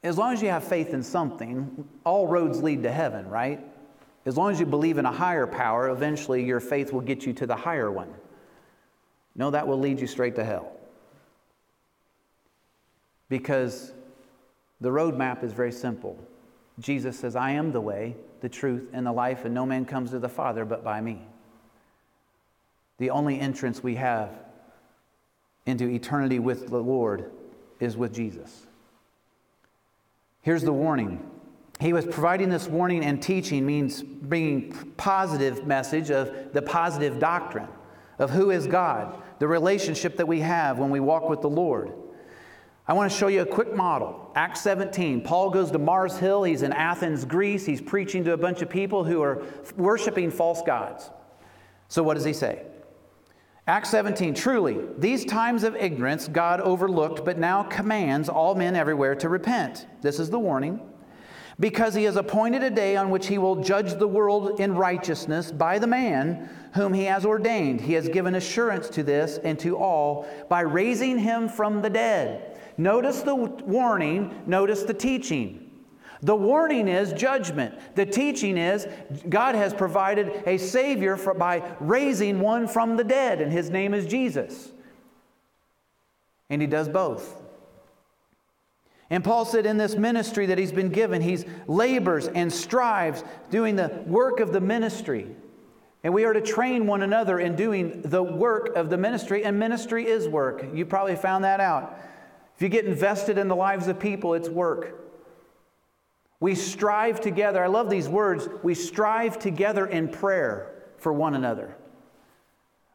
as 0.03 0.17
long 0.17 0.33
as 0.33 0.41
you 0.41 0.49
have 0.49 0.63
faith 0.63 0.93
in 0.93 1.03
something, 1.03 1.87
all 2.05 2.27
roads 2.27 2.63
lead 2.63 2.83
to 2.83 2.91
heaven, 2.91 3.27
right? 3.27 3.59
As 4.25 4.37
long 4.37 4.51
as 4.51 4.59
you 4.59 4.65
believe 4.65 4.97
in 4.97 5.05
a 5.05 5.11
higher 5.11 5.47
power, 5.47 5.89
eventually 5.89 6.43
your 6.43 6.59
faith 6.59 6.93
will 6.93 7.01
get 7.01 7.25
you 7.25 7.33
to 7.33 7.45
the 7.45 7.55
higher 7.55 7.91
one. 7.91 8.13
No, 9.35 9.51
that 9.51 9.67
will 9.67 9.79
lead 9.79 9.99
you 9.99 10.07
straight 10.07 10.35
to 10.35 10.43
hell. 10.43 10.71
Because 13.27 13.91
the 14.81 14.89
roadmap 14.89 15.43
is 15.43 15.53
very 15.53 15.71
simple. 15.71 16.17
Jesus 16.79 17.19
says, 17.19 17.35
I 17.35 17.51
am 17.51 17.71
the 17.71 17.81
way, 17.81 18.15
the 18.41 18.49
truth, 18.49 18.89
and 18.93 19.05
the 19.05 19.11
life, 19.11 19.45
and 19.45 19.53
no 19.53 19.65
man 19.65 19.85
comes 19.85 20.11
to 20.11 20.19
the 20.19 20.29
Father 20.29 20.63
but 20.63 20.83
by 20.83 21.01
me. 21.01 21.21
The 22.97 23.09
only 23.09 23.39
entrance 23.39 23.83
we 23.83 23.95
have 23.95 24.31
into 25.65 25.87
eternity 25.87 26.39
with 26.39 26.69
the 26.69 26.81
Lord 26.81 27.31
is 27.79 27.95
with 27.95 28.13
Jesus. 28.13 28.65
Here's 30.49 30.63
the 30.63 30.73
warning. 30.73 31.23
He 31.79 31.93
was 31.93 32.05
providing 32.05 32.49
this 32.49 32.67
warning 32.67 33.05
and 33.05 33.21
teaching 33.21 33.67
means 33.67 34.01
bringing 34.01 34.71
positive 34.97 35.67
message 35.67 36.09
of 36.09 36.53
the 36.53 36.61
positive 36.63 37.19
doctrine 37.19 37.67
of 38.17 38.31
who 38.31 38.49
is 38.49 38.65
God, 38.65 39.21
the 39.37 39.47
relationship 39.47 40.17
that 40.17 40.27
we 40.27 40.39
have 40.39 40.79
when 40.79 40.89
we 40.89 40.99
walk 40.99 41.29
with 41.29 41.41
the 41.41 41.49
Lord. 41.51 41.93
I 42.87 42.93
want 42.93 43.11
to 43.11 43.15
show 43.15 43.27
you 43.27 43.43
a 43.43 43.45
quick 43.45 43.75
model. 43.75 44.31
Acts 44.33 44.61
17. 44.61 45.21
Paul 45.21 45.51
goes 45.51 45.69
to 45.69 45.77
Mars 45.77 46.17
Hill. 46.17 46.41
He's 46.41 46.63
in 46.63 46.73
Athens, 46.73 47.25
Greece. 47.25 47.63
He's 47.63 47.79
preaching 47.79 48.23
to 48.23 48.33
a 48.33 48.37
bunch 48.37 48.63
of 48.63 48.71
people 48.71 49.03
who 49.03 49.21
are 49.21 49.43
worshiping 49.77 50.31
false 50.31 50.63
gods. 50.63 51.11
So, 51.89 52.01
what 52.01 52.15
does 52.15 52.25
he 52.25 52.33
say? 52.33 52.63
Acts 53.69 53.91
17, 53.91 54.33
truly, 54.33 54.79
these 54.97 55.23
times 55.23 55.63
of 55.63 55.75
ignorance 55.75 56.27
God 56.27 56.59
overlooked, 56.59 57.23
but 57.23 57.37
now 57.37 57.61
commands 57.61 58.27
all 58.27 58.55
men 58.55 58.75
everywhere 58.75 59.13
to 59.13 59.29
repent. 59.29 59.85
This 60.01 60.17
is 60.17 60.31
the 60.31 60.39
warning. 60.39 60.81
Because 61.59 61.93
he 61.93 62.05
has 62.05 62.15
appointed 62.15 62.63
a 62.63 62.71
day 62.71 62.95
on 62.95 63.11
which 63.11 63.27
he 63.27 63.37
will 63.37 63.57
judge 63.57 63.93
the 63.93 64.07
world 64.07 64.59
in 64.59 64.73
righteousness 64.73 65.51
by 65.51 65.77
the 65.77 65.85
man 65.85 66.49
whom 66.73 66.95
he 66.95 67.03
has 67.03 67.27
ordained. 67.27 67.79
He 67.79 67.93
has 67.93 68.09
given 68.09 68.33
assurance 68.33 68.89
to 68.89 69.03
this 69.03 69.37
and 69.43 69.59
to 69.59 69.77
all 69.77 70.27
by 70.49 70.61
raising 70.61 71.19
him 71.19 71.47
from 71.47 71.83
the 71.83 71.91
dead. 71.91 72.59
Notice 72.79 73.21
the 73.21 73.35
warning, 73.35 74.41
notice 74.47 74.81
the 74.81 74.95
teaching. 74.95 75.68
The 76.21 76.35
warning 76.35 76.87
is 76.87 77.13
judgment. 77.13 77.79
The 77.95 78.05
teaching 78.05 78.57
is 78.57 78.87
God 79.27 79.55
has 79.55 79.73
provided 79.73 80.43
a 80.45 80.57
Savior 80.57 81.15
for, 81.15 81.33
by 81.33 81.63
raising 81.79 82.39
one 82.41 82.67
from 82.67 82.97
the 82.97 83.03
dead, 83.03 83.39
and 83.41 83.51
his 83.51 83.69
name 83.69 83.93
is 83.93 84.05
Jesus. 84.05 84.71
And 86.49 86.61
he 86.61 86.67
does 86.67 86.89
both. 86.89 87.41
And 89.09 89.23
Paul 89.23 89.45
said 89.45 89.65
in 89.65 89.77
this 89.77 89.95
ministry 89.95 90.47
that 90.47 90.57
he's 90.57 90.71
been 90.71 90.89
given, 90.89 91.21
he's 91.21 91.45
labors 91.67 92.27
and 92.27 92.51
strives 92.51 93.23
doing 93.49 93.75
the 93.75 94.03
work 94.05 94.39
of 94.39 94.51
the 94.51 94.61
ministry. 94.61 95.27
And 96.03 96.13
we 96.13 96.25
are 96.25 96.33
to 96.33 96.41
train 96.41 96.85
one 96.85 97.01
another 97.01 97.39
in 97.39 97.55
doing 97.55 98.01
the 98.03 98.21
work 98.21 98.75
of 98.75 98.89
the 98.89 98.97
ministry, 98.97 99.43
and 99.45 99.57
ministry 99.57 100.05
is 100.05 100.27
work. 100.27 100.65
You 100.73 100.85
probably 100.85 101.15
found 101.15 101.43
that 101.43 101.59
out. 101.59 101.97
If 102.55 102.61
you 102.61 102.69
get 102.69 102.85
invested 102.85 103.37
in 103.37 103.47
the 103.47 103.55
lives 103.55 103.87
of 103.87 103.99
people, 103.99 104.33
it's 104.33 104.49
work. 104.49 105.08
We 106.39 106.55
strive 106.55 107.19
together. 107.19 107.63
I 107.63 107.67
love 107.67 107.89
these 107.89 108.07
words. 108.07 108.47
We 108.63 108.73
strive 108.73 109.39
together 109.39 109.85
in 109.85 110.07
prayer 110.07 110.71
for 110.97 111.11
one 111.11 111.35
another. 111.35 111.75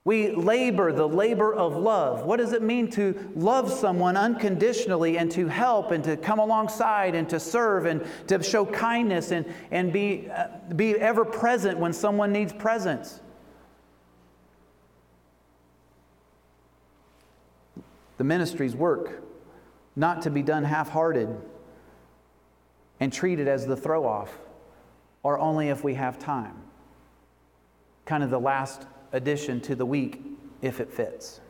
We 0.07 0.32
labor 0.32 0.92
the 0.92 1.09
labor 1.09 1.55
of 1.55 1.76
love. 1.76 2.24
What 2.26 2.36
does 2.36 2.53
it 2.53 2.62
mean 2.62 2.90
to 2.90 3.32
love 3.34 3.72
someone 3.72 4.18
unconditionally 4.18 5.16
and 5.16 5.30
to 5.32 5.47
help 5.49 5.92
and 5.92 6.05
to 6.05 6.16
come 6.18 6.38
alongside 6.38 7.14
and 7.14 7.26
to 7.30 7.40
serve 7.40 7.86
and 7.86 8.07
to 8.26 8.42
show 8.42 8.66
kindness 8.66 9.30
and, 9.30 9.47
and 9.70 9.92
be, 9.92 10.28
uh, 10.30 10.49
be 10.76 10.95
ever 10.97 11.24
present 11.24 11.78
when 11.78 11.95
someone 11.95 12.32
needs 12.32 12.53
presence? 12.53 13.20
The 18.18 18.24
ministry's 18.24 18.76
work, 18.76 19.22
not 19.97 20.22
to 20.22 20.30
be 20.30 20.42
done 20.42 20.64
half 20.64 20.90
hearted 20.90 21.34
and 23.05 23.12
treat 23.12 23.38
it 23.38 23.46
as 23.46 23.66
the 23.66 23.76
throw 23.76 24.07
off, 24.07 24.38
or 25.22 25.38
only 25.38 25.68
if 25.68 25.84
we 25.84 25.92
have 25.92 26.18
time. 26.18 26.57
Kind 28.07 28.24
of 28.24 28.30
the 28.30 28.40
last 28.40 28.86
addition 29.12 29.61
to 29.61 29.74
the 29.74 29.84
week, 29.84 30.22
if 30.62 30.80
it 30.80 30.90
fits. 30.90 31.42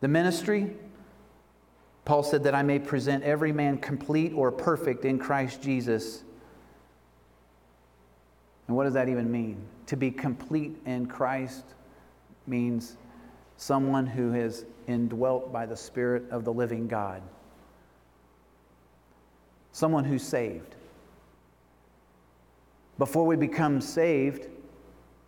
The 0.00 0.08
ministry, 0.08 0.74
Paul 2.04 2.24
said 2.24 2.42
that 2.42 2.54
I 2.56 2.64
may 2.64 2.80
present 2.80 3.22
every 3.22 3.52
man 3.52 3.78
complete 3.78 4.32
or 4.32 4.50
perfect 4.50 5.04
in 5.04 5.20
Christ 5.20 5.62
Jesus. 5.62 6.24
And 8.66 8.76
what 8.76 8.82
does 8.82 8.94
that 8.94 9.08
even 9.08 9.30
mean? 9.30 9.64
To 9.86 9.96
be 9.96 10.10
complete 10.10 10.76
in 10.84 11.06
Christ 11.06 11.64
means 12.48 12.96
someone 13.56 14.04
who 14.04 14.34
is 14.34 14.64
indwelt 14.88 15.52
by 15.52 15.64
the 15.64 15.76
Spirit 15.76 16.28
of 16.32 16.42
the 16.44 16.52
living 16.52 16.88
God, 16.88 17.22
someone 19.72 20.04
who's 20.04 20.22
saved. 20.22 20.76
Before 22.98 23.26
we 23.26 23.36
become 23.36 23.80
saved, 23.80 24.48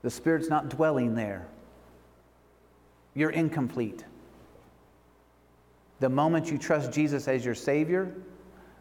the 0.02 0.10
Spirit's 0.10 0.48
not 0.48 0.68
dwelling 0.68 1.14
there. 1.14 1.46
You're 3.14 3.30
incomplete. 3.30 4.04
The 6.00 6.08
moment 6.08 6.50
you 6.50 6.58
trust 6.58 6.92
Jesus 6.92 7.26
as 7.26 7.44
your 7.44 7.54
Savior, 7.54 8.14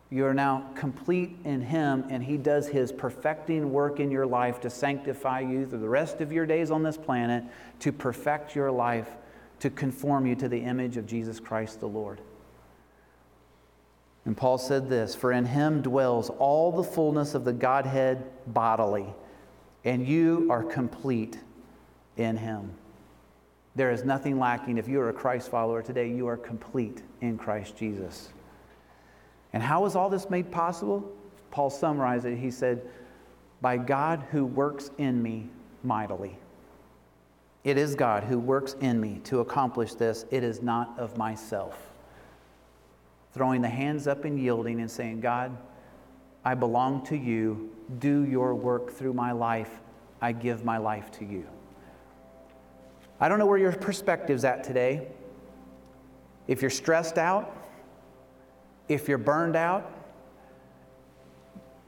you 0.10 0.26
are 0.26 0.34
now 0.34 0.70
complete 0.76 1.38
in 1.46 1.62
Him, 1.62 2.06
and 2.10 2.24
He 2.24 2.38
does 2.38 2.68
His 2.68 2.92
perfecting 2.92 3.72
work 3.72 4.00
in 4.00 4.12
your 4.12 4.26
life 4.26 4.60
to 4.62 4.70
sanctify 4.70 5.40
you 5.40 5.66
through 5.66 5.80
the 5.80 5.90
rest 5.90 6.20
of 6.22 6.32
your 6.32 6.46
days 6.46 6.70
on 6.70 6.84
this 6.84 6.98
planet, 6.98 7.44
to 7.80 7.92
perfect 7.92 8.56
your 8.56 8.70
life, 8.70 9.10
to 9.60 9.70
conform 9.70 10.26
you 10.26 10.36
to 10.36 10.50
the 10.50 10.60
image 10.60 10.98
of 10.98 11.08
Jesus 11.08 11.40
Christ 11.40 11.80
the 11.80 11.88
Lord. 11.88 12.20
And 14.26 14.38
Paul 14.38 14.58
said 14.58 14.90
this 14.90 15.16
For 15.16 15.32
in 15.32 15.46
Him 15.46 15.82
dwells 15.82 16.30
all 16.30 16.72
the 16.72 16.84
fullness 16.84 17.36
of 17.36 17.44
the 17.46 17.54
Godhead 17.54 18.24
bodily, 18.48 19.06
and 19.84 20.08
you 20.08 20.48
are 20.50 20.64
complete 20.64 21.38
in 22.18 22.38
Him. 22.38 22.72
There 23.76 23.92
is 23.92 24.04
nothing 24.04 24.40
lacking. 24.40 24.78
If 24.78 24.88
you 24.88 25.00
are 25.02 25.10
a 25.10 25.14
Christ 25.14 25.50
follower 25.50 25.82
today, 25.82 26.10
you 26.10 26.28
are 26.28 26.38
complete 26.38 27.02
in 27.22 27.38
Christ 27.38 27.76
Jesus. 27.76 28.30
And 29.52 29.62
how 29.64 29.82
was 29.82 29.96
all 29.96 30.10
this 30.10 30.30
made 30.30 30.52
possible? 30.52 31.12
Paul 31.52 31.70
summarized 31.70 32.26
it. 32.26 32.38
He 32.38 32.52
said, 32.52 32.82
By 33.62 33.78
God 33.78 34.24
who 34.32 34.46
works 34.46 34.92
in 34.98 35.22
me 35.22 35.50
mightily. 35.84 36.38
It 37.64 37.78
is 37.78 37.96
God 37.96 38.24
who 38.24 38.40
works 38.40 38.76
in 38.82 39.00
me 39.00 39.22
to 39.26 39.40
accomplish 39.40 39.94
this. 39.94 40.26
It 40.32 40.44
is 40.44 40.62
not 40.62 40.98
of 40.98 41.18
myself. 41.18 41.93
Throwing 43.34 43.62
the 43.62 43.70
hands 43.70 44.08
up 44.08 44.26
and 44.26 44.40
yielding 44.40 44.80
and 44.80 44.90
saying, 44.90 45.22
God, 45.22 45.58
I 46.46 46.54
belong 46.54 47.06
to 47.08 47.18
you. 47.18 47.72
Do 48.00 48.24
your 48.26 48.54
work 48.54 48.92
through 48.92 49.14
my 49.14 49.32
life. 49.32 49.82
I 50.22 50.32
give 50.32 50.64
my 50.64 50.78
life 50.78 51.12
to 51.14 51.26
you. 51.26 51.48
I 53.20 53.28
don't 53.28 53.40
know 53.40 53.46
where 53.46 53.58
your 53.58 53.72
perspective's 53.72 54.44
at 54.44 54.64
today. 54.64 55.08
If 56.48 56.62
you're 56.62 56.72
stressed 56.72 57.18
out, 57.18 57.56
if 58.88 59.08
you're 59.08 59.18
burned 59.18 59.56
out, 59.56 59.92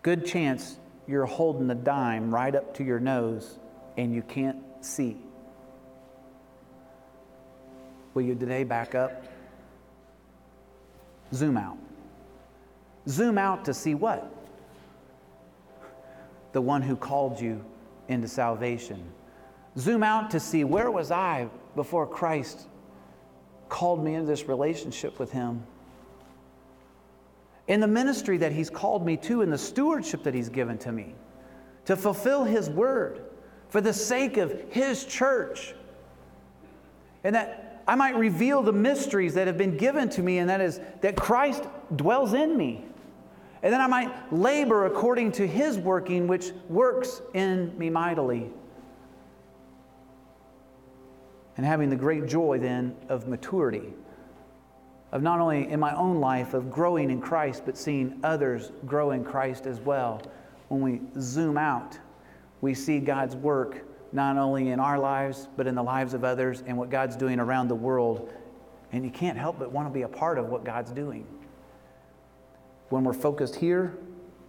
good 0.02 0.26
chance 0.26 0.78
you're 1.08 1.26
holding 1.26 1.68
the 1.68 1.76
dime 1.76 2.34
right 2.34 2.56
up 2.56 2.74
to 2.76 2.84
your 2.84 3.00
nose 3.00 3.60
and 3.98 4.14
you 4.14 4.22
can't 4.22 4.58
see. 4.82 5.18
Will 8.14 8.24
you 8.24 8.34
today 8.34 8.64
back 8.64 8.96
up? 8.96 9.26
Zoom 11.34 11.58
out. 11.58 11.78
Zoom 13.08 13.38
out 13.38 13.66
to 13.66 13.74
see 13.74 13.96
what? 13.96 14.32
The 16.54 16.62
one 16.62 16.82
who 16.82 16.96
called 16.96 17.40
you 17.40 17.64
into 18.08 18.28
salvation. 18.28 19.04
Zoom 19.78 20.04
out 20.04 20.32
to 20.32 20.40
see 20.40 20.64
where 20.64 20.90
was 20.90 21.12
I 21.12 21.50
before 21.76 22.08
Christ 22.08 22.68
called 23.68 24.04
me 24.04 24.16
into 24.16 24.28
this 24.28 24.48
relationship 24.48 25.20
with 25.20 25.32
Him 25.32 25.64
in 27.68 27.80
the 27.80 27.88
ministry 27.88 28.38
that 28.38 28.52
He's 28.52 28.70
called 28.70 29.06
me 29.06 29.18
to, 29.18 29.42
in 29.42 29.50
the 29.50 29.58
stewardship 29.58 30.24
that 30.24 30.34
He's 30.34 30.50
given 30.50 30.78
to 30.80 30.92
me, 30.92 31.16
to 31.86 31.96
fulfill 31.96 32.44
His 32.44 32.70
word 32.70 33.24
for 33.70 33.82
the 33.82 33.94
sake 33.94 34.38
of 34.38 34.54
His 34.70 35.04
church. 35.06 35.74
And 37.24 37.36
that 37.36 37.65
I 37.88 37.96
might 37.96 38.16
reveal 38.16 38.62
the 38.62 38.74
mysteries 38.74 39.36
that 39.36 39.48
have 39.48 39.58
been 39.58 39.78
given 39.78 40.10
to 40.10 40.24
me, 40.24 40.40
and 40.40 40.50
that 40.50 40.62
is 40.62 40.80
that 41.02 41.16
Christ 41.16 41.64
dwells 41.96 42.34
in 42.34 42.58
me. 42.58 42.84
And 43.62 43.74
then 43.74 43.82
I 43.82 43.88
might 43.88 44.34
labor 44.34 44.86
according 44.86 45.34
to 45.34 45.48
His 45.48 45.78
working, 45.78 46.28
which 46.28 46.52
works 46.70 47.22
in 47.34 47.78
me 47.78 47.90
mightily. 47.90 48.50
And 51.58 51.66
having 51.66 51.90
the 51.90 51.96
great 51.96 52.28
joy 52.28 52.60
then 52.60 52.96
of 53.08 53.28
maturity 53.28 53.94
of 55.16 55.22
not 55.22 55.40
only 55.40 55.70
in 55.70 55.80
my 55.80 55.96
own 55.96 56.20
life 56.20 56.54
of 56.54 56.70
growing 56.70 57.10
in 57.10 57.22
Christ, 57.22 57.64
but 57.66 57.78
seeing 57.78 58.20
others 58.22 58.74
grow 58.86 59.12
in 59.12 59.24
Christ 59.24 59.66
as 59.66 59.80
well. 59.80 60.22
When 60.68 60.82
we 60.82 61.00
zoom 61.22 61.58
out, 61.58 61.98
we 62.60 62.74
see 62.74 63.00
God's 63.00 63.34
work 63.34 63.86
not 64.16 64.38
only 64.38 64.70
in 64.70 64.80
our 64.80 64.98
lives, 64.98 65.50
but 65.58 65.68
in 65.68 65.76
the 65.76 65.84
lives 65.84 66.14
of 66.14 66.24
others 66.24 66.64
and 66.66 66.78
what 66.78 66.90
God's 66.90 67.18
doing 67.18 67.38
around 67.38 67.68
the 67.68 67.76
world. 67.76 68.34
And 68.94 69.04
you 69.04 69.12
can't 69.12 69.38
help 69.38 69.60
but 69.60 69.74
want 69.74 69.90
to 69.90 69.94
be 69.94 70.04
a 70.04 70.08
part 70.08 70.38
of 70.38 70.48
what 70.48 70.64
God's 70.64 70.92
doing. 70.92 71.28
When 72.90 73.04
we're 73.04 73.14
focused 73.14 73.56
here, 73.56 73.98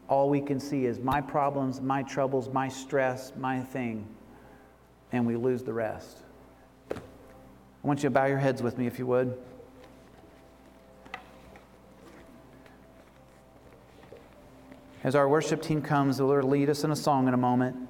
all 0.08 0.30
we 0.30 0.40
can 0.40 0.60
see 0.60 0.86
is 0.86 1.00
my 1.00 1.20
problems, 1.20 1.80
my 1.80 2.04
troubles, 2.04 2.48
my 2.48 2.68
stress, 2.68 3.32
my 3.36 3.60
thing, 3.60 4.06
and 5.10 5.26
we 5.26 5.34
lose 5.34 5.64
the 5.64 5.72
rest. 5.72 6.18
I 6.92 6.96
want 7.82 8.04
you 8.04 8.08
to 8.08 8.10
bow 8.10 8.26
your 8.26 8.38
heads 8.38 8.62
with 8.62 8.78
me 8.78 8.86
if 8.86 9.00
you 9.00 9.06
would. 9.06 9.36
As 15.02 15.16
our 15.16 15.28
worship 15.28 15.60
team 15.60 15.82
comes, 15.82 16.18
the 16.18 16.24
Lord 16.24 16.44
will 16.44 16.50
lead 16.50 16.70
us 16.70 16.84
in 16.84 16.92
a 16.92 16.96
song 16.96 17.26
in 17.26 17.34
a 17.34 17.38
moment. 17.38 17.85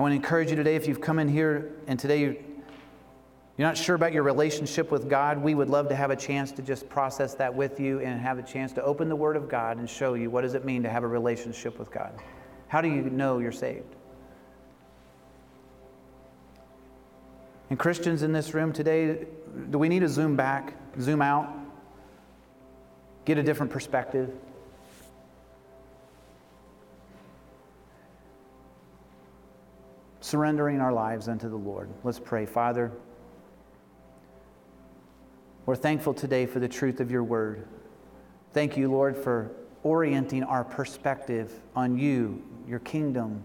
I 0.00 0.02
want 0.02 0.12
to 0.12 0.16
encourage 0.16 0.48
you 0.48 0.56
today 0.56 0.76
if 0.76 0.88
you've 0.88 1.02
come 1.02 1.18
in 1.18 1.28
here 1.28 1.72
and 1.86 1.98
today 1.98 2.20
you're 2.20 2.34
not 3.58 3.76
sure 3.76 3.94
about 3.94 4.14
your 4.14 4.22
relationship 4.22 4.90
with 4.90 5.10
God, 5.10 5.36
we 5.36 5.54
would 5.54 5.68
love 5.68 5.90
to 5.90 5.94
have 5.94 6.10
a 6.10 6.16
chance 6.16 6.50
to 6.52 6.62
just 6.62 6.88
process 6.88 7.34
that 7.34 7.54
with 7.54 7.78
you 7.78 8.00
and 8.00 8.18
have 8.18 8.38
a 8.38 8.42
chance 8.42 8.72
to 8.72 8.82
open 8.82 9.10
the 9.10 9.16
Word 9.16 9.36
of 9.36 9.46
God 9.46 9.76
and 9.76 9.90
show 9.90 10.14
you 10.14 10.30
what 10.30 10.40
does 10.40 10.54
it 10.54 10.64
mean 10.64 10.82
to 10.84 10.88
have 10.88 11.02
a 11.02 11.06
relationship 11.06 11.78
with 11.78 11.90
God. 11.90 12.14
How 12.68 12.80
do 12.80 12.88
you 12.88 13.02
know 13.10 13.40
you're 13.40 13.52
saved? 13.52 13.94
And 17.68 17.78
Christians 17.78 18.22
in 18.22 18.32
this 18.32 18.54
room 18.54 18.72
today, 18.72 19.26
do 19.68 19.76
we 19.76 19.90
need 19.90 20.00
to 20.00 20.08
zoom 20.08 20.34
back, 20.34 20.72
zoom 20.98 21.20
out, 21.20 21.52
get 23.26 23.36
a 23.36 23.42
different 23.42 23.70
perspective? 23.70 24.32
Surrendering 30.30 30.80
our 30.80 30.92
lives 30.92 31.26
unto 31.26 31.48
the 31.48 31.56
Lord. 31.56 31.88
Let's 32.04 32.20
pray. 32.20 32.46
Father, 32.46 32.92
we're 35.66 35.74
thankful 35.74 36.14
today 36.14 36.46
for 36.46 36.60
the 36.60 36.68
truth 36.68 37.00
of 37.00 37.10
your 37.10 37.24
word. 37.24 37.66
Thank 38.52 38.76
you, 38.76 38.88
Lord, 38.88 39.16
for 39.16 39.50
orienting 39.82 40.44
our 40.44 40.62
perspective 40.62 41.52
on 41.74 41.98
you, 41.98 42.40
your 42.68 42.78
kingdom, 42.78 43.42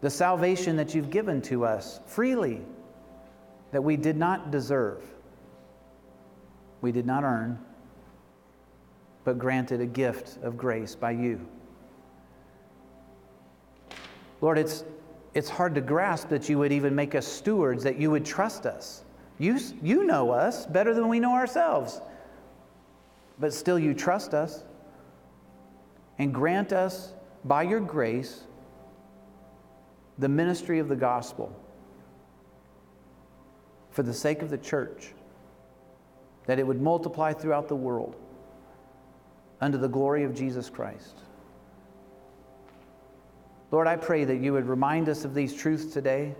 the 0.00 0.10
salvation 0.10 0.74
that 0.74 0.96
you've 0.96 1.10
given 1.10 1.40
to 1.42 1.64
us 1.64 2.00
freely, 2.06 2.62
that 3.70 3.84
we 3.84 3.96
did 3.96 4.16
not 4.16 4.50
deserve, 4.50 5.04
we 6.80 6.90
did 6.90 7.06
not 7.06 7.22
earn, 7.22 7.56
but 9.22 9.38
granted 9.38 9.80
a 9.80 9.86
gift 9.86 10.42
of 10.42 10.56
grace 10.56 10.96
by 10.96 11.12
you. 11.12 11.40
Lord, 14.40 14.58
it's, 14.58 14.82
it's 15.34 15.48
hard 15.48 15.74
to 15.76 15.80
grasp 15.80 16.28
that 16.30 16.48
you 16.48 16.58
would 16.58 16.72
even 16.72 16.94
make 16.94 17.14
us 17.14 17.26
stewards, 17.26 17.84
that 17.84 17.98
you 17.98 18.10
would 18.10 18.24
trust 18.24 18.66
us. 18.66 19.04
You, 19.38 19.58
you 19.82 20.04
know 20.04 20.30
us 20.30 20.66
better 20.66 20.92
than 20.92 21.08
we 21.08 21.20
know 21.20 21.32
ourselves, 21.32 22.00
but 23.38 23.54
still 23.54 23.78
you 23.78 23.94
trust 23.94 24.34
us 24.34 24.64
and 26.18 26.34
grant 26.34 26.72
us 26.72 27.14
by 27.44 27.62
your 27.62 27.80
grace 27.80 28.42
the 30.18 30.28
ministry 30.28 30.78
of 30.78 30.88
the 30.88 30.96
gospel 30.96 31.56
for 33.90 34.02
the 34.02 34.12
sake 34.12 34.42
of 34.42 34.50
the 34.50 34.58
church, 34.58 35.14
that 36.46 36.58
it 36.58 36.66
would 36.66 36.80
multiply 36.80 37.32
throughout 37.32 37.68
the 37.68 37.76
world 37.76 38.16
under 39.60 39.78
the 39.78 39.88
glory 39.88 40.24
of 40.24 40.34
Jesus 40.34 40.68
Christ. 40.68 41.16
Lord, 43.70 43.86
I 43.86 43.96
pray 43.96 44.24
that 44.24 44.36
you 44.36 44.52
would 44.52 44.66
remind 44.66 45.08
us 45.08 45.24
of 45.24 45.34
these 45.34 45.54
truths 45.54 45.92
today. 45.92 46.34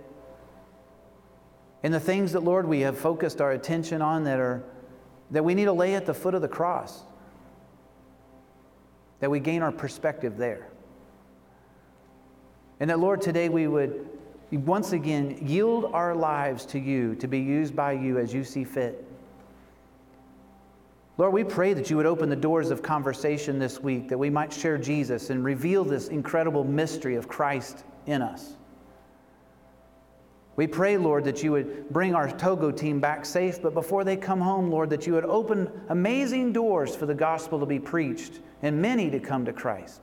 And 1.83 1.93
the 1.93 1.99
things 1.99 2.33
that, 2.33 2.41
Lord, 2.41 2.67
we 2.67 2.81
have 2.81 2.97
focused 2.97 3.41
our 3.41 3.51
attention 3.51 4.01
on 4.01 4.25
that 4.25 4.39
are 4.39 4.63
that 5.31 5.43
we 5.43 5.55
need 5.55 5.65
to 5.65 5.73
lay 5.73 5.95
at 5.95 6.05
the 6.05 6.13
foot 6.13 6.33
of 6.33 6.41
the 6.41 6.47
cross. 6.47 7.03
That 9.21 9.31
we 9.31 9.39
gain 9.39 9.61
our 9.61 9.71
perspective 9.71 10.37
there. 10.37 10.67
And 12.79 12.89
that, 12.89 12.99
Lord, 12.99 13.21
today 13.21 13.47
we 13.47 13.67
would 13.67 14.09
once 14.51 14.91
again 14.91 15.37
yield 15.41 15.85
our 15.93 16.13
lives 16.13 16.65
to 16.67 16.79
you 16.79 17.15
to 17.15 17.27
be 17.27 17.39
used 17.39 17.75
by 17.75 17.93
you 17.93 18.17
as 18.17 18.33
you 18.33 18.43
see 18.43 18.65
fit. 18.65 19.07
Lord, 21.21 21.33
we 21.33 21.43
pray 21.43 21.75
that 21.75 21.87
you 21.87 21.97
would 21.97 22.07
open 22.07 22.29
the 22.29 22.35
doors 22.35 22.71
of 22.71 22.81
conversation 22.81 23.59
this 23.59 23.79
week, 23.79 24.09
that 24.09 24.17
we 24.17 24.31
might 24.31 24.51
share 24.51 24.79
Jesus 24.79 25.29
and 25.29 25.43
reveal 25.43 25.83
this 25.83 26.07
incredible 26.07 26.63
mystery 26.63 27.13
of 27.13 27.27
Christ 27.27 27.83
in 28.07 28.23
us. 28.23 28.53
We 30.55 30.65
pray, 30.65 30.97
Lord, 30.97 31.23
that 31.25 31.43
you 31.43 31.51
would 31.51 31.87
bring 31.91 32.15
our 32.15 32.27
Togo 32.27 32.71
team 32.71 32.99
back 32.99 33.23
safe, 33.23 33.61
but 33.61 33.75
before 33.75 34.03
they 34.03 34.17
come 34.17 34.41
home, 34.41 34.71
Lord, 34.71 34.89
that 34.89 35.05
you 35.05 35.13
would 35.13 35.25
open 35.25 35.69
amazing 35.89 36.53
doors 36.53 36.95
for 36.95 37.05
the 37.05 37.13
gospel 37.13 37.59
to 37.59 37.67
be 37.67 37.77
preached 37.77 38.39
and 38.63 38.81
many 38.81 39.11
to 39.11 39.19
come 39.19 39.45
to 39.45 39.53
Christ. 39.53 40.01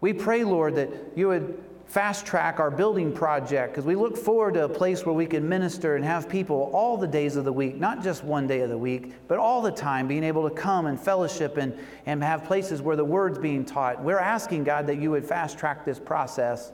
We 0.00 0.12
pray, 0.12 0.44
Lord, 0.44 0.76
that 0.76 0.88
you 1.16 1.26
would 1.26 1.60
fast 1.90 2.24
track 2.24 2.60
our 2.60 2.70
building 2.70 3.12
project 3.12 3.72
because 3.72 3.84
we 3.84 3.96
look 3.96 4.16
forward 4.16 4.54
to 4.54 4.64
a 4.64 4.68
place 4.68 5.04
where 5.04 5.12
we 5.12 5.26
can 5.26 5.48
minister 5.48 5.96
and 5.96 6.04
have 6.04 6.28
people 6.28 6.70
all 6.72 6.96
the 6.96 7.06
days 7.06 7.34
of 7.34 7.44
the 7.44 7.52
week, 7.52 7.80
not 7.80 8.00
just 8.00 8.22
one 8.22 8.46
day 8.46 8.60
of 8.60 8.70
the 8.70 8.78
week, 8.78 9.12
but 9.26 9.40
all 9.40 9.60
the 9.60 9.72
time 9.72 10.06
being 10.06 10.22
able 10.22 10.48
to 10.48 10.54
come 10.54 10.86
and 10.86 11.00
fellowship 11.00 11.56
and, 11.56 11.76
and 12.06 12.22
have 12.22 12.44
places 12.44 12.80
where 12.80 12.94
the 12.94 13.04
word's 13.04 13.38
being 13.38 13.64
taught. 13.64 14.00
We're 14.04 14.20
asking, 14.20 14.62
God, 14.62 14.86
that 14.86 14.98
you 14.98 15.10
would 15.10 15.24
fast 15.24 15.58
track 15.58 15.84
this 15.84 15.98
process 15.98 16.70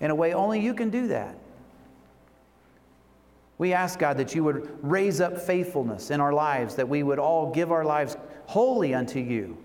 in 0.00 0.10
a 0.10 0.14
way 0.14 0.34
only 0.34 0.60
you 0.60 0.74
can 0.74 0.90
do 0.90 1.08
that. 1.08 1.34
We 3.56 3.72
ask, 3.72 3.98
God, 3.98 4.18
that 4.18 4.34
you 4.34 4.44
would 4.44 4.78
raise 4.82 5.22
up 5.22 5.40
faithfulness 5.40 6.10
in 6.10 6.20
our 6.20 6.34
lives, 6.34 6.74
that 6.74 6.90
we 6.90 7.02
would 7.02 7.18
all 7.18 7.50
give 7.50 7.72
our 7.72 7.86
lives 7.86 8.18
wholly 8.44 8.92
unto 8.92 9.18
you 9.18 9.56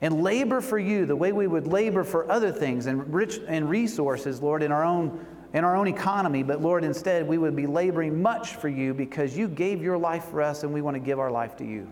and 0.00 0.22
labor 0.22 0.60
for 0.60 0.78
you 0.78 1.06
the 1.06 1.16
way 1.16 1.32
we 1.32 1.46
would 1.46 1.66
labor 1.66 2.04
for 2.04 2.30
other 2.30 2.52
things 2.52 2.86
and 2.86 3.12
rich 3.12 3.38
and 3.48 3.68
resources, 3.68 4.42
Lord, 4.42 4.62
in 4.62 4.72
our 4.72 4.84
own 4.84 5.24
in 5.52 5.64
our 5.64 5.74
own 5.74 5.86
economy, 5.86 6.42
but 6.42 6.60
Lord, 6.60 6.84
instead 6.84 7.26
we 7.26 7.38
would 7.38 7.56
be 7.56 7.66
laboring 7.66 8.20
much 8.20 8.56
for 8.56 8.68
you 8.68 8.92
because 8.92 9.38
you 9.38 9.48
gave 9.48 9.82
your 9.82 9.96
life 9.96 10.24
for 10.26 10.42
us 10.42 10.64
and 10.64 10.74
we 10.74 10.82
want 10.82 10.96
to 10.96 11.00
give 11.00 11.18
our 11.18 11.30
life 11.30 11.56
to 11.56 11.64
you. 11.64 11.90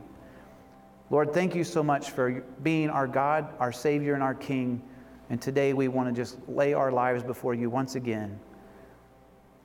Lord, 1.09 1.32
thank 1.32 1.55
you 1.55 1.64
so 1.64 1.82
much 1.82 2.11
for 2.11 2.44
being 2.62 2.90
our 2.90 3.07
God, 3.07 3.48
our 3.59 3.72
Savior, 3.72 4.14
and 4.14 4.22
our 4.22 4.34
King. 4.34 4.82
And 5.30 5.40
today 5.40 5.72
we 5.72 5.88
want 5.88 6.09
to 6.09 6.14
just 6.14 6.36
lay 6.48 6.74
our 6.74 6.92
lives 6.92 7.22
before 7.22 7.55
you 7.55 7.70
once 7.70 7.94
again. 7.94 8.38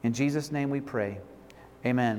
In 0.03 0.13
Jesus' 0.13 0.51
name 0.51 0.69
we 0.69 0.79
pray. 0.79 1.19
Amen. 1.85 2.17